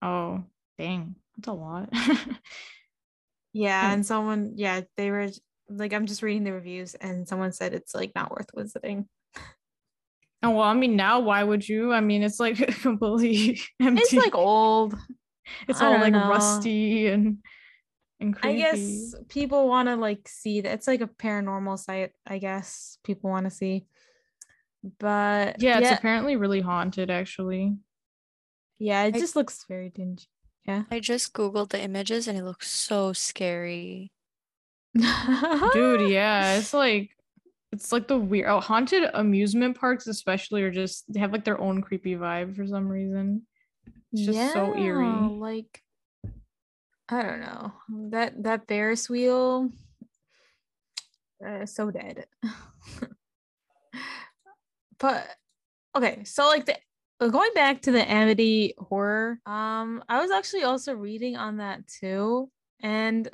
Oh, 0.00 0.44
dang, 0.78 1.16
that's 1.36 1.48
a 1.48 1.52
lot. 1.52 1.88
Yeah, 3.54 3.86
Hmm. 3.86 3.92
and 3.94 4.06
someone, 4.06 4.52
yeah, 4.56 4.82
they 4.96 5.10
were 5.10 5.28
like, 5.68 5.92
I'm 5.92 6.06
just 6.06 6.22
reading 6.22 6.44
the 6.44 6.52
reviews, 6.52 6.94
and 6.94 7.26
someone 7.26 7.52
said 7.52 7.72
it's 7.74 7.94
like 7.94 8.12
not 8.14 8.30
worth 8.30 8.50
visiting. 8.54 9.08
oh 10.42 10.50
well, 10.50 10.60
I 10.62 10.74
mean, 10.74 10.96
now 10.96 11.20
why 11.20 11.42
would 11.42 11.66
you? 11.68 11.92
I 11.92 12.00
mean, 12.00 12.22
it's 12.22 12.38
like 12.38 12.56
completely 12.82 13.60
empty. 13.80 14.02
It's 14.02 14.12
like 14.12 14.34
old. 14.34 14.94
it's 15.66 15.80
I 15.80 15.86
all 15.86 15.98
like 15.98 16.12
know. 16.12 16.28
rusty 16.28 17.08
and 17.08 17.38
and 18.20 18.36
I 18.42 18.54
guess 18.54 19.14
people 19.28 19.68
want 19.68 19.88
to 19.88 19.96
like 19.96 20.28
see 20.28 20.60
that. 20.60 20.72
It's 20.72 20.86
like 20.86 21.00
a 21.00 21.06
paranormal 21.06 21.78
site. 21.78 22.12
I 22.26 22.38
guess 22.38 22.98
people 23.04 23.30
want 23.30 23.46
to 23.46 23.50
see, 23.50 23.86
but 24.98 25.60
Yeah, 25.62 25.78
it's 25.78 25.90
yeah, 25.90 25.94
apparently 25.94 26.36
really 26.36 26.60
haunted. 26.60 27.10
Actually, 27.10 27.76
yeah, 28.78 29.04
it 29.04 29.16
I- 29.16 29.20
just 29.20 29.36
looks 29.36 29.64
very 29.68 29.90
dingy. 29.90 30.24
Yeah. 30.66 30.82
I 30.90 31.00
just 31.00 31.32
googled 31.32 31.70
the 31.70 31.80
images 31.80 32.28
and 32.28 32.36
it 32.38 32.44
looks 32.44 32.68
so 32.68 33.14
scary. 33.14 34.12
Dude, 35.72 36.10
yeah, 36.10 36.58
it's 36.58 36.74
like 36.74 37.10
it's 37.72 37.92
like 37.92 38.08
the 38.08 38.18
weird 38.18 38.48
oh, 38.48 38.60
haunted 38.60 39.08
amusement 39.14 39.78
parks 39.78 40.06
especially 40.06 40.62
are 40.62 40.70
just 40.70 41.10
they 41.12 41.20
have 41.20 41.32
like 41.32 41.44
their 41.44 41.60
own 41.60 41.80
creepy 41.80 42.16
vibe 42.16 42.56
for 42.56 42.66
some 42.66 42.88
reason. 42.88 43.46
It's 44.12 44.26
just 44.26 44.52
so 44.52 44.76
eerie. 44.76 45.06
Like 45.06 45.82
I 47.08 47.22
don't 47.22 47.40
know. 47.40 47.72
That 48.10 48.42
that 48.42 48.68
Ferris 48.68 49.08
wheel 49.08 49.70
uh, 51.46 51.66
so 51.66 51.90
dead. 51.90 52.26
but 54.98 55.36
okay, 55.96 56.24
so 56.24 56.46
like 56.46 56.66
the 56.66 56.76
uh, 57.20 57.28
going 57.28 57.50
back 57.54 57.82
to 57.82 57.92
the 57.92 58.10
Amity 58.10 58.74
horror, 58.78 59.40
um, 59.46 60.04
I 60.08 60.20
was 60.20 60.30
actually 60.30 60.62
also 60.64 60.94
reading 60.94 61.36
on 61.36 61.56
that 61.58 61.86
too, 61.86 62.50
and 62.80 63.28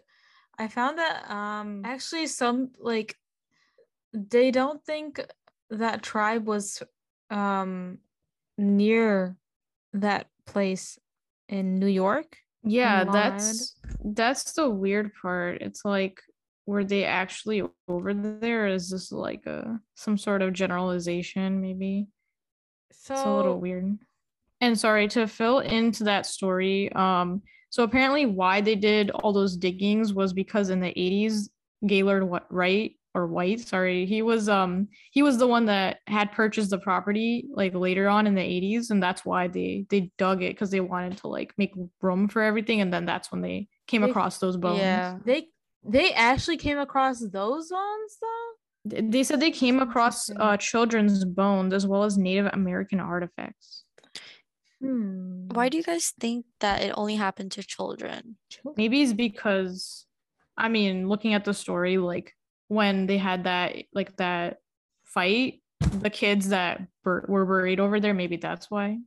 I 0.59 0.69
found 0.69 0.99
that 0.99 1.31
um 1.31 1.83
actually 1.85 2.27
some 2.29 2.71
like 2.79 3.17
they 4.13 4.51
don't 4.53 4.85
think 4.85 5.21
that 5.71 6.03
tribe 6.03 6.47
was 6.47 6.83
um 7.31 7.99
near 8.57 9.37
that 9.93 10.29
place 10.47 10.99
in 11.49 11.77
New 11.77 11.89
York. 11.89 12.39
Yeah, 12.65 13.05
that's 13.05 13.77
that's 14.03 14.53
the 14.53 14.69
weird 14.69 15.13
part. 15.21 15.61
It's 15.61 15.85
like 15.85 16.21
were 16.67 16.85
they 16.85 17.05
actually 17.05 17.63
over 17.89 18.15
there? 18.15 18.67
Is 18.67 18.91
this 18.91 19.13
like 19.13 19.47
a 19.47 19.79
some 19.95 20.17
sort 20.17 20.43
of 20.43 20.53
generalization 20.53 21.61
maybe? 21.61 22.07
So 22.93 23.15
it's 23.15 23.23
a 23.23 23.37
little 23.37 23.61
weird. 23.61 23.99
And 24.61 24.79
sorry 24.79 25.09
to 25.09 25.27
fill 25.27 25.59
into 25.59 26.05
that 26.05 26.25
story. 26.25 26.91
Um, 26.93 27.43
so 27.69 27.83
apparently, 27.83 28.25
why 28.25 28.61
they 28.61 28.77
did 28.77 29.11
all 29.11 29.33
those 29.33 29.57
diggings 29.57 30.15
was 30.15 30.33
because 30.33 30.71
in 30.71 30.81
the 30.81 30.95
'80s, 30.95 31.49
Gaylord 31.87 32.25
what 32.25 32.47
Wright 32.51 32.93
or 33.15 33.27
White, 33.29 33.61
sorry, 33.61 34.07
he 34.07 34.23
was 34.23 34.49
um 34.49 34.89
he 35.13 35.23
was 35.23 35.39
the 35.39 35.47
one 35.47 35.67
that 35.67 35.99
had 36.07 36.33
purchased 36.33 36.71
the 36.71 36.79
property 36.79 37.47
like 37.55 37.75
later 37.75 38.09
on 38.09 38.27
in 38.27 38.35
the 38.35 38.41
'80s, 38.43 38.91
and 38.91 39.03
that's 39.03 39.25
why 39.25 39.49
they 39.49 39.87
they 39.91 40.11
dug 40.19 40.43
it 40.43 40.53
because 40.55 40.71
they 40.71 40.81
wanted 40.81 41.19
to 41.19 41.29
like 41.29 41.55
make 41.57 41.73
room 42.03 42.29
for 42.29 42.43
everything, 42.43 42.81
and 42.81 42.93
then 42.93 43.07
that's 43.07 43.31
when 43.31 43.41
they 43.41 43.69
came 43.87 44.03
They- 44.03 44.11
across 44.11 44.39
those 44.39 44.57
bones. 44.57 44.79
Yeah. 44.81 45.19
they 45.25 45.47
they 45.85 46.13
actually 46.13 46.57
came 46.57 46.79
across 46.79 47.21
those 47.21 47.71
ones 47.71 48.19
though. 48.21 48.51
They 49.11 49.23
said 49.23 49.41
they 49.41 49.51
came 49.51 49.79
across 49.81 50.29
uh, 50.31 50.57
children's 50.59 51.25
bones 51.25 51.73
as 51.73 51.87
well 51.87 52.05
as 52.05 52.19
Native 52.19 52.51
American 52.53 53.01
artifacts. 53.01 53.85
Hmm. 54.81 55.49
Why 55.53 55.69
do 55.69 55.77
you 55.79 55.83
guys 55.83 56.13
think 56.21 56.45
that 56.61 56.83
it 56.83 56.93
only 56.97 57.15
happened 57.17 57.53
to 57.53 57.63
children? 57.63 58.37
Maybe 58.77 59.01
it's 59.03 59.13
because, 59.13 60.05
I 60.59 60.69
mean, 60.69 61.09
looking 61.09 61.33
at 61.35 61.45
the 61.45 61.55
story, 61.55 61.97
like 61.97 62.35
when 62.75 63.07
they 63.07 63.19
had 63.19 63.45
that, 63.45 63.77
like 63.95 64.17
that 64.17 64.59
fight, 65.05 65.63
the 66.01 66.11
kids 66.11 66.49
that 66.49 66.83
bur- 67.03 67.25
were 67.29 67.47
buried 67.47 67.81
over 67.81 68.01
there, 68.01 68.15
maybe 68.15 68.37
that's 68.37 68.71
why. 68.71 68.99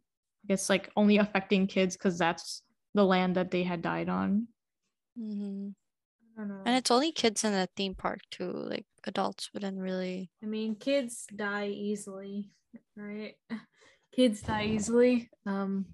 It's 0.49 0.69
like 0.69 0.89
only 0.95 1.17
affecting 1.17 1.67
kids 1.67 1.97
because 1.97 2.17
that's 2.17 2.61
the 2.93 3.03
land 3.03 3.35
that 3.35 3.51
they 3.51 3.63
had 3.63 3.81
died 3.81 4.09
on. 4.09 4.47
mm-hmm. 5.19 5.69
I 6.37 6.39
don't 6.41 6.49
know. 6.49 6.61
And 6.65 6.75
it's 6.75 6.91
only 6.91 7.11
kids 7.11 7.43
in 7.43 7.51
the 7.51 7.67
theme 7.75 7.95
park 7.95 8.19
too. 8.31 8.51
Like 8.51 8.85
adults 9.05 9.49
wouldn't 9.53 9.77
really. 9.79 10.29
I 10.43 10.45
mean, 10.45 10.75
kids 10.75 11.25
die 11.35 11.67
easily, 11.67 12.51
right? 12.95 13.35
Kids 14.15 14.41
die 14.41 14.65
easily. 14.65 15.29
Um, 15.45 15.85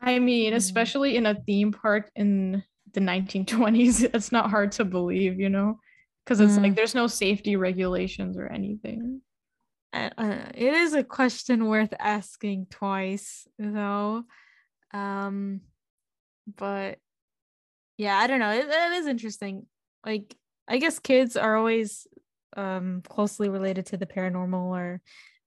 I 0.00 0.18
mean, 0.18 0.52
Mm. 0.52 0.56
especially 0.56 1.16
in 1.16 1.26
a 1.26 1.34
theme 1.34 1.70
park 1.72 2.10
in 2.16 2.62
the 2.92 3.00
1920s, 3.00 4.02
it's 4.14 4.32
not 4.32 4.50
hard 4.50 4.72
to 4.72 4.84
believe, 4.84 5.38
you 5.38 5.48
know, 5.48 5.78
because 6.24 6.40
it's 6.40 6.56
like 6.56 6.72
Mm. 6.72 6.76
there's 6.76 6.94
no 6.94 7.06
safety 7.06 7.56
regulations 7.56 8.36
or 8.38 8.46
anything. 8.46 9.20
Uh, 9.92 10.10
it 10.54 10.72
is 10.74 10.92
a 10.94 11.04
question 11.04 11.66
worth 11.66 11.92
asking 12.00 12.66
twice, 12.70 13.46
though. 13.58 14.24
Um, 14.92 15.60
but 16.56 16.98
yeah, 17.96 18.16
I 18.18 18.26
don't 18.26 18.40
know. 18.40 18.50
It, 18.50 18.66
it 18.68 18.92
is 18.92 19.06
interesting. 19.06 19.66
Like, 20.04 20.34
I 20.66 20.78
guess 20.78 20.98
kids 20.98 21.36
are 21.36 21.56
always 21.56 22.06
um 22.56 23.02
closely 23.08 23.48
related 23.48 23.86
to 23.86 23.96
the 23.96 24.06
paranormal, 24.06 24.66
or 24.76 25.00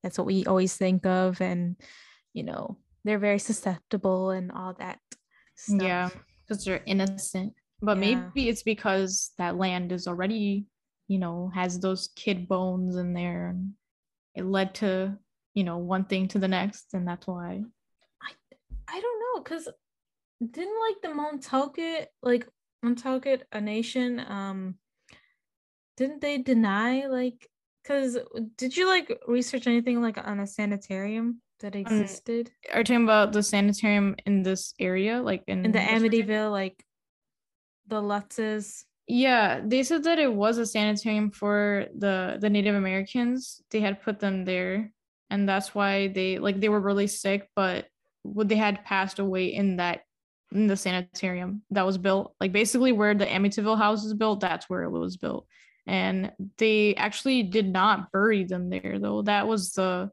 that's 0.04 0.18
what 0.18 0.28
we 0.28 0.46
always 0.46 0.76
think 0.76 1.06
of, 1.06 1.42
and 1.42 1.76
you 2.34 2.44
know, 2.44 2.78
they're 3.04 3.20
very 3.20 3.40
susceptible 3.40 4.30
and 4.32 4.52
all 4.52 4.74
that. 4.80 5.00
Stuff. 5.56 5.82
Yeah, 5.82 6.10
because 6.48 6.64
they're 6.64 6.84
innocent. 6.86 7.54
But 7.82 7.98
Yeah. 7.98 8.30
maybe 8.32 8.50
it's 8.50 8.64
because 8.64 9.32
that 9.38 9.58
land 9.58 9.92
is 9.92 10.08
already, 10.08 10.66
you 11.08 11.20
know, 11.20 11.52
has 11.54 11.80
those 11.80 12.10
kid 12.16 12.48
bones 12.48 12.96
in 12.96 13.14
there 13.14 13.50
and 13.50 13.74
it 14.36 14.46
led 14.46 14.76
to, 14.76 15.18
you 15.54 15.64
know, 15.64 15.78
one 15.78 16.06
thing 16.06 16.28
to 16.30 16.40
the 16.40 16.48
next. 16.48 16.94
And 16.94 17.08
that's 17.08 17.28
why. 17.28 17.64
I 18.22 18.32
I 18.88 19.00
don't 19.00 19.20
know, 19.20 19.44
cause 19.44 19.68
didn't 20.40 20.80
like 20.88 21.02
the 21.02 21.10
Montaukett, 21.10 22.08
like 22.22 22.48
Montaukett, 22.84 23.44
a 23.52 23.60
nation, 23.60 24.20
um, 24.20 24.76
didn't 25.98 26.22
they 26.22 26.38
deny 26.38 27.08
like, 27.08 27.48
cause 27.86 28.18
did 28.56 28.78
you 28.78 28.88
like 28.88 29.20
research 29.28 29.66
anything 29.68 30.02
like 30.02 30.18
on 30.18 30.40
a 30.40 30.48
sanitarium 30.48 31.42
that 31.60 31.76
existed 31.76 32.52
Are 32.72 32.80
you 32.80 32.84
talking 32.84 33.04
about 33.04 33.34
the 33.34 33.42
sanitarium 33.42 34.16
in 34.26 34.44
this 34.44 34.74
area? 34.80 35.22
Like 35.22 35.44
in, 35.48 35.66
in 35.66 35.72
the 35.72 35.80
West 35.80 36.02
Virginia? 36.02 36.26
Amityville, 36.26 36.52
like 36.52 36.84
the 37.88 38.02
Lutzes? 38.02 38.84
Yeah, 39.08 39.62
they 39.64 39.84
said 39.84 40.04
that 40.04 40.20
it 40.20 40.34
was 40.34 40.58
a 40.58 40.66
sanitarium 40.66 41.32
for 41.32 41.86
the 41.98 42.38
the 42.40 42.50
Native 42.50 42.76
Americans. 42.76 43.62
They 43.72 43.80
had 43.80 44.02
put 44.02 44.20
them 44.20 44.44
there, 44.44 44.92
and 45.30 45.48
that's 45.48 45.74
why 45.74 46.10
they 46.10 46.40
like 46.40 46.60
they 46.60 46.70
were 46.70 46.82
really 46.82 47.08
sick, 47.08 47.50
but 47.56 47.88
they 48.26 48.58
had 48.58 48.84
passed 48.84 49.20
away 49.20 49.54
in 49.54 49.78
that 49.78 50.02
in 50.52 50.68
the 50.68 50.78
sanitarium 50.78 51.62
that 51.72 51.86
was 51.86 51.98
built. 51.98 52.36
Like 52.40 52.52
basically 52.52 52.92
where 52.92 53.16
the 53.16 53.26
Amityville 53.26 53.78
house 53.78 54.04
is 54.04 54.14
built, 54.14 54.40
that's 54.40 54.70
where 54.70 54.84
it 54.84 54.92
was 54.92 55.18
built. 55.18 55.48
And 55.86 56.32
they 56.58 56.96
actually 56.96 57.44
did 57.44 57.72
not 57.72 58.12
bury 58.12 58.44
them 58.44 58.70
there 58.70 59.00
though. 59.00 59.22
That 59.22 59.48
was 59.48 59.72
the 59.72 60.12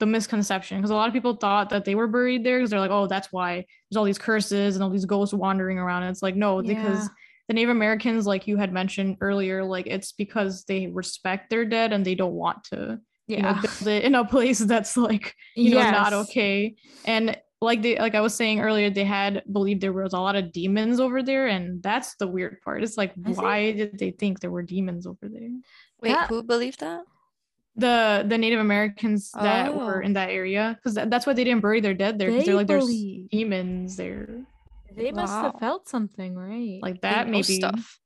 the 0.00 0.06
misconception 0.06 0.78
because 0.78 0.90
a 0.90 0.94
lot 0.94 1.06
of 1.06 1.12
people 1.12 1.36
thought 1.36 1.70
that 1.70 1.84
they 1.84 1.94
were 1.94 2.08
buried 2.08 2.42
there 2.44 2.58
because 2.58 2.70
they're 2.70 2.80
like, 2.80 2.90
oh, 2.90 3.06
that's 3.06 3.28
why 3.30 3.64
there's 3.88 3.96
all 3.96 4.04
these 4.04 4.18
curses 4.18 4.74
and 4.74 4.82
all 4.82 4.90
these 4.90 5.04
ghosts 5.04 5.32
wandering 5.32 5.78
around. 5.78 6.02
And 6.02 6.10
it's 6.10 6.22
like, 6.22 6.34
no, 6.34 6.60
because 6.62 7.08
the 7.48 7.54
Native 7.54 7.70
Americans, 7.70 8.26
like 8.26 8.46
you 8.48 8.56
had 8.56 8.72
mentioned 8.72 9.18
earlier, 9.20 9.62
like 9.64 9.86
it's 9.86 10.12
because 10.12 10.64
they 10.64 10.86
respect 10.88 11.50
their 11.50 11.64
dead 11.64 11.92
and 11.92 12.04
they 12.04 12.14
don't 12.14 12.32
want 12.34 12.64
to, 12.64 12.98
you 13.26 13.42
know, 13.42 13.54
build 13.60 13.86
it 13.88 14.04
in 14.04 14.14
a 14.14 14.24
place 14.34 14.58
that's 14.58 14.96
like, 14.96 15.34
you 15.54 15.70
know, 15.74 15.90
not 15.90 16.12
okay. 16.12 16.74
And 17.04 17.36
like 17.60 17.82
they, 17.82 17.98
like 17.98 18.14
I 18.14 18.22
was 18.22 18.34
saying 18.34 18.60
earlier, 18.60 18.88
they 18.88 19.04
had 19.04 19.42
believed 19.52 19.82
there 19.82 19.92
was 19.92 20.14
a 20.14 20.18
lot 20.20 20.34
of 20.34 20.50
demons 20.50 20.98
over 20.98 21.22
there, 21.22 21.46
and 21.48 21.82
that's 21.82 22.14
the 22.16 22.26
weird 22.26 22.56
part. 22.64 22.82
It's 22.82 22.96
like, 22.96 23.10
I 23.10 23.22
think- 23.22 23.42
why 23.42 23.72
did 23.72 23.98
they 23.98 24.12
think 24.12 24.40
there 24.40 24.50
were 24.50 24.62
demons 24.62 25.06
over 25.06 25.28
there? 25.28 25.50
Wait, 26.00 26.12
That- 26.12 26.28
who 26.30 26.42
believed 26.42 26.80
that? 26.80 27.02
The 27.80 28.24
the 28.28 28.36
Native 28.38 28.60
Americans 28.60 29.30
that 29.32 29.74
were 29.74 30.02
Oh. 30.02 30.06
in 30.06 30.12
that 30.14 30.30
area, 30.30 30.76
because 30.76 30.94
that's 31.08 31.24
why 31.26 31.32
they 31.32 31.44
didn't 31.44 31.62
bury 31.62 31.80
their 31.80 31.94
dead 31.94 32.18
there, 32.18 32.28
because 32.28 32.42
They 32.44 32.46
they're 32.52 32.56
like 32.62 32.66
there's 32.66 32.84
believe- 32.84 33.30
demons 33.30 33.96
there, 33.96 34.44
They 34.94 35.12
must 35.12 35.32
have 35.32 35.58
felt 35.58 35.88
something, 35.88 36.34
right? 36.34 36.78
like 36.82 37.00
They 37.00 37.08
that 37.08 37.26
know 37.26 37.32
maybe. 37.40 37.54
stuff. 37.62 37.98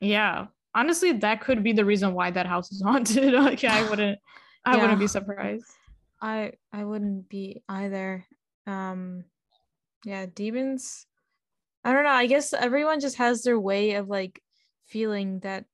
Yeah. 0.00 0.46
Honestly, 0.74 1.12
that 1.24 1.40
could 1.40 1.62
be 1.62 1.72
the 1.72 1.84
reason 1.84 2.14
why 2.14 2.30
that 2.32 2.46
house 2.46 2.70
is 2.72 2.82
haunted. 2.88 3.32
like 3.48 3.62
I 3.64 3.88
wouldn't 3.88 4.18
I 4.66 4.76
Yeah. 4.76 4.80
wouldn't 4.82 4.98
be 5.00 5.06
surprised. 5.08 5.70
I 6.20 6.52
I 6.72 6.84
wouldn't 6.84 7.28
be 7.28 7.62
either. 7.68 8.24
Um 8.66 9.24
yeah, 10.04 10.26
demons. 10.26 11.06
I 11.84 11.92
don't 11.92 12.04
know. 12.04 12.10
I 12.24 12.26
guess 12.26 12.52
everyone 12.52 12.98
just 13.00 13.16
has 13.16 13.42
their 13.42 13.60
way 13.60 13.94
of 13.94 14.08
like 14.08 14.42
feeling 14.86 15.40
that 15.40 15.64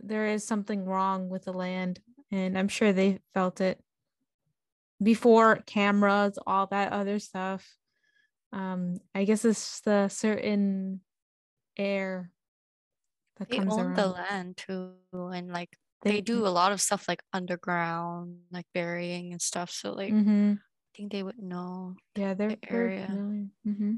there 0.00 0.26
is 0.26 0.46
something 0.46 0.84
wrong 0.84 1.28
with 1.30 1.44
the 1.44 1.52
land 1.52 2.00
and 2.30 2.58
I'm 2.58 2.68
sure 2.68 2.92
they 2.92 3.20
felt 3.34 3.60
it 3.60 3.80
before 5.02 5.56
cameras, 5.66 6.38
all 6.46 6.66
that 6.68 6.92
other 6.92 7.18
stuff. 7.18 7.76
Um 8.52 8.98
I 9.14 9.24
guess 9.24 9.44
it's 9.44 9.80
the 9.82 10.08
certain 10.08 11.00
air 11.76 12.32
that 13.38 13.48
They 13.50 13.58
comes 13.58 13.72
own 13.72 13.78
around. 13.78 13.94
the 13.96 14.08
land 14.08 14.56
too, 14.56 14.94
and 15.12 15.52
like 15.52 15.76
they, 16.02 16.20
do 16.20 16.46
a 16.46 16.48
lot 16.48 16.72
of 16.72 16.80
stuff 16.80 17.08
like 17.08 17.22
underground, 17.32 18.42
like 18.52 18.66
burying 18.72 19.32
and 19.32 19.42
stuff. 19.42 19.70
So 19.70 19.92
like, 19.92 20.12
hmm 20.12 20.52
I 20.54 20.90
think 20.96 21.12
they 21.12 21.22
would 21.22 21.38
know. 21.38 21.94
Yeah, 22.16 22.34
they're 22.34 22.50
the 22.50 22.58
very 22.70 22.96
area. 22.98 23.06
familiar. 23.06 23.46
hmm 23.64 23.94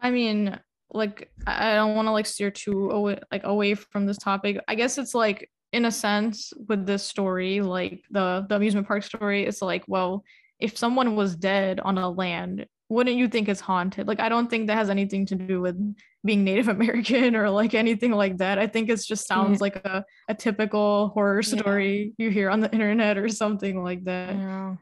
I 0.00 0.10
mean, 0.10 0.58
like 0.90 1.30
I 1.46 1.72
I 1.72 1.74
don't 1.74 1.94
want 1.96 2.06
to 2.06 2.12
like 2.12 2.26
steer 2.26 2.50
too 2.50 2.90
away 2.90 3.18
like 3.32 3.44
away 3.44 3.74
from 3.74 4.06
this 4.06 4.18
topic. 4.18 4.58
I 4.68 4.74
guess 4.74 4.98
it's 4.98 5.14
like 5.14 5.50
in 5.72 5.84
a 5.84 5.90
sense 5.90 6.52
with 6.68 6.86
this 6.86 7.02
story, 7.02 7.60
like 7.60 8.04
the 8.10 8.46
the 8.48 8.56
amusement 8.56 8.86
park 8.86 9.02
story, 9.02 9.44
it's 9.44 9.62
like, 9.62 9.84
well, 9.86 10.24
if 10.58 10.76
someone 10.76 11.16
was 11.16 11.36
dead 11.36 11.80
on 11.80 11.98
a 11.98 12.08
land, 12.08 12.66
wouldn't 12.88 13.16
you 13.16 13.28
think 13.28 13.48
it's 13.48 13.60
haunted? 13.60 14.06
Like 14.06 14.20
I 14.20 14.28
don't 14.28 14.48
think 14.48 14.68
that 14.68 14.76
has 14.76 14.90
anything 14.90 15.26
to 15.26 15.34
do 15.34 15.60
with 15.60 15.76
being 16.24 16.44
Native 16.44 16.68
American 16.76 17.36
or 17.36 17.50
like 17.50 17.74
anything 17.74 18.12
like 18.12 18.38
that. 18.38 18.58
I 18.58 18.66
think 18.66 18.88
it 18.88 19.00
just 19.04 19.26
sounds 19.26 19.58
yeah. 19.58 19.62
like 19.62 19.76
a, 19.76 20.04
a 20.28 20.34
typical 20.34 21.08
horror 21.08 21.42
story 21.42 22.14
yeah. 22.16 22.24
you 22.24 22.30
hear 22.30 22.50
on 22.50 22.60
the 22.60 22.72
internet 22.72 23.18
or 23.18 23.28
something 23.28 23.82
like 23.82 24.04
that. 24.04 24.34
Yeah. 24.34 24.76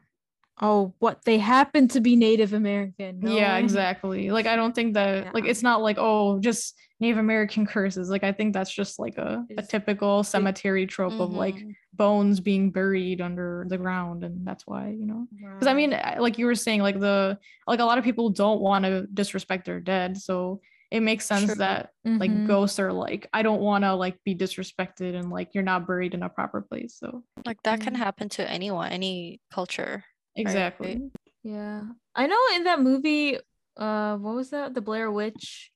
Oh, 0.61 0.93
what 0.99 1.25
they 1.25 1.37
happen 1.37 1.89
to 1.89 1.99
be 1.99 2.15
Native 2.15 2.53
American. 2.53 3.19
No. 3.19 3.35
Yeah, 3.35 3.57
exactly. 3.57 4.31
Like 4.31 4.45
I 4.45 4.55
don't 4.55 4.73
think 4.73 4.93
that 4.93 5.33
like 5.33 5.45
it's 5.45 5.63
not 5.63 5.81
like 5.81 5.97
oh 5.99 6.39
just 6.39 6.75
Native 7.01 7.17
American 7.17 7.65
curses. 7.65 8.09
Like 8.09 8.23
I 8.23 8.31
think 8.31 8.53
that's 8.53 8.73
just 8.73 8.97
like 8.97 9.17
a, 9.17 9.45
a 9.57 9.61
typical 9.61 10.23
cemetery 10.23 10.87
trope 10.87 11.13
mm-hmm. 11.13 11.21
of 11.21 11.33
like 11.33 11.55
mm-hmm. 11.55 11.71
bones 11.93 12.39
being 12.39 12.71
buried 12.71 13.19
under 13.19 13.65
the 13.67 13.77
ground, 13.77 14.23
and 14.23 14.47
that's 14.47 14.65
why 14.65 14.89
you 14.89 15.05
know. 15.05 15.27
Because 15.53 15.67
I 15.67 15.73
mean, 15.73 15.89
like 16.19 16.37
you 16.37 16.45
were 16.45 16.55
saying, 16.55 16.81
like 16.81 17.01
the 17.01 17.37
like 17.67 17.79
a 17.81 17.85
lot 17.85 17.97
of 17.97 18.05
people 18.05 18.29
don't 18.29 18.61
want 18.61 18.85
to 18.85 19.07
disrespect 19.13 19.65
their 19.65 19.81
dead, 19.81 20.15
so 20.15 20.61
it 20.89 21.01
makes 21.01 21.25
sense 21.25 21.47
True. 21.47 21.55
that 21.55 21.89
mm-hmm. 22.07 22.19
like 22.19 22.47
ghosts 22.47 22.79
are 22.79 22.93
like 22.93 23.27
I 23.33 23.41
don't 23.41 23.59
want 23.59 23.83
to 23.83 23.93
like 23.93 24.23
be 24.23 24.33
disrespected 24.33 25.15
and 25.15 25.29
like 25.29 25.49
you're 25.53 25.63
not 25.63 25.85
buried 25.85 26.13
in 26.13 26.23
a 26.23 26.29
proper 26.29 26.61
place. 26.61 26.95
So 26.97 27.23
like 27.45 27.61
that 27.63 27.81
can 27.81 27.93
mm-hmm. 27.93 28.03
happen 28.03 28.29
to 28.29 28.49
anyone, 28.49 28.93
any 28.93 29.41
culture. 29.51 30.05
Exactly. 30.35 30.87
Right? 30.87 31.11
Yeah, 31.43 31.81
I 32.15 32.27
know. 32.27 32.39
In 32.55 32.63
that 32.63 32.81
movie, 32.81 33.37
uh, 33.77 34.17
what 34.17 34.35
was 34.35 34.49
that? 34.49 34.73
The 34.73 34.81
Blair 34.81 35.11
Witch 35.11 35.71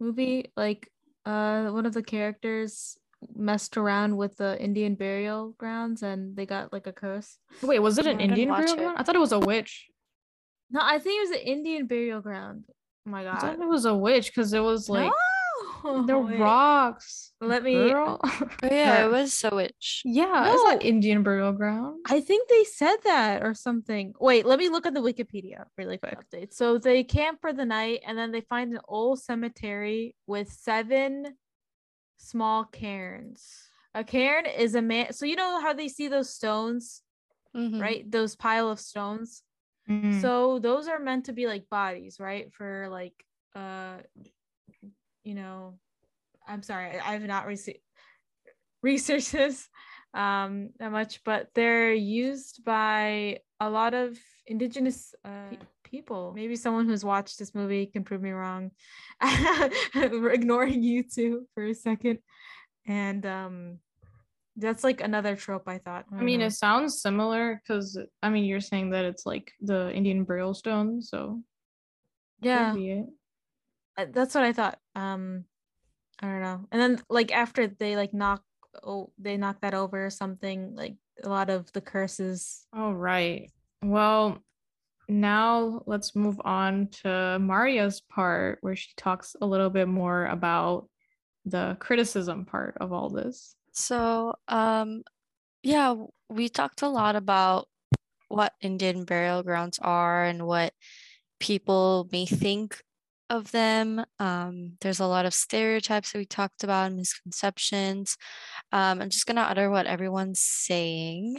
movie 0.00 0.50
like 0.56 0.90
uh 1.24 1.68
one 1.68 1.86
of 1.86 1.94
the 1.94 2.02
characters 2.02 2.98
messed 3.34 3.76
around 3.76 4.16
with 4.16 4.36
the 4.36 4.60
Indian 4.60 4.94
burial 4.96 5.54
grounds 5.56 6.02
and 6.02 6.36
they 6.36 6.44
got 6.46 6.72
like 6.72 6.86
a 6.86 6.92
curse. 6.92 7.38
Wait, 7.62 7.78
was 7.78 7.98
it 7.98 8.06
an 8.06 8.20
Indian 8.20 8.48
burial 8.48 8.76
ground? 8.76 8.96
I 8.98 9.02
thought 9.02 9.14
it 9.14 9.20
was 9.20 9.32
a 9.32 9.38
witch. 9.38 9.86
No, 10.70 10.80
I 10.82 10.98
think 10.98 11.18
it 11.18 11.28
was 11.28 11.40
an 11.40 11.46
Indian 11.46 11.86
burial 11.86 12.20
ground. 12.20 12.64
Oh 13.06 13.10
my 13.10 13.24
god. 13.24 13.36
I 13.36 13.38
thought 13.40 13.60
it 13.60 13.68
was 13.68 13.84
a 13.84 13.94
witch 13.94 14.26
because 14.26 14.52
it 14.52 14.60
was 14.60 14.88
like 14.88 15.06
no! 15.06 15.12
The 15.82 16.18
Wait. 16.28 16.38
rocks. 16.38 17.32
Let 17.40 17.62
me. 17.62 17.76
oh, 17.76 18.18
yeah, 18.62 19.04
it 19.04 19.10
was 19.10 19.44
a 19.44 19.54
witch. 19.54 20.02
Yeah, 20.04 20.24
no. 20.24 20.52
it's 20.52 20.62
not 20.62 20.82
Indian 20.82 21.22
burial 21.22 21.52
ground. 21.52 22.04
I 22.08 22.20
think 22.20 22.48
they 22.48 22.64
said 22.64 22.96
that 23.04 23.42
or 23.42 23.54
something. 23.54 24.14
Wait, 24.20 24.46
let 24.46 24.58
me 24.58 24.68
look 24.68 24.86
at 24.86 24.94
the 24.94 25.00
Wikipedia 25.00 25.64
really 25.76 25.98
quick. 25.98 26.18
So 26.52 26.78
they 26.78 27.04
camp 27.04 27.40
for 27.40 27.52
the 27.52 27.64
night 27.64 28.00
and 28.06 28.16
then 28.16 28.32
they 28.32 28.40
find 28.42 28.72
an 28.72 28.80
old 28.88 29.20
cemetery 29.20 30.14
with 30.26 30.50
seven 30.50 31.34
small 32.18 32.64
cairns. 32.64 33.68
A 33.94 34.02
cairn 34.02 34.46
is 34.46 34.74
a 34.74 34.82
man. 34.82 35.12
So 35.12 35.26
you 35.26 35.36
know 35.36 35.60
how 35.60 35.72
they 35.72 35.88
see 35.88 36.08
those 36.08 36.30
stones, 36.30 37.02
mm-hmm. 37.56 37.80
right? 37.80 38.10
Those 38.10 38.34
pile 38.34 38.70
of 38.70 38.80
stones. 38.80 39.42
Mm-hmm. 39.88 40.20
So 40.20 40.58
those 40.58 40.88
are 40.88 40.98
meant 40.98 41.26
to 41.26 41.32
be 41.32 41.46
like 41.46 41.68
bodies, 41.68 42.18
right? 42.18 42.52
For 42.52 42.88
like 42.90 43.14
uh 43.54 43.98
you 45.24 45.34
know, 45.34 45.78
I'm 46.46 46.62
sorry, 46.62 46.98
I, 46.98 47.12
have 47.12 47.22
not 47.22 47.46
received 47.46 47.78
researched 48.82 49.32
this 49.32 49.68
um, 50.12 50.70
that 50.78 50.92
much, 50.92 51.20
but 51.24 51.48
they're 51.54 51.92
used 51.92 52.64
by 52.64 53.38
a 53.58 53.68
lot 53.68 53.94
of 53.94 54.16
indigenous 54.46 55.14
uh, 55.24 55.48
pe- 55.50 55.58
people. 55.82 56.32
Maybe 56.36 56.54
someone 56.54 56.86
who's 56.86 57.04
watched 57.04 57.38
this 57.38 57.54
movie 57.54 57.86
can 57.86 58.04
prove 58.04 58.22
me 58.22 58.30
wrong. 58.30 58.70
We're 59.94 60.30
ignoring 60.30 60.82
you 60.82 61.02
two 61.02 61.46
for 61.54 61.64
a 61.64 61.74
second, 61.74 62.18
and 62.86 63.26
um, 63.26 63.78
that's 64.56 64.84
like 64.84 65.00
another 65.00 65.34
trope. 65.34 65.66
I 65.66 65.78
thought. 65.78 66.04
I, 66.12 66.18
I 66.18 66.22
mean, 66.22 66.40
know. 66.40 66.46
it 66.46 66.52
sounds 66.52 67.00
similar 67.00 67.60
because 67.64 67.98
I 68.22 68.28
mean, 68.28 68.44
you're 68.44 68.60
saying 68.60 68.90
that 68.90 69.04
it's 69.04 69.26
like 69.26 69.50
the 69.60 69.90
Indian 69.92 70.24
burial 70.24 70.54
stone, 70.54 71.02
so 71.02 71.40
yeah, 72.40 72.74
that's 73.96 74.34
what 74.34 74.44
I 74.44 74.52
thought. 74.52 74.78
Um, 74.94 75.44
I 76.20 76.26
don't 76.26 76.42
know. 76.42 76.66
And 76.72 76.80
then 76.80 77.02
like 77.08 77.32
after 77.32 77.66
they 77.66 77.96
like 77.96 78.14
knock 78.14 78.42
oh 78.82 79.12
they 79.18 79.36
knock 79.36 79.60
that 79.60 79.74
over 79.74 80.06
or 80.06 80.10
something, 80.10 80.74
like 80.74 80.96
a 81.22 81.28
lot 81.28 81.50
of 81.50 81.70
the 81.72 81.80
curses. 81.80 82.66
Oh 82.74 82.92
right. 82.92 83.50
Well, 83.82 84.38
now 85.08 85.82
let's 85.86 86.16
move 86.16 86.40
on 86.44 86.88
to 87.02 87.38
Mario's 87.40 88.00
part 88.00 88.58
where 88.62 88.76
she 88.76 88.90
talks 88.96 89.36
a 89.40 89.46
little 89.46 89.70
bit 89.70 89.88
more 89.88 90.26
about 90.26 90.88
the 91.44 91.76
criticism 91.78 92.46
part 92.46 92.76
of 92.80 92.92
all 92.92 93.10
this. 93.10 93.54
So, 93.72 94.34
um 94.48 95.02
yeah, 95.62 95.94
we 96.28 96.48
talked 96.48 96.82
a 96.82 96.88
lot 96.88 97.16
about 97.16 97.68
what 98.28 98.52
Indian 98.60 99.04
burial 99.04 99.42
grounds 99.42 99.78
are 99.80 100.24
and 100.24 100.46
what 100.46 100.72
people 101.38 102.08
may 102.12 102.26
think 102.26 102.82
of 103.34 103.50
them. 103.52 104.04
Um, 104.18 104.76
there's 104.80 105.00
a 105.00 105.06
lot 105.06 105.26
of 105.26 105.34
stereotypes 105.34 106.12
that 106.12 106.18
we 106.18 106.26
talked 106.26 106.64
about, 106.64 106.92
misconceptions. 106.92 108.16
Um, 108.72 109.02
I'm 109.02 109.10
just 109.10 109.26
going 109.26 109.36
to 109.36 109.42
utter 109.42 109.70
what 109.70 109.86
everyone's 109.86 110.40
saying. 110.40 111.38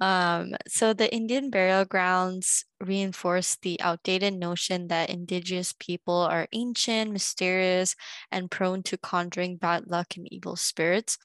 Um, 0.00 0.54
so, 0.66 0.92
the 0.92 1.12
Indian 1.14 1.50
burial 1.50 1.84
grounds 1.84 2.64
reinforce 2.80 3.56
the 3.62 3.80
outdated 3.80 4.34
notion 4.34 4.88
that 4.88 5.10
indigenous 5.10 5.72
people 5.72 6.16
are 6.16 6.48
ancient, 6.52 7.12
mysterious, 7.12 7.94
and 8.32 8.50
prone 8.50 8.82
to 8.84 8.98
conjuring 8.98 9.56
bad 9.56 9.86
luck 9.86 10.16
and 10.16 10.26
evil 10.32 10.56
spirits. 10.56 11.16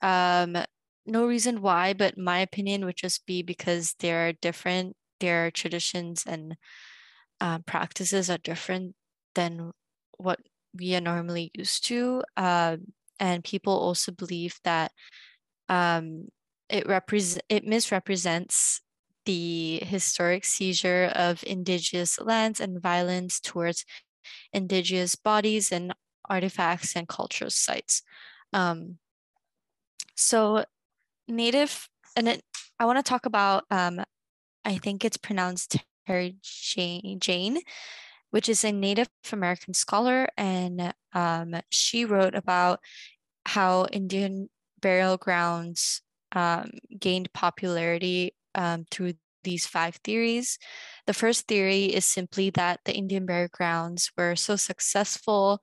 Um, 0.00 0.56
no 1.06 1.26
reason 1.26 1.60
why, 1.60 1.92
but 1.92 2.18
my 2.18 2.38
opinion 2.40 2.84
would 2.84 2.96
just 2.96 3.26
be 3.26 3.42
because 3.42 3.94
there 3.98 4.28
are 4.28 4.32
different, 4.32 4.96
their 5.20 5.50
traditions 5.50 6.22
and 6.26 6.56
uh, 7.40 7.58
practices 7.60 8.30
are 8.30 8.38
different 8.38 8.94
than 9.38 9.70
what 10.16 10.40
we 10.74 10.96
are 10.96 11.00
normally 11.00 11.52
used 11.54 11.86
to. 11.86 12.24
Uh, 12.36 12.76
and 13.20 13.44
people 13.44 13.72
also 13.72 14.10
believe 14.10 14.58
that 14.64 14.90
um, 15.68 16.26
it 16.68 16.86
represent 16.88 17.44
it 17.48 17.64
misrepresents 17.64 18.80
the 19.26 19.78
historic 19.84 20.44
seizure 20.44 21.12
of 21.14 21.44
indigenous 21.46 22.18
lands 22.18 22.60
and 22.60 22.82
violence 22.82 23.38
towards 23.38 23.84
indigenous 24.52 25.14
bodies 25.14 25.70
and 25.70 25.94
artifacts 26.28 26.96
and 26.96 27.06
cultural 27.06 27.50
sites. 27.50 28.02
Um, 28.52 28.98
so 30.16 30.64
native, 31.28 31.88
and 32.16 32.40
I 32.80 32.86
want 32.86 32.98
to 32.98 33.08
talk 33.08 33.26
about, 33.26 33.64
um, 33.70 34.02
I 34.64 34.78
think 34.78 35.04
it's 35.04 35.16
pronounced 35.16 35.76
Terry 36.06 36.36
Jane, 36.42 37.20
Jane 37.20 37.60
which 38.30 38.48
is 38.48 38.64
a 38.64 38.72
Native 38.72 39.08
American 39.32 39.74
scholar, 39.74 40.28
and 40.36 40.92
um, 41.12 41.54
she 41.70 42.04
wrote 42.04 42.34
about 42.34 42.80
how 43.46 43.86
Indian 43.92 44.48
burial 44.80 45.16
grounds 45.16 46.02
um, 46.32 46.70
gained 46.98 47.32
popularity 47.32 48.34
um, 48.54 48.84
through 48.90 49.14
these 49.44 49.66
five 49.66 49.96
theories. 50.04 50.58
The 51.06 51.14
first 51.14 51.46
theory 51.46 51.86
is 51.86 52.04
simply 52.04 52.50
that 52.50 52.80
the 52.84 52.94
Indian 52.94 53.24
burial 53.24 53.48
grounds 53.50 54.10
were 54.16 54.36
so 54.36 54.56
successful 54.56 55.62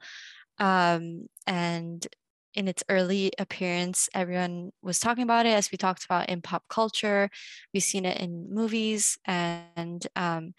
um, 0.58 1.28
and 1.46 2.06
in 2.54 2.68
its 2.70 2.84
early 2.88 3.32
appearance, 3.38 4.08
everyone 4.14 4.72
was 4.82 5.00
talking 5.00 5.24
about 5.24 5.46
it 5.46 5.50
as 5.50 5.72
we 5.72 5.78
talked 5.78 6.06
about 6.06 6.30
in 6.30 6.42
pop 6.42 6.64
culture. 6.70 7.30
We've 7.74 7.84
seen 7.84 8.06
it 8.06 8.18
in 8.20 8.48
movies, 8.50 9.18
and 9.26 10.08
um, 10.16 10.54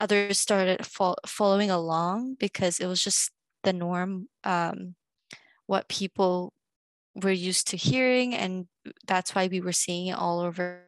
others 0.00 0.38
started 0.38 0.84
fo- 0.86 1.16
following 1.26 1.70
along 1.70 2.36
because 2.38 2.78
it 2.80 2.86
was 2.86 3.02
just 3.02 3.30
the 3.62 3.72
norm 3.72 4.28
um, 4.44 4.94
what 5.66 5.88
people 5.88 6.52
were 7.14 7.32
used 7.32 7.68
to 7.68 7.76
hearing 7.76 8.34
and 8.34 8.66
that's 9.06 9.34
why 9.34 9.48
we 9.48 9.60
were 9.60 9.72
seeing 9.72 10.08
it 10.08 10.18
all 10.18 10.40
over 10.40 10.82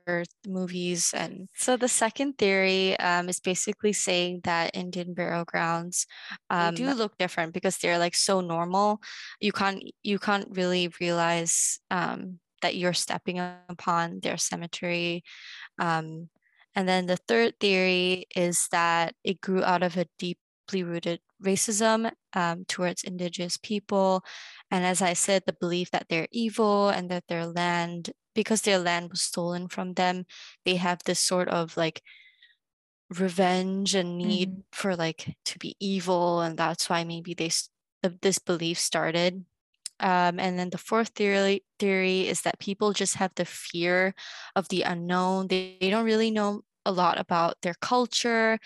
movies 0.47 1.15
and 1.17 1.49
so 1.55 1.77
the 1.77 1.89
second 1.89 2.37
theory 2.37 2.99
um, 3.01 3.29
is 3.31 3.41
basically 3.41 3.95
saying 3.95 4.41
that 4.45 4.71
indian 4.75 5.15
burial 5.15 5.45
grounds 5.45 6.07
um, 6.51 6.75
do 6.75 6.93
look 6.93 7.17
different 7.17 7.55
because 7.55 7.79
they're 7.79 7.99
like 7.99 8.15
so 8.15 8.41
normal. 8.41 9.01
You 9.41 9.53
can't 9.53 9.83
you 10.03 10.19
can't 10.19 10.49
really 10.51 10.93
realize 11.01 11.81
um, 11.91 12.41
that 12.63 12.77
you're 12.77 12.93
stepping 12.93 13.39
upon 13.39 14.21
their 14.21 14.37
cemetery 14.37 15.23
um, 15.79 16.29
and 16.79 16.89
then 16.89 17.07
the 17.07 17.17
third 17.17 17.59
theory 17.59 18.27
is 18.37 18.69
that 18.71 19.17
it 19.25 19.41
grew 19.41 19.65
out 19.65 19.83
of 19.83 19.97
a 19.97 20.07
deeply 20.17 20.85
rooted 20.85 21.19
racism 21.43 22.13
um, 22.35 22.67
towards 22.69 23.03
indigenous 23.03 23.57
people. 23.57 24.23
And 24.71 24.87
as 24.87 25.03
I 25.03 25.15
said, 25.15 25.43
the 25.45 25.59
belief 25.59 25.91
that 25.91 26.07
they're 26.09 26.29
evil 26.31 26.89
and 26.89 27.11
that 27.11 27.25
their 27.27 27.47
land, 27.47 28.13
because 28.33 28.63
their 28.63 28.79
land 28.79 29.11
was 29.11 29.23
stolen 29.23 29.67
from 29.67 29.95
them, 29.95 30.25
they 30.65 30.77
have 30.77 31.01
this 31.05 31.19
sort 31.19 31.49
of 31.49 31.77
like 31.77 32.01
revenge 33.11 33.97
and 33.97 34.17
need 34.17 34.51
mm-hmm. 34.51 34.61
for 34.71 34.95
like 34.95 35.35
to 35.47 35.59
be 35.59 35.75
evil. 35.81 36.43
And 36.43 36.57
that's 36.57 36.89
why 36.89 37.03
maybe 37.03 37.35
they, 37.35 37.51
this 38.23 38.39
belief 38.39 38.79
started. 38.79 39.45
Um, 39.99 40.39
and 40.39 40.57
then 40.57 40.71
the 40.71 40.79
fourth 40.79 41.09
theory 41.09 41.65
theory 41.81 42.29
is 42.29 42.43
that 42.43 42.61
people 42.61 42.93
just 42.93 43.17
have 43.17 43.33
the 43.35 43.45
fear 43.45 44.15
of 44.55 44.69
the 44.69 44.83
unknown. 44.83 45.49
They, 45.49 45.77
they 45.81 45.91
don't 45.91 46.05
really 46.05 46.31
know 46.31 46.63
a 46.89 46.93
lot 46.93 47.21
about 47.21 47.57
their 47.63 47.75
culture. 47.81 48.59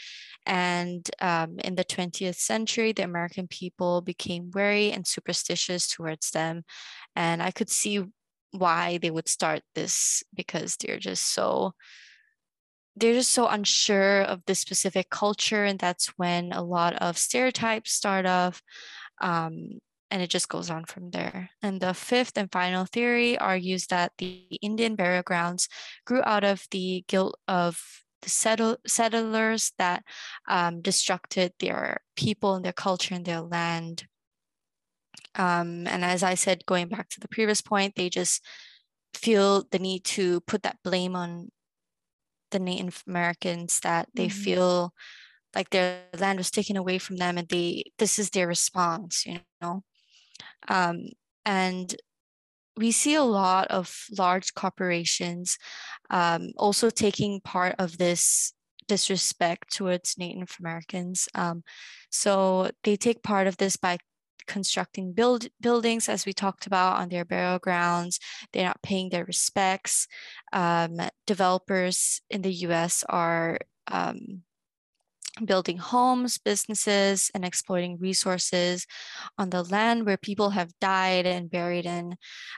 And 0.47 1.09
um, 1.21 1.59
in 1.59 1.75
the 1.75 1.85
20th 1.85 2.37
century, 2.37 2.93
the 2.93 3.03
American 3.05 3.49
people 3.49 4.01
became 4.01 4.51
wary 4.55 4.93
and 4.93 5.07
superstitious 5.07 5.89
towards 5.89 6.31
them. 6.31 6.65
And 7.17 7.43
I 7.43 7.51
could 7.51 7.69
see 7.69 8.05
why 8.53 8.99
they 8.99 9.11
would 9.11 9.29
start 9.29 9.63
this 9.75 10.23
because 10.35 10.77
they're 10.77 10.99
just 10.99 11.35
so 11.35 11.73
they're 12.95 13.15
just 13.15 13.33
so 13.33 13.49
unsure 13.49 14.21
of 14.21 14.43
the 14.45 14.55
specific 14.55 15.09
culture 15.09 15.65
and 15.65 15.79
that's 15.79 16.09
when 16.19 16.53
a 16.53 16.63
lot 16.63 16.93
of 16.97 17.17
stereotypes 17.17 17.91
start 17.91 18.27
off 18.27 18.61
um, 19.23 19.81
and 20.13 20.21
it 20.21 20.29
just 20.29 20.51
goes 20.51 20.69
on 20.69 20.85
from 20.85 21.11
there. 21.11 21.49
And 21.63 21.81
the 21.81 21.95
fifth 21.95 22.37
and 22.37 22.53
final 22.53 22.85
theory 22.85 23.39
argues 23.39 23.87
that 23.87 24.13
the 24.19 24.45
Indian 24.61 24.95
burial 24.95 25.23
grounds 25.23 25.69
grew 26.05 26.21
out 26.23 26.45
of 26.45 26.67
the 26.71 27.03
guilt 27.09 27.39
of 27.49 27.81
the 28.23 28.31
settle, 28.31 28.77
settlers 28.87 29.73
that 29.79 30.05
um, 30.49 30.81
destructed 30.81 31.53
their 31.61 32.01
people 32.17 32.55
and 32.55 32.65
their 32.65 32.73
culture 32.73 33.15
and 33.15 33.25
their 33.25 33.41
land. 33.41 34.07
Um, 35.35 35.87
and 35.87 36.05
as 36.05 36.23
I 36.23 36.35
said, 36.35 36.67
going 36.67 36.89
back 36.89 37.09
to 37.11 37.21
the 37.21 37.29
previous 37.29 37.61
point, 37.61 37.95
they 37.95 38.09
just 38.09 38.45
feel 39.15 39.67
the 39.71 39.79
need 39.79 40.05
to 40.05 40.41
put 40.43 40.63
that 40.63 40.79
blame 40.83 41.15
on 41.17 41.51
the 42.51 42.59
Native 42.59 43.03
Americans 43.07 43.81
that 43.81 44.09
they 44.15 44.27
mm-hmm. 44.27 44.43
feel 44.43 44.95
like 45.55 45.71
their 45.71 46.03
land 46.19 46.39
was 46.39 46.51
taken 46.51 46.77
away 46.77 46.99
from 46.99 47.17
them 47.17 47.37
and 47.37 47.49
they 47.49 47.85
this 47.99 48.19
is 48.19 48.31
their 48.31 48.47
response 48.47 49.27
you 49.27 49.39
know 49.61 49.83
um, 50.69 51.09
and 51.45 51.97
we 52.77 52.91
see 52.93 53.15
a 53.15 53.23
lot 53.23 53.69
of 53.69 54.07
large 54.17 54.55
corporations 54.55 55.59
um, 56.11 56.51
also 56.57 56.91
taking 56.91 57.41
part 57.41 57.75
of 57.79 57.99
this 57.99 58.53
disrespect 58.89 59.73
towards 59.75 60.19
Native 60.19 60.57
Americans. 60.59 61.29
Um, 61.35 61.63
so 62.11 62.71
they 62.85 62.97
take 62.97 63.23
part 63.23 63.47
of 63.47 63.57
this 63.57 63.77
by 63.77 63.99
constructing 64.47 65.13
build 65.13 65.47
buildings, 65.61 66.09
as 66.09 66.27
we 66.27 66.33
talked 66.33 66.67
about, 66.67 66.97
on 67.01 67.09
their 67.09 67.25
burial 67.25 67.59
grounds. 67.59 68.19
They're 68.53 68.67
not 68.67 68.83
paying 68.83 69.11
their 69.11 69.25
respects. 69.25 70.09
Um, 70.53 70.99
developers 71.27 72.21
in 72.29 72.43
the 72.43 72.53
U.S. 72.67 73.05
are 73.09 73.59
um, 73.87 74.43
building 75.45 75.79
homes, 75.79 76.39
businesses, 76.39 77.31
and 77.35 77.45
exploiting 77.45 77.99
resources 77.99 78.87
on 79.39 79.51
the 79.51 79.63
land 79.63 80.05
where 80.05 80.17
people 80.17 80.51
have 80.51 80.79
died 80.81 81.27
and 81.27 81.51
buried 81.51 81.87
in. 81.87 82.17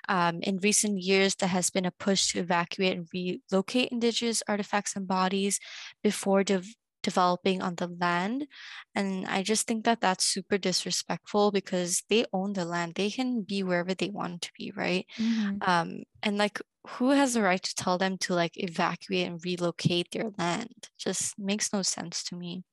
Um, 0.08 0.40
in 0.42 0.58
recent 0.58 1.00
years, 1.00 1.34
there 1.36 1.48
has 1.48 1.70
been 1.70 1.86
a 1.86 1.92
push 1.92 2.32
to 2.32 2.40
evacuate 2.40 2.96
and 2.96 3.08
relocate 3.12 3.90
indigenous 3.90 4.42
artifacts 4.48 4.96
and 4.96 5.06
bodies 5.06 5.60
before 6.02 6.44
de- 6.44 6.62
developing 7.04 7.62
on 7.62 7.76
the 7.76 7.86
land. 7.86 8.48
And 8.94 9.26
I 9.26 9.44
just 9.44 9.68
think 9.68 9.84
that 9.84 10.00
that's 10.00 10.24
super 10.24 10.58
disrespectful 10.58 11.52
because 11.52 12.02
they 12.08 12.24
own 12.32 12.54
the 12.54 12.64
land. 12.64 12.94
They 12.94 13.10
can 13.10 13.42
be 13.42 13.62
wherever 13.62 13.94
they 13.94 14.10
want 14.10 14.42
to 14.42 14.50
be, 14.58 14.72
right? 14.74 15.06
Mm-hmm. 15.18 15.58
Um, 15.62 16.02
and 16.22 16.36
like 16.36 16.60
who 16.86 17.10
has 17.10 17.34
the 17.34 17.42
right 17.42 17.62
to 17.62 17.74
tell 17.74 17.98
them 17.98 18.18
to 18.18 18.34
like 18.34 18.52
evacuate 18.56 19.28
and 19.28 19.44
relocate 19.44 20.10
their 20.10 20.30
land? 20.36 20.88
Just 20.98 21.38
makes 21.38 21.72
no 21.72 21.82
sense 21.82 22.24
to 22.24 22.34
me. 22.36 22.64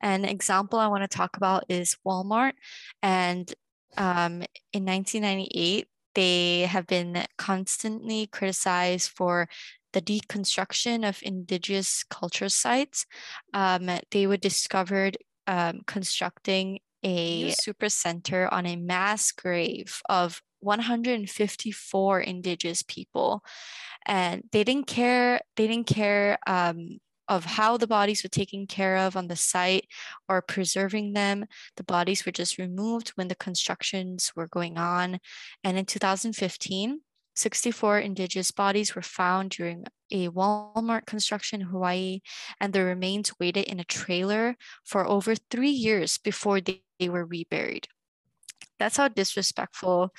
An 0.00 0.24
example 0.24 0.78
I 0.78 0.88
want 0.88 1.02
to 1.02 1.16
talk 1.16 1.36
about 1.36 1.64
is 1.68 1.96
Walmart. 2.06 2.54
And 3.02 3.52
um, 3.96 4.42
in 4.72 4.84
1998, 4.84 5.86
they 6.14 6.60
have 6.62 6.86
been 6.86 7.24
constantly 7.38 8.26
criticized 8.26 9.10
for 9.10 9.48
the 9.92 10.02
deconstruction 10.02 11.08
of 11.08 11.18
indigenous 11.22 12.04
culture 12.04 12.48
sites. 12.48 13.06
Um, 13.52 13.90
they 14.10 14.26
were 14.26 14.36
discovered 14.36 15.16
um, 15.46 15.82
constructing 15.86 16.80
a 17.02 17.50
super 17.50 17.88
center 17.88 18.52
on 18.52 18.66
a 18.66 18.76
mass 18.76 19.32
grave 19.32 20.00
of 20.08 20.40
154 20.60 22.20
indigenous 22.20 22.82
people. 22.82 23.42
And 24.06 24.44
they 24.52 24.64
didn't 24.64 24.86
care 24.86 25.40
they 25.56 25.66
didn't 25.66 25.86
care 25.86 26.38
um, 26.46 27.00
of 27.28 27.44
how 27.44 27.76
the 27.76 27.86
bodies 27.86 28.22
were 28.22 28.28
taken 28.28 28.66
care 28.66 28.96
of 28.98 29.16
on 29.16 29.28
the 29.28 29.36
site 29.36 29.86
or 30.28 30.42
preserving 30.42 31.12
them. 31.12 31.46
The 31.76 31.84
bodies 31.84 32.26
were 32.26 32.32
just 32.32 32.58
removed 32.58 33.10
when 33.10 33.28
the 33.28 33.34
constructions 33.34 34.32
were 34.34 34.48
going 34.48 34.76
on. 34.76 35.18
And 35.64 35.78
in 35.78 35.86
2015 35.86 37.00
64 37.34 37.98
indigenous 38.00 38.50
bodies 38.50 38.94
were 38.94 39.02
found 39.02 39.50
during 39.50 39.84
a 40.10 40.28
Walmart 40.28 41.06
construction 41.06 41.62
in 41.62 41.68
Hawaii, 41.68 42.20
and 42.60 42.72
the 42.72 42.84
remains 42.84 43.32
waited 43.40 43.64
in 43.64 43.80
a 43.80 43.84
trailer 43.84 44.56
for 44.84 45.06
over 45.06 45.34
three 45.34 45.70
years 45.70 46.18
before 46.18 46.60
they, 46.60 46.82
they 46.98 47.08
were 47.08 47.24
reburied. 47.24 47.88
That's 48.78 48.96
how 48.96 49.08
disrespectful 49.08 50.12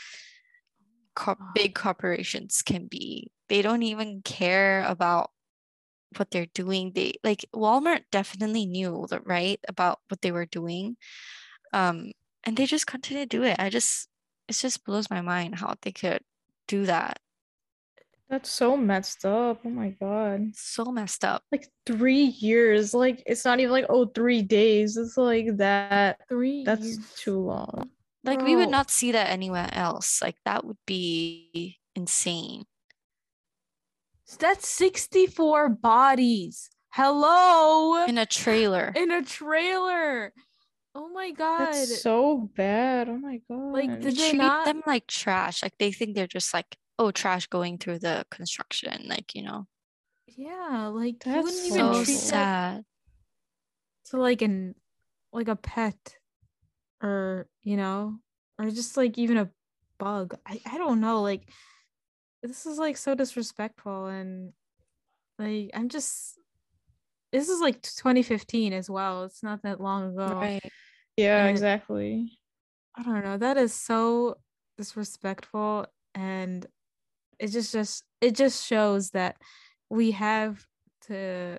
co- 1.15 1.37
big 1.53 1.75
corporations 1.75 2.61
can 2.61 2.87
be. 2.87 3.31
They 3.49 3.61
don't 3.61 3.83
even 3.83 4.21
care 4.23 4.83
about 4.83 5.29
what 6.17 6.31
they're 6.31 6.47
doing. 6.53 6.91
They 6.93 7.13
like 7.23 7.45
Walmart 7.55 8.03
definitely 8.11 8.65
knew 8.65 9.05
the 9.09 9.19
right 9.21 9.59
about 9.67 9.99
what 10.09 10.21
they 10.21 10.31
were 10.31 10.45
doing. 10.45 10.97
Um, 11.71 12.11
and 12.43 12.57
they 12.57 12.65
just 12.65 12.87
continue 12.87 13.23
to 13.25 13.29
do 13.29 13.43
it. 13.43 13.57
I 13.59 13.69
just 13.69 14.07
it 14.47 14.53
just 14.53 14.85
blows 14.85 15.09
my 15.09 15.21
mind 15.21 15.55
how 15.55 15.75
they 15.81 15.91
could 15.91 16.21
do 16.67 16.85
that. 16.85 17.19
That's 18.29 18.49
so 18.49 18.75
messed 18.75 19.25
up. 19.25 19.61
Oh 19.63 19.69
my 19.69 19.89
god. 19.89 20.55
So 20.55 20.85
messed 20.85 21.23
up. 21.23 21.43
Like 21.51 21.67
three 21.85 22.25
years. 22.25 22.93
Like 22.93 23.21
it's 23.25 23.45
not 23.45 23.59
even 23.59 23.71
like 23.71 23.85
oh 23.89 24.07
three 24.07 24.41
days. 24.41 24.97
It's 24.97 25.17
like 25.17 25.57
that. 25.57 26.17
Three. 26.27 26.63
That's 26.63 26.83
years. 26.83 27.13
too 27.15 27.39
long. 27.39 27.89
Like 28.23 28.39
Bro. 28.39 28.47
we 28.47 28.55
would 28.55 28.69
not 28.69 28.89
see 28.89 29.11
that 29.11 29.29
anywhere 29.29 29.69
else. 29.71 30.21
Like 30.21 30.37
that 30.45 30.65
would 30.65 30.77
be 30.87 31.77
insane. 31.95 32.63
That's 34.39 34.67
64 34.67 35.69
bodies. 35.69 36.69
Hello. 36.89 38.05
In 38.05 38.17
a 38.17 38.25
trailer. 38.25 38.93
In 38.95 39.11
a 39.11 39.23
trailer. 39.23 40.33
Oh 40.95 41.09
my 41.09 41.31
god. 41.31 41.73
That's 41.73 42.01
so 42.01 42.49
bad. 42.55 43.09
Oh 43.09 43.17
my 43.17 43.41
god. 43.49 43.73
Like 43.73 44.01
did 44.01 44.15
they 44.15 44.29
treat 44.29 44.37
not... 44.37 44.65
them 44.65 44.81
like 44.85 45.07
trash. 45.07 45.63
Like 45.63 45.77
they 45.79 45.91
think 45.91 46.15
they're 46.15 46.27
just 46.27 46.53
like, 46.53 46.77
oh, 46.99 47.11
trash 47.11 47.47
going 47.47 47.77
through 47.77 47.99
the 47.99 48.25
construction. 48.29 49.07
Like, 49.07 49.33
you 49.35 49.43
know. 49.43 49.67
Yeah, 50.27 50.87
like 50.93 51.19
that's 51.23 51.43
wouldn't 51.43 51.73
so 51.73 51.91
even 51.91 52.03
treat 52.05 52.17
sad. 52.17 52.77
That 52.77 52.85
to 54.05 54.17
like 54.17 54.41
an 54.41 54.75
like 55.31 55.47
a 55.47 55.55
pet 55.55 56.17
or 57.01 57.47
you 57.63 57.77
know 57.77 58.19
or 58.59 58.69
just 58.69 58.97
like 58.97 59.17
even 59.17 59.37
a 59.37 59.49
bug 59.97 60.35
i, 60.45 60.59
I 60.65 60.77
don't 60.77 61.01
know 61.01 61.21
like 61.21 61.49
this 62.41 62.65
is 62.65 62.77
like 62.77 62.97
so 62.97 63.15
disrespectful 63.15 64.07
and 64.07 64.53
like 65.39 65.71
i'm 65.73 65.89
just 65.89 66.37
this 67.31 67.49
is 67.49 67.61
like 67.61 67.81
2015 67.81 68.73
as 68.73 68.89
well 68.89 69.23
it's 69.23 69.41
not 69.41 69.63
that 69.63 69.81
long 69.81 70.13
ago 70.13 70.35
right 70.35 70.61
yeah 71.17 71.45
and 71.45 71.49
exactly 71.49 72.31
i 72.95 73.03
don't 73.03 73.23
know 73.23 73.37
that 73.37 73.57
is 73.57 73.73
so 73.73 74.35
disrespectful 74.77 75.85
and 76.15 76.65
it 77.39 77.47
just 77.47 77.71
just 77.71 78.03
it 78.21 78.35
just 78.35 78.65
shows 78.65 79.11
that 79.11 79.37
we 79.89 80.11
have 80.11 80.65
to 81.07 81.57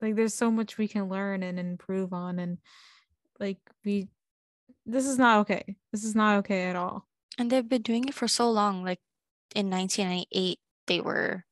like 0.00 0.14
there's 0.14 0.34
so 0.34 0.50
much 0.50 0.78
we 0.78 0.88
can 0.88 1.08
learn 1.08 1.42
and 1.42 1.58
improve 1.58 2.12
on 2.12 2.38
and 2.38 2.58
like 3.40 3.58
we 3.84 4.08
this 4.88 5.06
is 5.06 5.18
not 5.18 5.40
okay. 5.40 5.76
This 5.92 6.02
is 6.02 6.14
not 6.14 6.38
okay 6.38 6.64
at 6.64 6.74
all. 6.74 7.06
And 7.36 7.50
they've 7.50 7.68
been 7.68 7.82
doing 7.82 8.08
it 8.08 8.14
for 8.14 8.26
so 8.26 8.50
long. 8.50 8.82
Like 8.82 9.00
in 9.54 9.70
1998, 9.70 10.58
they 10.86 11.00
were 11.00 11.44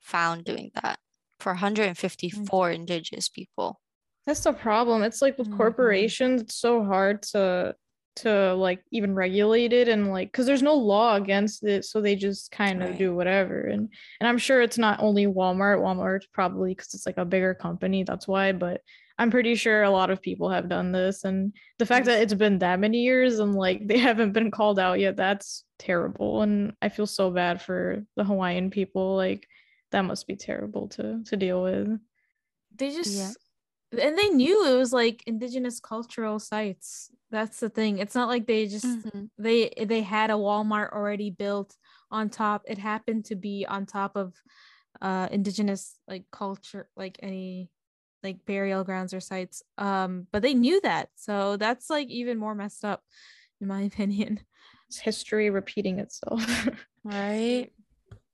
found 0.00 0.44
doing 0.44 0.72
that 0.82 0.98
for 1.38 1.52
154 1.52 2.44
mm-hmm. 2.44 2.74
indigenous 2.74 3.28
people. 3.28 3.80
That's 4.26 4.40
the 4.40 4.52
problem. 4.52 5.02
It's 5.02 5.22
like 5.22 5.38
with 5.38 5.48
mm-hmm. 5.48 5.56
corporations, 5.56 6.42
it's 6.42 6.56
so 6.56 6.84
hard 6.84 7.22
to 7.22 7.74
to 8.14 8.54
like 8.54 8.84
even 8.90 9.14
regulate 9.14 9.72
it 9.72 9.88
and 9.88 10.12
like 10.12 10.30
because 10.30 10.44
there's 10.44 10.60
no 10.60 10.74
law 10.74 11.16
against 11.16 11.64
it 11.64 11.82
so 11.82 11.98
they 11.98 12.14
just 12.14 12.50
kind 12.50 12.82
of 12.82 12.90
right. 12.90 12.98
do 12.98 13.14
whatever 13.14 13.62
and 13.62 13.88
and 14.20 14.28
i'm 14.28 14.36
sure 14.36 14.60
it's 14.60 14.76
not 14.76 15.00
only 15.00 15.24
walmart 15.24 15.80
walmart 15.80 16.20
probably 16.30 16.74
because 16.74 16.92
it's 16.92 17.06
like 17.06 17.16
a 17.16 17.24
bigger 17.24 17.54
company 17.54 18.04
that's 18.04 18.28
why 18.28 18.52
but 18.52 18.82
I'm 19.18 19.30
pretty 19.30 19.54
sure 19.54 19.82
a 19.82 19.90
lot 19.90 20.10
of 20.10 20.22
people 20.22 20.50
have 20.50 20.68
done 20.68 20.90
this. 20.90 21.24
And 21.24 21.52
the 21.78 21.86
fact 21.86 22.06
that 22.06 22.22
it's 22.22 22.34
been 22.34 22.58
that 22.58 22.80
many 22.80 23.02
years 23.02 23.38
and 23.38 23.54
like 23.54 23.86
they 23.86 23.98
haven't 24.08 24.32
been 24.32 24.50
called 24.50 24.78
out 24.78 24.98
yet, 24.98 25.16
that's 25.16 25.64
terrible. 25.78 26.42
And 26.42 26.72
I 26.82 26.88
feel 26.88 27.06
so 27.06 27.30
bad 27.30 27.62
for 27.62 28.04
the 28.16 28.24
Hawaiian 28.24 28.70
people. 28.70 29.16
Like 29.16 29.46
that 29.90 30.02
must 30.02 30.26
be 30.26 30.36
terrible 30.36 30.88
to 30.88 31.22
to 31.24 31.36
deal 31.36 31.62
with. 31.62 31.98
They 32.74 32.90
just 32.90 33.14
yeah. 33.14 33.30
And 33.98 34.18
they 34.18 34.28
knew 34.30 34.66
it 34.66 34.76
was 34.76 34.92
like 34.92 35.22
indigenous 35.26 35.80
cultural 35.80 36.38
sites. 36.38 37.10
That's 37.30 37.60
the 37.60 37.68
thing. 37.68 37.98
It's 37.98 38.14
not 38.14 38.28
like 38.28 38.46
they 38.46 38.66
just 38.66 38.84
mm-hmm. 38.84 39.24
they 39.38 39.72
they 39.86 40.02
had 40.02 40.30
a 40.30 40.34
Walmart 40.34 40.92
already 40.92 41.30
built 41.30 41.76
on 42.10 42.28
top. 42.28 42.62
It 42.66 42.78
happened 42.78 43.26
to 43.26 43.36
be 43.36 43.66
on 43.68 43.86
top 43.86 44.16
of 44.16 44.34
uh 45.00 45.28
indigenous 45.30 45.98
like 46.06 46.24
culture 46.30 46.88
like 46.96 47.18
any 47.22 47.70
like 48.22 48.44
burial 48.44 48.84
grounds 48.84 49.14
or 49.14 49.20
sites 49.20 49.62
um 49.78 50.26
but 50.30 50.42
they 50.42 50.54
knew 50.54 50.80
that 50.82 51.08
so 51.16 51.56
that's 51.56 51.88
like 51.88 52.08
even 52.08 52.38
more 52.38 52.54
messed 52.54 52.84
up 52.84 53.02
in 53.60 53.66
my 53.66 53.82
opinion 53.90 54.40
it's 54.88 54.98
history 54.98 55.50
repeating 55.50 55.98
itself 55.98 56.68
right 57.04 57.70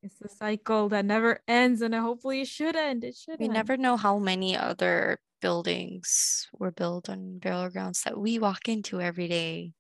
it's 0.03 0.21
a 0.21 0.29
cycle 0.29 0.89
that 0.89 1.05
never 1.05 1.41
ends 1.49 1.81
and 1.81 1.95
hopefully 1.95 2.41
it 2.43 2.49
should 2.49 2.77
end 2.77 3.05
it 3.05 3.17
should 3.17 3.39
we 3.39 3.47
end. 3.47 3.55
never 3.55 3.77
know 3.77 3.97
how 3.97 4.19
many 4.19 4.57
other 4.57 5.19
buildings 5.41 6.49
were 6.59 6.71
built 6.71 7.09
on 7.09 7.39
burial 7.39 7.71
grounds 7.71 8.03
that 8.03 8.19
we 8.19 8.39
walk 8.39 8.69
into 8.69 9.01
every 9.01 9.29
day 9.29 9.73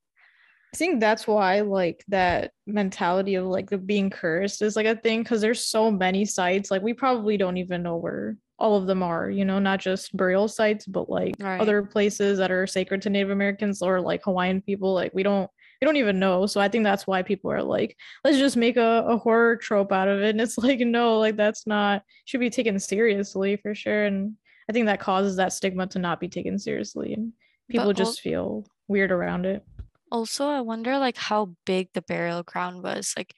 I 0.74 0.76
think 0.76 1.00
that's 1.00 1.26
why 1.26 1.60
like 1.60 2.04
that 2.08 2.52
mentality 2.66 3.36
of 3.36 3.46
like 3.46 3.70
the 3.70 3.78
being 3.78 4.10
cursed 4.10 4.60
is 4.60 4.76
like 4.76 4.86
a 4.86 4.96
thing 4.96 5.22
because 5.22 5.40
there's 5.40 5.64
so 5.64 5.90
many 5.90 6.26
sites 6.26 6.70
like 6.70 6.82
we 6.82 6.92
probably 6.92 7.38
don't 7.38 7.56
even 7.56 7.82
know 7.82 7.96
where 7.96 8.36
all 8.58 8.76
of 8.76 8.86
them 8.86 9.02
are, 9.02 9.30
you 9.30 9.44
know, 9.44 9.58
not 9.58 9.78
just 9.78 10.16
burial 10.16 10.48
sites, 10.48 10.84
but 10.84 11.08
like 11.08 11.36
right. 11.38 11.60
other 11.60 11.82
places 11.82 12.38
that 12.38 12.50
are 12.50 12.66
sacred 12.66 13.00
to 13.02 13.10
Native 13.10 13.30
Americans 13.30 13.82
or 13.82 14.00
like 14.00 14.22
Hawaiian 14.24 14.60
people. 14.60 14.92
Like 14.94 15.14
we 15.14 15.22
don't 15.22 15.48
we 15.80 15.86
don't 15.86 15.96
even 15.96 16.18
know. 16.18 16.44
So 16.46 16.60
I 16.60 16.68
think 16.68 16.82
that's 16.82 17.06
why 17.06 17.22
people 17.22 17.52
are 17.52 17.62
like, 17.62 17.96
let's 18.24 18.38
just 18.38 18.56
make 18.56 18.76
a, 18.76 19.04
a 19.06 19.16
horror 19.16 19.56
trope 19.56 19.92
out 19.92 20.08
of 20.08 20.20
it. 20.22 20.30
And 20.30 20.40
it's 20.40 20.58
like, 20.58 20.80
no, 20.80 21.18
like 21.18 21.36
that's 21.36 21.66
not 21.66 22.02
should 22.24 22.40
be 22.40 22.50
taken 22.50 22.78
seriously 22.80 23.56
for 23.56 23.74
sure. 23.74 24.04
And 24.04 24.34
I 24.68 24.72
think 24.72 24.86
that 24.86 25.00
causes 25.00 25.36
that 25.36 25.52
stigma 25.52 25.86
to 25.88 25.98
not 25.98 26.20
be 26.20 26.28
taken 26.28 26.58
seriously. 26.58 27.14
And 27.14 27.32
people 27.70 27.86
but 27.86 27.96
just 27.96 28.18
al- 28.18 28.22
feel 28.22 28.66
weird 28.86 29.10
around 29.10 29.46
it. 29.46 29.64
Also, 30.10 30.48
I 30.48 30.60
wonder 30.60 30.98
like 30.98 31.16
how 31.16 31.54
big 31.64 31.88
the 31.92 32.02
burial 32.02 32.42
ground 32.42 32.82
was. 32.82 33.14
Like 33.16 33.34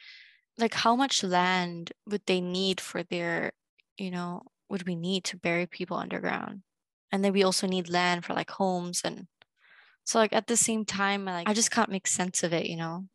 like 0.58 0.74
how 0.74 0.94
much 0.96 1.22
land 1.22 1.92
would 2.06 2.22
they 2.26 2.40
need 2.40 2.80
for 2.80 3.02
their, 3.02 3.52
you 3.96 4.10
know, 4.10 4.42
would 4.68 4.86
we 4.86 4.94
need 4.94 5.24
to 5.24 5.36
bury 5.36 5.66
people 5.66 5.96
underground? 5.96 6.62
And 7.12 7.24
then 7.24 7.32
we 7.32 7.42
also 7.42 7.66
need 7.66 7.88
land 7.88 8.24
for 8.24 8.34
like 8.34 8.50
homes 8.50 9.02
and 9.04 9.26
so 10.04 10.18
like 10.18 10.32
at 10.32 10.46
the 10.46 10.56
same 10.56 10.84
time 10.84 11.24
like 11.24 11.48
I 11.48 11.54
just 11.54 11.70
can't 11.70 11.90
make 11.90 12.06
sense 12.06 12.42
of 12.42 12.52
it, 12.52 12.66
you 12.66 12.76
know? 12.76 13.06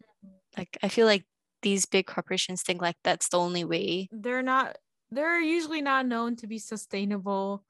Like 0.58 0.78
I 0.82 0.90
feel 0.90 1.06
like 1.08 1.26
these 1.62 1.86
big 1.86 2.06
corporations 2.06 2.62
think 2.62 2.82
like 2.82 2.98
that's 3.04 3.30
the 3.30 3.40
only 3.40 3.64
way. 3.66 4.08
They're 4.12 4.44
not 4.44 4.78
they're 5.12 5.42
usually 5.42 5.82
not 5.82 6.06
known 6.06 6.36
to 6.38 6.48
be 6.48 6.60
sustainable 6.60 7.64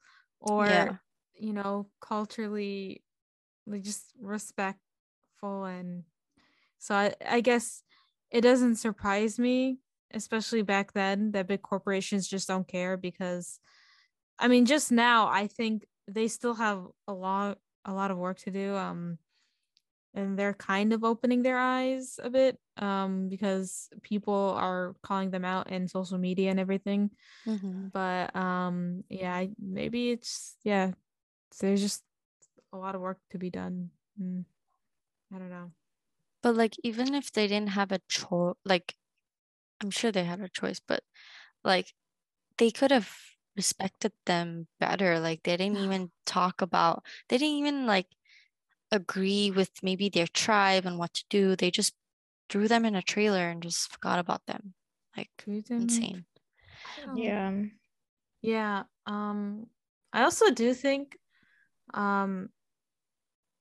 or 0.48 0.66
yeah. 0.66 0.96
you 1.34 1.52
know, 1.52 1.86
culturally 2.00 3.02
just 3.82 4.12
respectful 4.20 5.64
and 5.64 6.04
so 6.78 6.94
I, 6.94 7.14
I 7.28 7.40
guess 7.40 7.82
it 8.30 8.42
doesn't 8.42 8.76
surprise 8.76 9.38
me 9.38 9.78
especially 10.14 10.62
back 10.62 10.92
then 10.92 11.32
that 11.32 11.48
big 11.48 11.62
corporations 11.62 12.28
just 12.28 12.46
don't 12.46 12.68
care 12.68 12.96
because 12.96 13.58
I 14.38 14.48
mean, 14.48 14.66
just 14.66 14.92
now, 14.92 15.28
I 15.28 15.46
think 15.46 15.86
they 16.06 16.28
still 16.28 16.54
have 16.54 16.86
a 17.08 17.12
lot, 17.12 17.58
a 17.84 17.92
lot 17.92 18.10
of 18.10 18.18
work 18.18 18.38
to 18.40 18.50
do. 18.50 18.74
Um, 18.76 19.18
and 20.16 20.38
they're 20.38 20.54
kind 20.54 20.92
of 20.92 21.04
opening 21.04 21.42
their 21.42 21.58
eyes 21.58 22.18
a 22.22 22.30
bit, 22.30 22.58
um, 22.78 23.28
because 23.28 23.88
people 24.02 24.54
are 24.56 24.96
calling 25.02 25.30
them 25.30 25.44
out 25.44 25.70
in 25.70 25.86
social 25.86 26.18
media 26.18 26.50
and 26.50 26.58
everything. 26.58 27.10
Mm-hmm. 27.46 27.88
But 27.92 28.34
um, 28.34 29.04
yeah, 29.08 29.44
maybe 29.60 30.10
it's 30.10 30.56
yeah, 30.64 30.92
there's 31.60 31.80
just 31.82 32.02
a 32.72 32.76
lot 32.76 32.94
of 32.94 33.00
work 33.00 33.18
to 33.30 33.38
be 33.38 33.50
done. 33.50 33.90
Mm, 34.20 34.44
I 35.34 35.38
don't 35.38 35.50
know. 35.50 35.70
But 36.42 36.56
like, 36.56 36.74
even 36.82 37.14
if 37.14 37.32
they 37.32 37.46
didn't 37.46 37.70
have 37.70 37.92
a 37.92 38.00
choice, 38.08 38.54
like, 38.64 38.94
I'm 39.82 39.90
sure 39.90 40.10
they 40.12 40.24
had 40.24 40.40
a 40.40 40.48
choice, 40.48 40.80
but 40.80 41.02
like, 41.64 41.92
they 42.58 42.70
could 42.70 42.90
have 42.90 43.10
respected 43.56 44.12
them 44.26 44.68
better. 44.78 45.18
Like 45.18 45.42
they 45.42 45.56
didn't 45.56 45.78
even 45.84 46.10
talk 46.24 46.62
about, 46.62 47.04
they 47.28 47.38
didn't 47.38 47.58
even 47.58 47.86
like 47.86 48.06
agree 48.92 49.50
with 49.50 49.70
maybe 49.82 50.08
their 50.08 50.26
tribe 50.26 50.86
and 50.86 50.98
what 50.98 51.12
to 51.14 51.24
do. 51.30 51.56
They 51.56 51.70
just 51.70 51.94
threw 52.48 52.68
them 52.68 52.84
in 52.84 52.94
a 52.94 53.02
trailer 53.02 53.48
and 53.48 53.62
just 53.62 53.92
forgot 53.92 54.18
about 54.18 54.42
them. 54.46 54.74
Like 55.16 55.30
insane. 55.46 56.24
Yeah. 57.14 57.52
Yeah. 58.42 58.82
Um 59.06 59.66
I 60.12 60.22
also 60.22 60.50
do 60.50 60.74
think 60.74 61.16
um 61.94 62.50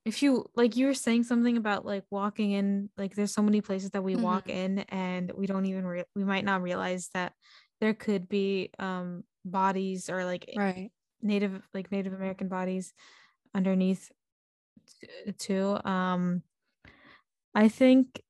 if 0.05 0.21
you 0.21 0.45
like 0.55 0.75
you 0.75 0.85
were 0.85 0.93
saying 0.93 1.23
something 1.23 1.57
about 1.57 1.85
like 1.85 2.03
walking 2.11 2.51
in 2.51 2.89
like 2.97 3.15
there's 3.15 3.33
so 3.33 3.41
many 3.41 3.61
places 3.61 3.89
that 3.91 4.03
we 4.03 4.13
mm-hmm. 4.13 4.23
walk 4.23 4.49
in 4.49 4.79
and 4.89 5.31
we 5.35 5.47
don't 5.47 5.65
even 5.65 5.85
re- 5.85 6.03
we 6.15 6.23
might 6.23 6.45
not 6.45 6.61
realize 6.61 7.09
that 7.13 7.33
there 7.81 7.93
could 7.93 8.29
be 8.29 8.69
um 8.77 9.23
bodies 9.43 10.09
or 10.09 10.23
like 10.23 10.51
right 10.55 10.91
native 11.21 11.67
like 11.73 11.91
native 11.91 12.13
american 12.13 12.47
bodies 12.47 12.93
underneath 13.55 14.11
too 15.37 15.77
um 15.85 16.41
i 17.53 17.67
think 17.67 18.21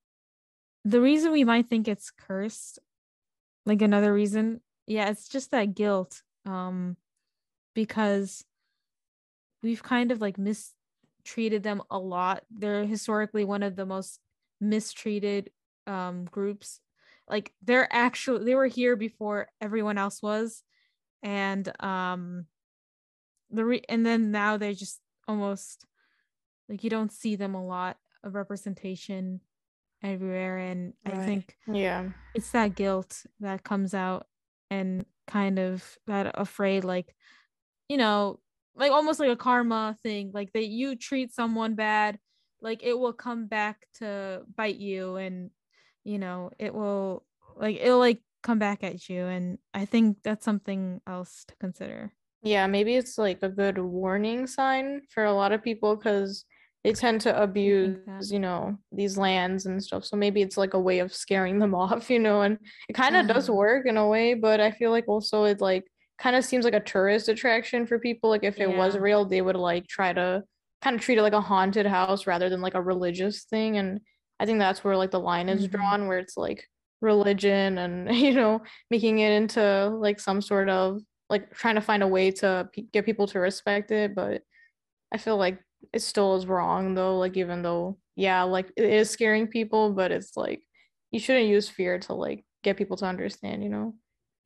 the 0.83 1.01
reason 1.01 1.31
we 1.31 1.43
might 1.43 1.67
think 1.67 1.87
it's 1.87 2.11
cursed 2.11 2.79
like 3.65 3.81
another 3.81 4.13
reason 4.13 4.61
yeah 4.87 5.09
it's 5.09 5.27
just 5.27 5.51
that 5.51 5.75
guilt 5.75 6.21
um 6.45 6.95
because 7.73 8.45
we've 9.65 9.81
kind 9.83 10.11
of 10.11 10.21
like 10.21 10.37
mistreated 10.37 11.63
them 11.63 11.81
a 11.89 11.97
lot. 11.97 12.43
They're 12.51 12.85
historically 12.85 13.43
one 13.43 13.63
of 13.63 13.75
the 13.75 13.85
most 13.85 14.19
mistreated 14.61 15.49
um 15.87 16.25
groups. 16.25 16.79
Like 17.27 17.51
they're 17.63 17.91
actually 17.91 18.45
they 18.45 18.55
were 18.55 18.67
here 18.67 18.95
before 18.95 19.49
everyone 19.59 19.97
else 19.97 20.21
was 20.21 20.63
and 21.23 21.69
um 21.83 22.45
the 23.49 23.65
re- 23.65 23.85
and 23.89 24.05
then 24.05 24.31
now 24.31 24.57
they're 24.57 24.73
just 24.73 24.99
almost 25.27 25.85
like 26.69 26.83
you 26.83 26.89
don't 26.89 27.11
see 27.11 27.35
them 27.35 27.55
a 27.55 27.65
lot 27.65 27.97
of 28.23 28.35
representation 28.35 29.41
everywhere 30.03 30.57
and 30.57 30.93
right. 31.05 31.15
i 31.15 31.25
think 31.25 31.57
yeah 31.67 32.09
it's 32.33 32.51
that 32.51 32.75
guilt 32.75 33.25
that 33.39 33.63
comes 33.63 33.93
out 33.93 34.27
and 34.69 35.05
kind 35.27 35.57
of 35.57 35.97
that 36.07 36.31
afraid 36.35 36.83
like 36.83 37.15
you 37.89 37.97
know 37.97 38.39
like 38.75 38.91
almost 38.91 39.19
like 39.19 39.29
a 39.29 39.35
karma 39.35 39.95
thing 40.03 40.31
like 40.33 40.51
that 40.53 40.67
you 40.67 40.95
treat 40.95 41.33
someone 41.33 41.75
bad 41.75 42.19
like 42.61 42.83
it 42.83 42.97
will 42.97 43.13
come 43.13 43.47
back 43.47 43.87
to 43.93 44.41
bite 44.55 44.77
you 44.77 45.15
and 45.15 45.49
you 46.03 46.19
know 46.19 46.51
it 46.59 46.73
will 46.73 47.25
like 47.55 47.77
it'll 47.81 47.99
like 47.99 48.21
come 48.43 48.59
back 48.59 48.83
at 48.83 49.09
you 49.09 49.25
and 49.25 49.57
i 49.73 49.85
think 49.85 50.17
that's 50.23 50.45
something 50.45 51.01
else 51.07 51.45
to 51.47 51.55
consider 51.55 52.11
yeah 52.43 52.67
maybe 52.67 52.95
it's 52.95 53.17
like 53.17 53.39
a 53.41 53.49
good 53.49 53.79
warning 53.79 54.45
sign 54.45 55.01
for 55.09 55.25
a 55.25 55.33
lot 55.33 55.51
of 55.51 55.63
people 55.63 55.95
because 55.95 56.45
they 56.85 56.93
tend 56.93 57.19
to 57.19 57.41
abuse 57.41 58.31
you 58.31 58.39
know 58.39 58.77
these 58.91 59.17
lands 59.17 59.65
and 59.65 59.83
stuff 59.83 60.05
so 60.05 60.15
maybe 60.15 60.43
it's 60.43 60.55
like 60.55 60.75
a 60.75 60.79
way 60.79 60.99
of 60.99 61.11
scaring 61.11 61.57
them 61.57 61.73
off 61.83 62.11
you 62.11 62.19
know 62.19 62.43
and 62.43 62.59
it 62.87 62.93
kind 62.93 63.15
of 63.15 63.25
uh-huh. 63.25 63.33
does 63.33 63.49
work 63.49 63.87
in 63.87 63.97
a 63.97 64.07
way 64.07 64.35
but 64.35 64.61
i 64.61 64.69
feel 64.69 64.91
like 64.91 65.05
also 65.07 65.45
it 65.45 65.59
like 65.59 65.83
kind 66.19 66.35
of 66.35 66.45
seems 66.45 66.63
like 66.63 66.75
a 66.75 66.79
tourist 66.79 67.27
attraction 67.27 67.87
for 67.87 67.97
people 67.97 68.29
like 68.29 68.43
if 68.43 68.59
it 68.59 68.69
yeah. 68.69 68.77
was 68.77 68.97
real 68.97 69.25
they 69.25 69.41
would 69.41 69.55
like 69.55 69.87
try 69.87 70.13
to 70.13 70.43
kind 70.81 70.95
of 70.95 71.01
treat 71.01 71.17
it 71.17 71.23
like 71.23 71.33
a 71.33 71.41
haunted 71.41 71.87
house 71.87 72.27
rather 72.27 72.49
than 72.49 72.61
like 72.61 72.75
a 72.75 72.81
religious 72.81 73.45
thing 73.45 73.77
and 73.77 73.99
i 74.39 74.45
think 74.45 74.59
that's 74.59 74.83
where 74.83 74.95
like 74.95 75.11
the 75.11 75.19
line 75.19 75.49
is 75.49 75.63
mm-hmm. 75.63 75.77
drawn 75.77 76.07
where 76.07 76.19
it's 76.19 76.37
like 76.37 76.67
religion 77.01 77.79
and 77.79 78.15
you 78.25 78.33
know 78.33 78.61
making 78.91 79.19
it 79.19 79.31
into 79.31 79.89
like 79.89 80.19
some 80.19 80.39
sort 80.39 80.69
of 80.69 81.01
like 81.31 81.51
trying 81.55 81.75
to 81.75 81.81
find 81.81 82.03
a 82.03 82.07
way 82.07 82.29
to 82.29 82.69
p- 82.71 82.87
get 82.93 83.05
people 83.05 83.25
to 83.25 83.39
respect 83.39 83.89
it 83.89 84.13
but 84.13 84.43
i 85.11 85.17
feel 85.17 85.35
like 85.35 85.59
it 85.93 86.01
still 86.01 86.35
is 86.35 86.45
wrong 86.45 86.93
though 86.93 87.17
like 87.17 87.37
even 87.37 87.61
though 87.61 87.97
yeah 88.15 88.43
like 88.43 88.71
it 88.75 88.85
is 88.85 89.09
scaring 89.09 89.47
people 89.47 89.91
but 89.91 90.11
it's 90.11 90.35
like 90.37 90.61
you 91.11 91.19
shouldn't 91.19 91.47
use 91.47 91.69
fear 91.69 91.99
to 91.99 92.13
like 92.13 92.43
get 92.63 92.77
people 92.77 92.97
to 92.97 93.05
understand 93.05 93.63
you 93.63 93.69
know? 93.69 93.95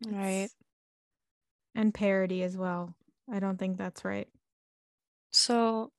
Right. 0.08 0.50
And 1.76 1.94
parody 1.94 2.44
as 2.44 2.58
well. 2.58 2.96
I 3.32 3.40
don't 3.40 3.58
think 3.58 3.78
that's 3.78 4.04
right. 4.04 4.28
So 5.32 5.92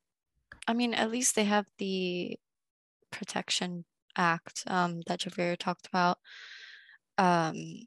i 0.69 0.75
mean 0.75 0.95
at 0.95 1.11
least 1.11 1.35
they 1.35 1.45
have 1.45 1.67
the 1.79 2.39
protection 3.11 3.85
act 4.17 4.65
um, 4.67 5.01
that 5.07 5.21
Javaria 5.21 5.57
talked 5.57 5.87
about. 5.87 6.19
Um, 7.19 7.87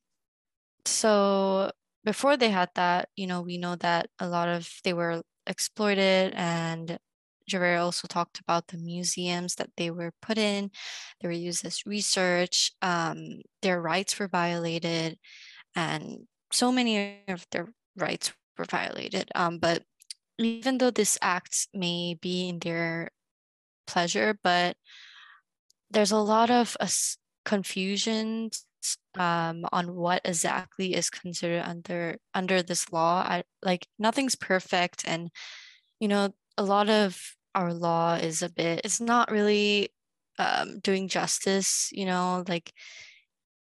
so 0.85 1.71
before 2.03 2.37
they 2.37 2.49
had 2.49 2.69
that, 2.75 3.09
you 3.15 3.27
know, 3.27 3.41
we 3.41 3.57
know 3.57 3.75
that 3.77 4.09
a 4.19 4.27
lot 4.27 4.49
of 4.49 4.69
they 4.83 4.93
were 4.93 5.21
exploited 5.47 6.33
and 6.35 6.97
Javaria 7.49 7.81
also 7.81 8.07
talked 8.07 8.39
about 8.39 8.67
the 8.67 8.77
museums 8.77 9.55
that 9.55 9.69
they 9.77 9.91
were 9.91 10.13
put 10.21 10.37
in. 10.37 10.71
They 11.21 11.27
were 11.27 11.33
used 11.33 11.65
as 11.65 11.85
research. 11.85 12.71
Um, 12.81 13.41
their 13.61 13.81
rights 13.81 14.17
were 14.19 14.27
violated, 14.27 15.17
and 15.75 16.27
so 16.51 16.71
many 16.71 17.23
of 17.27 17.45
their 17.51 17.67
rights 17.97 18.33
were 18.57 18.65
violated. 18.65 19.29
Um, 19.35 19.59
but 19.59 19.83
even 20.39 20.77
though 20.77 20.91
this 20.91 21.17
act 21.21 21.67
may 21.73 22.15
be 22.19 22.49
in 22.49 22.59
their 22.59 23.11
pleasure, 23.85 24.37
but 24.43 24.77
there's 25.91 26.11
a 26.11 26.17
lot 26.17 26.49
of 26.49 26.75
uh, 26.79 26.87
confusion 27.45 28.49
um, 29.15 29.65
on 29.71 29.95
what 29.95 30.21
exactly 30.25 30.95
is 30.95 31.09
considered 31.09 31.63
under 31.63 32.17
under 32.33 32.61
this 32.61 32.91
law. 32.91 33.23
I, 33.25 33.43
like 33.61 33.87
nothing's 33.99 34.35
perfect, 34.35 35.03
and 35.07 35.29
you 35.99 36.07
know 36.07 36.33
a 36.57 36.63
lot 36.63 36.89
of 36.89 37.35
our 37.55 37.73
law 37.73 38.15
is 38.15 38.41
a 38.41 38.49
bit. 38.49 38.81
It's 38.83 39.01
not 39.01 39.31
really 39.31 39.89
um, 40.39 40.79
doing 40.79 41.07
justice. 41.07 41.89
You 41.91 42.05
know, 42.05 42.43
like 42.47 42.73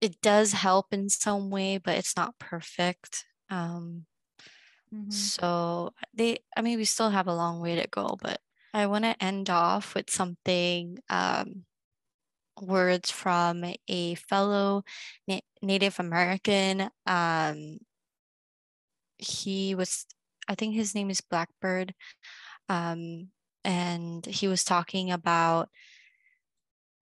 it 0.00 0.20
does 0.20 0.52
help 0.52 0.86
in 0.92 1.08
some 1.08 1.50
way, 1.50 1.78
but 1.78 1.96
it's 1.96 2.16
not 2.16 2.38
perfect. 2.38 3.24
Um, 3.50 4.06
mm-hmm. 4.94 5.10
So 5.10 5.92
they, 6.14 6.38
I 6.56 6.62
mean, 6.62 6.78
we 6.78 6.84
still 6.84 7.10
have 7.10 7.26
a 7.26 7.34
long 7.34 7.60
way 7.60 7.76
to 7.76 7.86
go, 7.88 8.16
but 8.20 8.40
I 8.74 8.86
want 8.86 9.04
to 9.04 9.22
end 9.22 9.50
off 9.50 9.94
with 9.94 10.10
something 10.10 10.98
um, 11.08 11.64
words 12.60 13.10
from 13.10 13.64
a 13.88 14.14
fellow 14.14 14.84
Na- 15.26 15.40
Native 15.62 15.98
American. 15.98 16.90
Um, 17.06 17.78
he 19.16 19.74
was, 19.74 20.06
I 20.46 20.54
think 20.54 20.74
his 20.74 20.94
name 20.94 21.10
is 21.10 21.20
Blackbird. 21.20 21.94
Um, 22.68 23.28
and 23.64 24.24
he 24.24 24.48
was 24.48 24.64
talking 24.64 25.10
about 25.10 25.68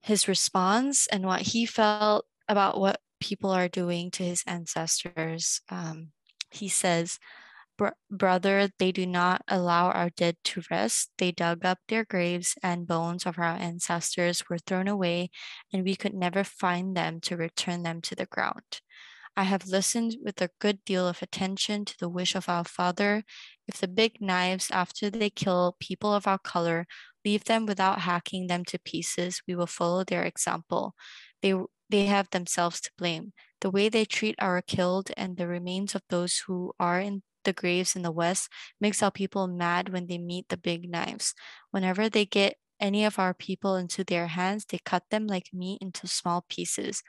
his 0.03 0.29
response 0.29 1.07
and 1.09 1.25
what 1.25 1.43
he 1.43 1.67
felt 1.67 2.27
about 2.49 2.79
what 2.79 3.01
people 3.21 3.51
are 3.51 3.69
doing 3.69 4.11
to 4.12 4.23
his 4.23 4.43
ancestors. 4.47 5.61
Um, 5.69 6.12
he 6.51 6.69
says, 6.69 7.19
Brother, 8.11 8.71
they 8.79 8.91
do 8.91 9.07
not 9.07 9.43
allow 9.49 9.91
our 9.91 10.09
dead 10.09 10.37
to 10.45 10.62
rest. 10.71 11.11
They 11.19 11.31
dug 11.31 11.64
up 11.64 11.79
their 11.89 12.05
graves, 12.05 12.55
and 12.62 12.87
bones 12.87 13.27
of 13.27 13.39
our 13.39 13.45
ancestors 13.45 14.49
were 14.49 14.59
thrown 14.59 14.89
away, 14.89 15.31
and 15.73 15.85
we 15.85 15.95
could 15.95 16.14
never 16.14 16.43
find 16.43 16.97
them 16.97 17.21
to 17.23 17.37
return 17.37 17.83
them 17.83 18.01
to 18.03 18.14
the 18.14 18.27
ground. 18.27 18.81
I 19.37 19.43
have 19.45 19.66
listened 19.66 20.16
with 20.24 20.41
a 20.41 20.51
good 20.61 20.82
deal 20.84 21.07
of 21.07 21.20
attention 21.22 21.84
to 21.84 21.95
the 21.99 22.09
wish 22.09 22.34
of 22.34 22.49
our 22.49 22.64
Father. 22.64 23.22
If 23.68 23.78
the 23.78 23.89
big 23.89 24.20
knives, 24.20 24.70
after 24.70 25.11
they 25.11 25.28
kill 25.28 25.76
people 25.78 26.14
of 26.14 26.26
our 26.26 26.39
color, 26.39 26.87
leave 27.24 27.45
them 27.45 27.66
without 27.66 28.01
hacking 28.01 28.47
them 28.47 28.64
to 28.66 28.78
pieces, 28.78 29.43
we 29.47 29.55
will 29.55 29.66
follow 29.66 30.05
their 30.05 30.24
example. 30.24 30.95
They, 31.43 31.55
they 31.91 32.07
have 32.07 32.30
themselves 32.30 32.80
to 32.82 32.91
blame. 32.97 33.34
The 33.61 33.70
way 33.70 33.89
they 33.91 34.07
treat 34.07 34.37
our 34.39 34.62
killed 34.62 35.11
and 35.16 35.37
the 35.37 35.47
remains 35.47 35.95
of 35.95 36.03
those 36.09 36.43
who 36.47 36.72
are 36.80 37.01
in 37.01 37.22
the 37.45 37.53
graves 37.53 37.95
in 37.95 38.03
the 38.03 38.11
West 38.11 38.49
makes 38.80 39.03
our 39.03 39.11
people 39.11 39.47
mad 39.47 39.91
when 39.91 40.07
they 40.07 40.18
meet 40.18 40.49
the 40.49 40.57
big 40.57 40.91
knives. 40.91 41.34
Whenever 41.70 42.09
they 42.09 42.24
get 42.24 42.57
any 42.80 43.05
of 43.05 43.18
our 43.18 43.34
people 43.34 43.76
into 43.76 44.03
their 44.03 44.28
hands, 44.28 44.64
they 44.64 44.78
cut 44.84 45.05
them 45.11 45.26
like 45.26 45.51
meat 45.53 45.78
into 45.82 46.07
small 46.07 46.45
pieces. 46.49 47.03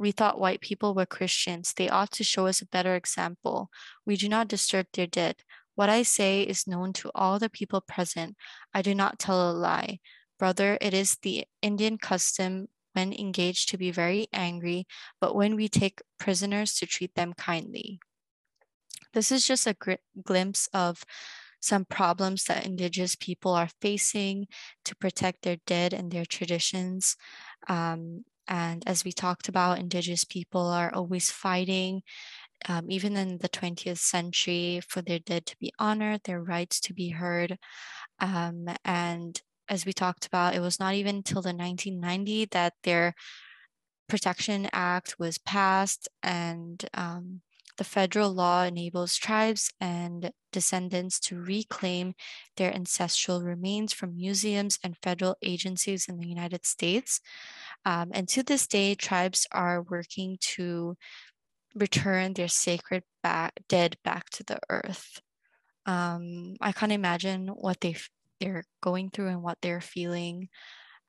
We 0.00 0.12
thought 0.12 0.40
white 0.40 0.62
people 0.62 0.94
were 0.94 1.04
Christians. 1.04 1.74
They 1.74 1.90
ought 1.90 2.10
to 2.12 2.24
show 2.24 2.46
us 2.46 2.62
a 2.62 2.66
better 2.66 2.94
example. 2.94 3.70
We 4.06 4.16
do 4.16 4.30
not 4.30 4.48
disturb 4.48 4.86
their 4.94 5.06
dead. 5.06 5.36
What 5.74 5.90
I 5.90 6.04
say 6.04 6.40
is 6.40 6.66
known 6.66 6.94
to 6.94 7.10
all 7.14 7.38
the 7.38 7.50
people 7.50 7.82
present. 7.82 8.34
I 8.72 8.80
do 8.80 8.94
not 8.94 9.18
tell 9.18 9.50
a 9.50 9.52
lie. 9.52 9.98
Brother, 10.38 10.78
it 10.80 10.94
is 10.94 11.18
the 11.20 11.44
Indian 11.60 11.98
custom 11.98 12.68
when 12.94 13.12
engaged 13.12 13.68
to 13.68 13.76
be 13.76 13.90
very 13.90 14.26
angry, 14.32 14.86
but 15.20 15.34
when 15.34 15.54
we 15.54 15.68
take 15.68 16.00
prisoners 16.18 16.72
to 16.76 16.86
treat 16.86 17.14
them 17.14 17.34
kindly. 17.34 18.00
This 19.12 19.30
is 19.30 19.46
just 19.46 19.66
a 19.66 19.74
gr- 19.74 20.04
glimpse 20.24 20.66
of 20.72 21.04
some 21.60 21.84
problems 21.84 22.44
that 22.44 22.64
Indigenous 22.64 23.16
people 23.16 23.52
are 23.52 23.68
facing 23.82 24.48
to 24.86 24.96
protect 24.96 25.42
their 25.42 25.58
dead 25.66 25.92
and 25.92 26.10
their 26.10 26.24
traditions. 26.24 27.18
Um, 27.68 28.24
and 28.50 28.82
as 28.86 29.04
we 29.04 29.12
talked 29.12 29.48
about, 29.48 29.78
Indigenous 29.78 30.24
people 30.24 30.66
are 30.66 30.92
always 30.92 31.30
fighting, 31.30 32.02
um, 32.68 32.90
even 32.90 33.16
in 33.16 33.38
the 33.38 33.48
20th 33.48 33.98
century, 33.98 34.80
for 34.88 35.00
their 35.00 35.20
dead 35.20 35.46
to 35.46 35.56
be 35.58 35.72
honored, 35.78 36.22
their 36.24 36.42
rights 36.42 36.80
to 36.80 36.92
be 36.92 37.10
heard. 37.10 37.56
Um, 38.18 38.66
and 38.84 39.40
as 39.68 39.86
we 39.86 39.92
talked 39.92 40.26
about, 40.26 40.56
it 40.56 40.60
was 40.60 40.80
not 40.80 40.94
even 40.94 41.16
until 41.16 41.42
the 41.42 41.54
1990 41.54 42.46
that 42.46 42.74
their 42.82 43.14
Protection 44.08 44.68
Act 44.72 45.14
was 45.20 45.38
passed 45.38 46.08
and 46.20 46.84
um, 46.94 47.42
the 47.80 47.84
federal 47.84 48.30
law 48.30 48.64
enables 48.64 49.16
tribes 49.16 49.72
and 49.80 50.32
descendants 50.52 51.18
to 51.18 51.40
reclaim 51.40 52.12
their 52.58 52.74
ancestral 52.74 53.40
remains 53.40 53.90
from 53.90 54.14
museums 54.14 54.78
and 54.84 54.98
federal 55.02 55.34
agencies 55.40 56.04
in 56.06 56.18
the 56.18 56.28
United 56.28 56.66
States. 56.66 57.22
Um, 57.86 58.10
and 58.12 58.28
to 58.28 58.42
this 58.42 58.66
day, 58.66 58.94
tribes 58.94 59.46
are 59.50 59.80
working 59.80 60.36
to 60.56 60.98
return 61.74 62.34
their 62.34 62.48
sacred 62.48 63.02
back, 63.22 63.54
dead 63.66 63.96
back 64.04 64.28
to 64.28 64.44
the 64.44 64.58
earth. 64.68 65.22
Um, 65.86 66.56
I 66.60 66.72
can't 66.72 66.92
imagine 66.92 67.48
what 67.48 67.80
they 67.80 67.96
they're 68.40 68.64
going 68.82 69.08
through 69.08 69.28
and 69.28 69.42
what 69.42 69.56
they're 69.62 69.80
feeling, 69.80 70.50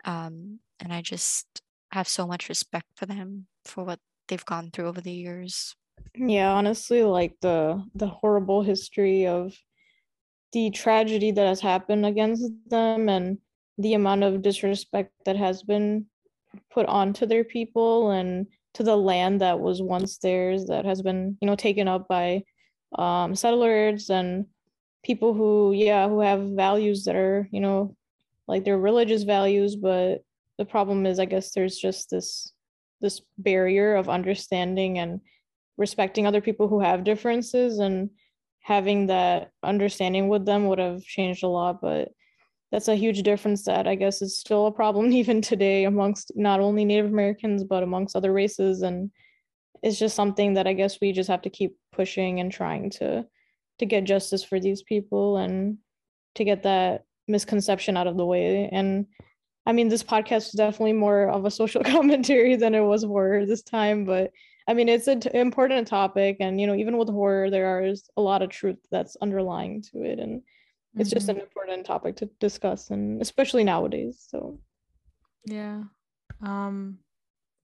um, 0.05 0.59
and 0.79 0.93
I 0.93 1.01
just 1.01 1.47
have 1.91 2.07
so 2.07 2.25
much 2.25 2.47
respect 2.47 2.87
for 2.95 3.07
them 3.07 3.47
for 3.65 3.83
what 3.83 3.99
they've 4.29 4.45
gone 4.45 4.71
through 4.71 4.87
over 4.87 5.01
the 5.01 5.11
years 5.11 5.75
yeah 6.15 6.51
honestly 6.51 7.03
like 7.03 7.35
the 7.41 7.83
the 7.95 8.07
horrible 8.07 8.61
history 8.61 9.27
of 9.27 9.53
the 10.53 10.69
tragedy 10.71 11.31
that 11.31 11.47
has 11.47 11.61
happened 11.61 12.05
against 12.05 12.51
them 12.67 13.09
and 13.09 13.37
the 13.77 13.93
amount 13.93 14.23
of 14.23 14.41
disrespect 14.41 15.11
that 15.25 15.37
has 15.37 15.63
been 15.63 16.05
put 16.71 16.85
onto 16.87 17.25
their 17.25 17.43
people 17.43 18.11
and 18.11 18.47
to 18.73 18.83
the 18.83 18.95
land 18.95 19.41
that 19.41 19.59
was 19.59 19.81
once 19.81 20.17
theirs 20.17 20.65
that 20.65 20.85
has 20.85 21.01
been 21.01 21.37
you 21.41 21.47
know 21.47 21.55
taken 21.55 21.87
up 21.87 22.07
by 22.07 22.43
um, 22.97 23.35
settlers 23.35 24.09
and 24.09 24.45
people 25.03 25.33
who 25.33 25.71
yeah 25.73 26.07
who 26.07 26.19
have 26.19 26.41
values 26.51 27.05
that 27.05 27.15
are 27.15 27.47
you 27.51 27.59
know 27.59 27.95
like 28.47 28.63
their 28.65 28.77
religious 28.77 29.23
values 29.23 29.75
but 29.75 30.23
the 30.57 30.65
problem 30.65 31.05
is 31.05 31.19
i 31.19 31.25
guess 31.25 31.51
there's 31.53 31.77
just 31.77 32.09
this 32.09 32.53
this 32.99 33.21
barrier 33.37 33.95
of 33.95 34.09
understanding 34.09 34.99
and 34.99 35.21
respecting 35.81 36.25
other 36.25 36.41
people 36.41 36.67
who 36.67 36.79
have 36.79 37.03
differences 37.03 37.79
and 37.79 38.09
having 38.61 39.07
that 39.07 39.49
understanding 39.63 40.29
with 40.29 40.45
them 40.45 40.67
would 40.67 40.79
have 40.79 41.01
changed 41.01 41.43
a 41.43 41.47
lot 41.47 41.81
but 41.81 42.09
that's 42.71 42.87
a 42.87 42.95
huge 42.95 43.23
difference 43.23 43.65
that 43.65 43.87
i 43.87 43.95
guess 43.95 44.21
is 44.21 44.37
still 44.37 44.67
a 44.67 44.71
problem 44.71 45.11
even 45.21 45.41
today 45.41 45.83
amongst 45.85 46.31
not 46.35 46.59
only 46.59 46.85
native 46.85 47.07
americans 47.07 47.63
but 47.63 47.83
amongst 47.83 48.15
other 48.15 48.31
races. 48.31 48.83
And 48.83 49.11
it's 49.83 49.97
just 49.97 50.15
something 50.15 50.53
that 50.53 50.67
i 50.67 50.73
guess 50.73 51.01
we 51.01 51.11
just 51.11 51.29
have 51.29 51.41
to 51.41 51.49
keep 51.49 51.75
pushing 51.91 52.39
and 52.39 52.51
trying 52.51 52.91
to 52.91 53.25
to 53.79 53.85
get 53.85 54.03
justice 54.03 54.43
for 54.43 54.59
these 54.59 54.83
people 54.83 55.37
and 55.37 55.77
to 56.35 56.43
get 56.43 56.61
that 56.63 57.03
misconception 57.27 57.97
out 57.97 58.05
of 58.07 58.15
the 58.15 58.25
way. 58.25 58.69
And 58.71 59.07
i 59.65 59.71
mean 59.71 59.89
this 59.89 60.03
podcast 60.03 60.49
is 60.49 60.61
definitely 60.63 60.93
more 60.93 61.29
of 61.29 61.45
a 61.45 61.51
social 61.51 61.83
commentary 61.95 62.55
than 62.55 62.75
it 62.75 62.85
was 62.91 63.03
for 63.03 63.45
this 63.47 63.63
time 63.63 64.05
but 64.05 64.31
I 64.71 64.73
mean, 64.73 64.87
it's 64.87 65.07
an 65.07 65.19
t- 65.19 65.29
important 65.33 65.85
topic, 65.85 66.37
and 66.39 66.61
you 66.61 66.65
know, 66.65 66.75
even 66.75 66.95
with 66.95 67.09
horror, 67.09 67.49
there 67.49 67.83
is 67.83 68.09
a 68.15 68.21
lot 68.21 68.41
of 68.41 68.49
truth 68.49 68.77
that's 68.89 69.17
underlying 69.21 69.81
to 69.91 70.03
it, 70.03 70.17
and 70.17 70.43
it's 70.95 71.09
mm-hmm. 71.09 71.17
just 71.17 71.27
an 71.27 71.41
important 71.41 71.85
topic 71.85 72.15
to 72.17 72.29
discuss, 72.39 72.89
and 72.89 73.21
especially 73.21 73.65
nowadays. 73.65 74.25
So, 74.29 74.61
yeah, 75.43 75.83
um, 76.41 76.99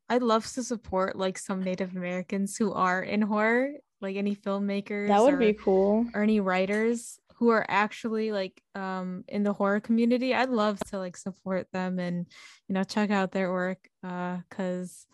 I'd 0.10 0.22
love 0.22 0.52
to 0.52 0.64
support 0.64 1.16
like 1.16 1.38
some 1.38 1.64
Native 1.64 1.96
Americans 1.96 2.58
who 2.58 2.74
are 2.74 3.02
in 3.02 3.22
horror, 3.22 3.72
like 4.02 4.18
any 4.18 4.36
filmmakers. 4.36 5.08
That 5.08 5.22
would 5.22 5.36
or, 5.36 5.38
be 5.38 5.54
cool. 5.54 6.08
Or 6.14 6.24
any 6.24 6.42
writers 6.42 7.22
who 7.36 7.52
are 7.52 7.66
actually 7.70 8.34
like 8.34 8.62
um 8.76 9.24
in 9.30 9.44
the 9.44 9.54
horror 9.54 9.80
community. 9.80 10.36
I'd 10.36 10.50
love 10.50 10.78
to 10.92 11.00
like 11.00 11.16
support 11.16 11.68
them 11.72 12.00
and 12.00 12.26
you 12.68 12.74
know 12.74 12.84
check 12.84 13.12
out 13.12 13.32
their 13.32 13.50
work 13.50 13.88
uh 14.04 14.40
cuz 14.50 15.08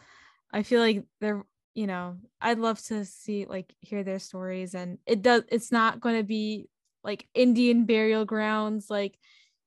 I 0.51 0.63
feel 0.63 0.81
like 0.81 1.03
they're 1.19 1.43
you 1.75 1.87
know 1.87 2.17
i'd 2.41 2.59
love 2.59 2.81
to 2.81 3.03
see 3.05 3.45
like 3.45 3.73
hear 3.81 4.03
their 4.03 4.19
stories 4.19 4.75
and 4.75 4.97
it 5.05 5.21
does 5.21 5.43
it's 5.49 5.71
not 5.71 5.99
going 5.99 6.15
to 6.15 6.23
be 6.23 6.69
like 7.03 7.27
indian 7.33 7.85
burial 7.85 8.25
grounds 8.25 8.89
like 8.89 9.17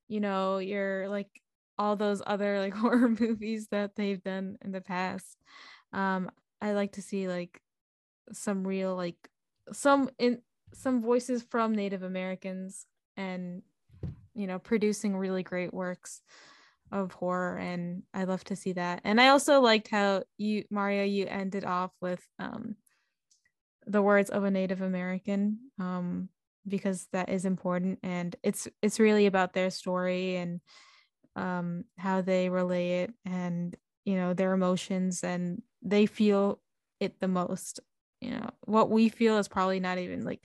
you 0.08 0.20
know 0.20 0.58
you're 0.58 1.08
like 1.08 1.28
all 1.78 1.96
those 1.96 2.22
other 2.26 2.58
like 2.58 2.74
horror 2.74 3.08
movies 3.08 3.68
that 3.70 3.94
they've 3.96 4.22
done 4.22 4.56
in 4.64 4.72
the 4.72 4.80
past. 4.80 5.36
Um 5.92 6.30
i 6.60 6.72
like 6.72 6.92
to 6.92 7.02
see 7.02 7.28
like 7.28 7.60
some 8.32 8.66
real 8.66 8.96
like 8.96 9.16
some 9.72 10.10
in 10.18 10.40
some 10.72 11.02
voices 11.02 11.42
from 11.42 11.74
native 11.74 12.02
americans 12.02 12.86
and 13.16 13.62
you 14.34 14.46
know 14.46 14.58
producing 14.58 15.16
really 15.16 15.42
great 15.42 15.72
works 15.72 16.22
of 16.92 17.12
horror 17.12 17.58
and 17.58 18.02
I 18.14 18.24
love 18.24 18.44
to 18.44 18.56
see 18.56 18.72
that. 18.74 19.00
And 19.04 19.20
I 19.20 19.28
also 19.28 19.60
liked 19.60 19.88
how 19.88 20.22
you 20.38 20.64
Javaria 20.72 21.10
you 21.10 21.26
ended 21.26 21.64
off 21.64 21.92
with 22.00 22.24
um 22.38 22.76
the 23.86 24.02
words 24.02 24.30
of 24.30 24.44
a 24.44 24.50
Native 24.50 24.82
American 24.82 25.58
um 25.78 26.28
because 26.68 27.06
that 27.12 27.28
is 27.28 27.44
important 27.44 27.98
and 28.02 28.34
it's 28.42 28.68
it's 28.82 28.98
really 28.98 29.26
about 29.26 29.52
their 29.52 29.70
story 29.70 30.36
and 30.36 30.60
um 31.36 31.84
how 31.96 32.20
they 32.20 32.48
relay 32.48 33.02
it 33.02 33.12
and 33.24 33.76
you 34.04 34.16
know 34.16 34.34
their 34.34 34.52
emotions 34.52 35.22
and 35.22 35.62
they 35.82 36.06
feel 36.06 36.60
it 36.98 37.20
the 37.20 37.28
most 37.28 37.80
you 38.20 38.30
know 38.30 38.48
what 38.62 38.90
we 38.90 39.08
feel 39.08 39.38
is 39.38 39.48
probably 39.48 39.78
not 39.78 39.98
even 39.98 40.24
like 40.24 40.40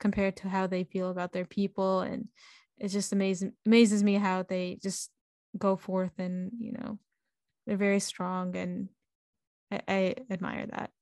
compared 0.00 0.36
to 0.36 0.48
how 0.48 0.66
they 0.66 0.84
feel 0.84 1.10
about 1.10 1.32
their 1.32 1.44
people 1.44 2.00
and 2.00 2.28
it 2.78 2.88
just 2.88 3.12
amazing 3.12 3.52
amazes 3.64 4.02
me 4.02 4.14
how 4.14 4.42
they 4.42 4.78
just 4.82 5.10
go 5.58 5.76
forth 5.76 6.18
and 6.18 6.52
you 6.58 6.72
know 6.72 6.98
they're 7.66 7.76
very 7.78 8.00
strong 8.00 8.56
and 8.56 8.88
I, 9.70 9.80
I 9.88 10.16
admire 10.30 10.66
that 10.66 10.92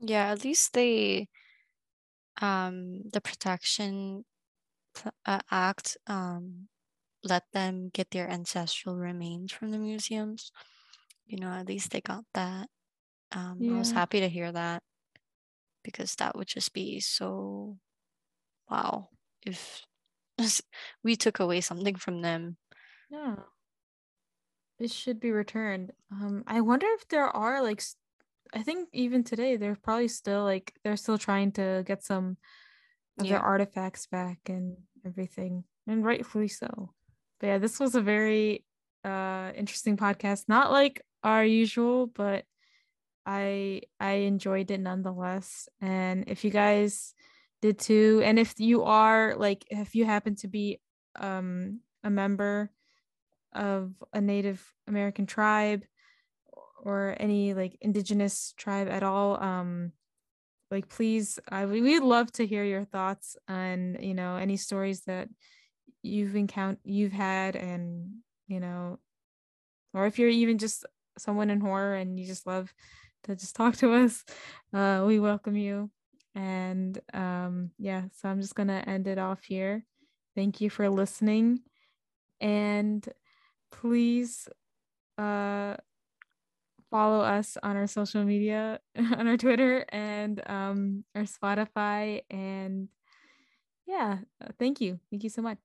Yeah, 0.00 0.30
at 0.32 0.44
least 0.44 0.72
they 0.74 1.28
um 2.40 3.02
the 3.10 3.20
protection 3.20 4.24
uh, 5.26 5.40
act 5.50 5.96
um 6.06 6.68
let 7.24 7.44
them 7.52 7.88
get 7.90 8.10
their 8.10 8.28
ancestral 8.30 8.96
remains 8.96 9.52
from 9.52 9.70
the 9.72 9.78
museums. 9.78 10.52
You 11.26 11.38
know, 11.38 11.48
at 11.50 11.66
least 11.68 11.90
they 11.92 12.00
got 12.00 12.24
that. 12.34 12.68
Um 13.32 13.66
I 13.68 13.78
was 13.78 13.92
happy 13.92 14.20
to 14.20 14.28
hear 14.28 14.52
that 14.52 14.82
because 15.82 16.14
that 16.16 16.36
would 16.36 16.48
just 16.48 16.72
be 16.72 17.00
so 17.00 17.78
wow 18.70 19.08
if 19.46 19.82
we 21.04 21.16
took 21.16 21.40
away 21.40 21.60
something 21.60 21.96
from 21.96 22.22
them. 22.22 22.56
yeah 23.10 23.36
it 24.78 24.90
should 24.90 25.20
be 25.20 25.30
returned. 25.32 25.92
Um 26.10 26.44
i 26.46 26.60
wonder 26.60 26.86
if 26.90 27.08
there 27.08 27.26
are 27.28 27.62
like 27.62 27.82
I 28.54 28.62
think 28.62 28.88
even 28.94 29.24
today 29.24 29.56
they're 29.56 29.76
probably 29.76 30.08
still 30.08 30.42
like 30.44 30.74
they're 30.82 30.96
still 30.96 31.18
trying 31.18 31.52
to 31.52 31.84
get 31.86 32.02
some 32.04 32.38
of 33.18 33.26
Yeah. 33.26 33.32
their 33.34 33.40
artifacts 33.42 34.06
back 34.06 34.38
and 34.48 34.76
everything 35.04 35.64
and 35.86 36.04
rightfully 36.04 36.48
so. 36.48 36.94
But 37.40 37.46
yeah 37.48 37.58
this 37.58 37.78
was 37.80 37.94
a 37.94 38.00
very 38.00 38.64
uh 39.04 39.52
interesting 39.54 39.96
podcast. 39.96 40.44
Not 40.48 40.72
like 40.72 41.02
our 41.24 41.44
usual 41.44 42.06
but 42.06 42.44
i 43.26 43.82
i 44.00 44.12
enjoyed 44.12 44.70
it 44.70 44.80
nonetheless. 44.80 45.68
And 45.80 46.24
if 46.28 46.44
you 46.44 46.50
guys 46.50 47.14
did 47.60 47.78
too 47.78 48.22
and 48.24 48.38
if 48.38 48.58
you 48.60 48.84
are 48.84 49.34
like 49.36 49.64
if 49.70 49.94
you 49.94 50.04
happen 50.04 50.36
to 50.36 50.48
be 50.48 50.80
um 51.18 51.80
a 52.04 52.10
member 52.10 52.70
of 53.58 53.92
a 54.12 54.20
native 54.20 54.64
american 54.86 55.26
tribe 55.26 55.84
or 56.82 57.16
any 57.18 57.54
like 57.54 57.76
indigenous 57.80 58.54
tribe 58.56 58.88
at 58.88 59.02
all 59.02 59.42
um 59.42 59.92
like 60.70 60.88
please 60.88 61.38
I 61.48 61.66
we- 61.66 61.82
we'd 61.82 62.02
love 62.02 62.30
to 62.32 62.46
hear 62.46 62.64
your 62.64 62.84
thoughts 62.84 63.36
on 63.48 63.96
you 64.00 64.14
know 64.14 64.36
any 64.36 64.56
stories 64.56 65.02
that 65.02 65.28
you've 66.02 66.36
encountered 66.36 66.80
you've 66.84 67.12
had 67.12 67.56
and 67.56 68.18
you 68.46 68.60
know 68.60 68.98
or 69.94 70.06
if 70.06 70.18
you're 70.18 70.28
even 70.28 70.58
just 70.58 70.84
someone 71.16 71.50
in 71.50 71.60
horror 71.60 71.94
and 71.94 72.18
you 72.18 72.26
just 72.26 72.46
love 72.46 72.72
to 73.24 73.34
just 73.34 73.56
talk 73.56 73.76
to 73.76 73.92
us 73.92 74.24
uh 74.72 75.04
we 75.06 75.18
welcome 75.18 75.56
you. 75.56 75.90
And 76.34 76.98
um 77.12 77.70
yeah 77.78 78.04
so 78.12 78.28
i'm 78.28 78.40
just 78.40 78.54
gonna 78.54 78.84
end 78.86 79.06
it 79.08 79.18
off 79.18 79.42
here. 79.44 79.84
Thank 80.34 80.60
you 80.60 80.70
for 80.70 80.88
listening. 80.88 81.60
And 82.40 83.06
please 83.70 84.48
uh 85.18 85.76
follow 86.90 87.20
us 87.20 87.58
on 87.62 87.76
our 87.76 87.86
social 87.86 88.24
media 88.24 88.80
on 88.96 89.28
our 89.28 89.36
twitter 89.36 89.84
and 89.90 90.40
um 90.48 91.04
our 91.14 91.22
spotify 91.22 92.22
and 92.30 92.88
yeah 93.86 94.18
uh, 94.42 94.48
thank 94.58 94.80
you 94.80 94.98
thank 95.10 95.22
you 95.22 95.30
so 95.30 95.42
much 95.42 95.58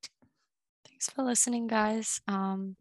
Thanks 1.03 1.09
for 1.09 1.23
listening, 1.23 1.67
guys. 1.67 2.21
Um, 2.29 2.77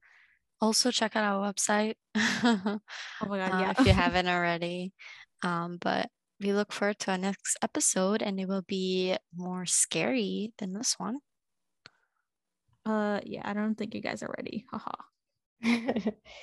also 0.61 0.93
check 0.93 1.17
out 1.17 1.25
our 1.25 1.53
website 1.53 1.95
oh 2.15 2.79
my 3.27 3.39
god 3.39 3.53
uh, 3.53 3.59
yeah 3.59 3.75
if 3.77 3.85
you 3.85 3.93
haven't 4.05 4.29
already. 4.29 4.93
Um, 5.43 5.77
but 5.81 6.09
we 6.41 6.53
look 6.53 6.73
forward 6.73 7.01
to 7.01 7.11
our 7.11 7.19
next 7.19 7.59
episode, 7.63 8.23
and 8.23 8.39
it 8.39 8.47
will 8.47 8.63
be 8.63 9.17
more 9.35 9.67
scary 9.67 10.53
than 10.59 10.73
this 10.73 10.95
one. 10.99 11.19
uh 12.87 13.19
yeah 13.25 13.43
i 13.45 13.53
don't 13.53 13.75
think 13.77 13.95
you 13.95 14.01
guys 14.01 14.23
are 14.23 14.35
ready 14.39 14.67
haha 14.71 14.91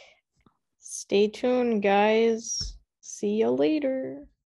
Stay 0.79 1.27
tuned, 1.27 1.83
guys. 1.83 2.77
See 3.01 3.35
you 3.41 3.51
later. 3.51 4.29